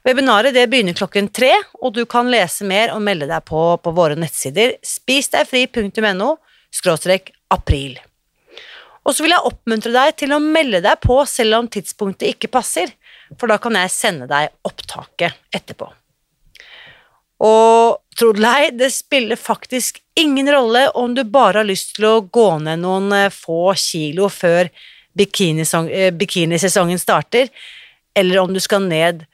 Webinaret 0.04 0.52
begynner 0.68 0.92
klokken 0.92 1.30
tre, 1.32 1.54
og 1.80 1.94
du 1.96 2.02
kan 2.04 2.28
lese 2.28 2.66
mer 2.68 2.90
og 2.92 3.00
melde 3.06 3.24
deg 3.30 3.44
på 3.48 3.60
på 3.80 3.92
våre 3.96 4.18
nettsider 4.20 4.76
spisdegfri.no 4.84 6.34
april. 7.54 7.96
Og 9.04 9.16
så 9.16 9.24
vil 9.24 9.32
jeg 9.32 9.48
oppmuntre 9.48 9.92
deg 9.94 10.14
til 10.20 10.34
å 10.36 10.42
melde 10.44 10.82
deg 10.84 11.00
på 11.00 11.16
selv 11.28 11.56
om 11.58 11.68
tidspunktet 11.72 12.34
ikke 12.34 12.52
passer, 12.52 12.92
for 13.40 13.48
da 13.48 13.56
kan 13.56 13.76
jeg 13.80 13.92
sende 13.92 14.28
deg 14.28 14.52
opptaket 14.68 15.40
etterpå. 15.56 15.88
Og 17.44 18.00
tro 18.16 18.32
det 18.32 18.40
eller 18.40 18.60
ei, 18.60 18.70
det 18.76 18.92
spiller 18.92 19.40
faktisk 19.40 20.02
ingen 20.20 20.48
rolle 20.52 20.86
om 21.00 21.16
du 21.16 21.24
bare 21.24 21.62
har 21.62 21.68
lyst 21.68 21.96
til 21.96 22.10
å 22.10 22.20
gå 22.22 22.48
ned 22.62 22.84
noen 22.84 23.08
eh, 23.16 23.32
få 23.32 23.72
kilo 23.80 24.28
før 24.32 24.68
eh, 24.68 26.10
bikinisesongen 26.14 27.00
starter, 27.00 27.48
eller 28.14 28.44
om 28.44 28.52
du 28.54 28.60
skal 28.62 28.84
ned 28.84 29.24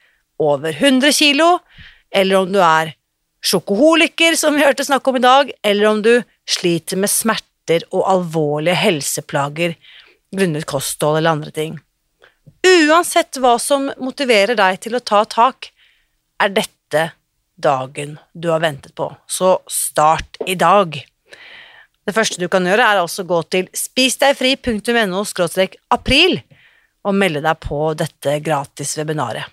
over 0.41 0.73
100 0.73 1.13
kilo, 1.15 1.59
eller 2.11 2.41
om 2.41 2.51
du 2.51 2.59
er 2.63 2.95
sjokoholiker, 3.41 4.35
som 4.37 4.55
vi 4.55 4.65
hørte 4.65 4.85
snakk 4.85 5.07
om 5.07 5.17
i 5.17 5.23
dag, 5.23 5.51
eller 5.63 5.89
om 5.89 6.01
du 6.05 6.13
sliter 6.49 6.99
med 6.99 7.11
smerter 7.11 7.85
og 7.91 8.05
alvorlige 8.09 8.77
helseplager 8.77 9.77
grunnet 10.35 10.67
kosthold 10.69 11.19
eller 11.19 11.37
andre 11.37 11.53
ting. 11.55 11.77
Uansett 12.67 13.39
hva 13.41 13.55
som 13.59 13.89
motiverer 14.01 14.57
deg 14.57 14.81
til 14.83 14.97
å 14.97 15.03
ta 15.03 15.23
tak, 15.25 15.71
er 16.41 16.53
dette 16.53 17.11
dagen 17.61 18.17
du 18.33 18.49
har 18.49 18.61
ventet 18.63 18.93
på, 18.97 19.07
så 19.29 19.59
start 19.69 20.41
i 20.49 20.55
dag. 20.55 20.97
Det 22.05 22.13
første 22.15 22.41
du 22.41 22.47
kan 22.49 22.65
gjøre, 22.65 22.85
er 22.85 23.01
altså 23.01 23.23
å 23.23 23.29
gå 23.29 23.41
til 23.53 23.67
spisdegfri.no 23.77 25.23
april 25.93 26.39
og 27.05 27.17
melde 27.17 27.43
deg 27.45 27.59
på 27.61 27.81
dette 27.97 28.39
gratis 28.41 28.97
webinaret. 28.97 29.45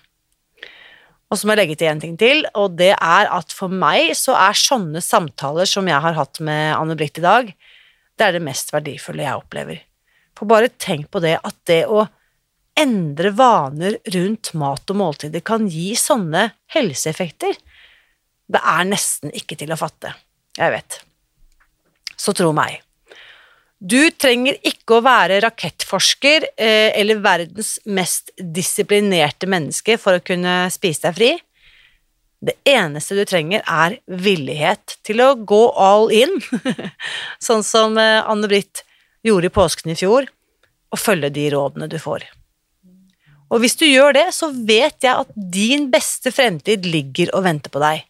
Og 1.29 1.37
så 1.37 1.45
må 1.45 1.53
jeg 1.53 1.61
legge 1.61 1.77
til 1.77 1.91
en 1.91 1.99
ting 2.01 2.15
til, 2.17 2.41
og 2.57 2.77
det 2.79 2.93
er 2.95 3.29
at 3.29 3.53
for 3.53 3.69
meg 3.69 4.15
så 4.17 4.33
er 4.33 4.57
sånne 4.57 5.01
samtaler 5.05 5.69
som 5.69 5.87
jeg 5.89 6.01
har 6.01 6.17
hatt 6.17 6.41
med 6.41 6.73
Anne-Britt 6.73 7.21
i 7.21 7.25
dag, 7.25 7.51
det 8.17 8.25
er 8.25 8.35
det 8.35 8.43
mest 8.43 8.73
verdifulle 8.73 9.23
jeg 9.23 9.37
opplever. 9.37 9.83
For 10.35 10.49
bare 10.49 10.71
tenk 10.81 11.07
på 11.13 11.21
det 11.23 11.37
at 11.37 11.55
det 11.69 11.83
å 11.87 12.07
endre 12.79 13.31
vaner 13.35 13.99
rundt 14.15 14.53
mat 14.57 14.91
og 14.91 14.99
måltider 14.99 15.43
kan 15.45 15.67
gi 15.69 15.91
sånne 15.99 16.49
helseeffekter. 16.73 17.57
Det 18.49 18.61
er 18.73 18.89
nesten 18.89 19.33
ikke 19.35 19.57
til 19.59 19.73
å 19.75 19.79
fatte. 19.79 20.15
Jeg 20.57 20.73
vet. 20.73 21.01
Så 22.19 22.33
tro 22.35 22.51
meg. 22.55 22.79
Du 23.79 24.11
trenger 24.11 24.57
ikke 24.67 24.97
å 24.97 25.03
være 25.05 25.37
rakettforsker 25.45 26.49
eh, 26.59 26.91
eller 26.99 27.21
verdens 27.23 27.77
mest 27.87 28.33
disiplinerte 28.35 29.47
menneske 29.47 29.95
for 30.01 30.19
å 30.19 30.23
kunne 30.23 30.65
spise 30.73 31.07
deg 31.07 31.15
fri. 31.15 31.29
Det 32.43 32.57
eneste 32.67 33.15
du 33.15 33.23
trenger, 33.27 33.63
er 33.63 33.95
villighet 34.07 34.97
til 35.07 35.23
å 35.23 35.29
gå 35.35 35.61
all 35.79 36.11
in, 36.11 36.35
sånn 37.47 37.63
som 37.67 37.95
eh, 37.99 38.19
Anne-Britt 38.19 38.83
gjorde 39.23 39.47
i 39.47 39.55
påsken 39.55 39.95
i 39.95 39.97
fjor, 39.99 40.27
og 40.91 40.99
følge 40.99 41.31
de 41.35 41.47
rådene 41.55 41.87
du 41.91 41.95
får. 42.03 42.27
Og 43.49 43.63
hvis 43.63 43.79
du 43.79 43.87
gjør 43.87 44.13
det, 44.19 44.27
så 44.35 44.51
vet 44.51 45.07
jeg 45.07 45.23
at 45.23 45.31
din 45.35 45.87
beste 45.91 46.35
fremtid 46.35 46.83
ligger 46.85 47.31
og 47.31 47.47
venter 47.47 47.71
på 47.71 47.81
deg. 47.81 48.03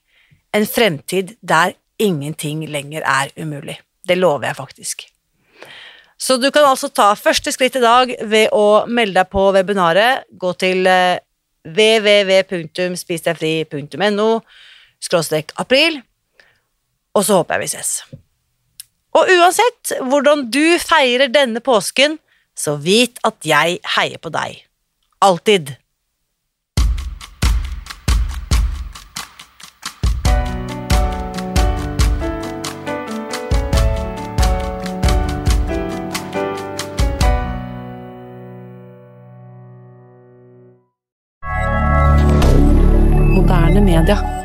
En 0.58 0.66
fremtid 0.66 1.38
der 1.46 1.78
ingenting 2.02 2.66
lenger 2.74 3.06
er 3.06 3.32
umulig. 3.38 3.78
Det 4.02 4.18
lover 4.18 4.50
jeg 4.50 4.58
faktisk. 4.58 5.10
Så 6.20 6.36
du 6.38 6.52
kan 6.52 6.66
altså 6.68 6.90
ta 6.92 7.16
første 7.16 7.52
skritt 7.56 7.76
i 7.80 7.82
dag 7.84 8.12
ved 8.28 8.50
å 8.52 8.84
melde 8.92 9.22
deg 9.22 9.30
på 9.32 9.52
webinaret. 9.56 10.24
Gå 10.36 10.52
til 10.60 10.88
eh, 10.90 11.20
www.spisdegfri.no 11.64 14.42
skråstrek 15.00 15.56
april, 15.64 16.04
og 17.16 17.24
så 17.24 17.40
håper 17.40 17.56
jeg 17.56 17.64
vi 17.64 17.72
ses. 17.72 18.04
Og 19.16 19.24
uansett 19.32 19.96
hvordan 20.06 20.52
du 20.52 20.78
feirer 20.84 21.32
denne 21.32 21.64
påsken, 21.64 22.20
så 22.52 22.76
vit 22.84 23.16
at 23.24 23.40
jeg 23.48 23.80
heier 23.96 24.20
på 24.20 24.28
deg. 24.34 24.60
Alltid. 25.24 25.80
rien. 44.02 44.39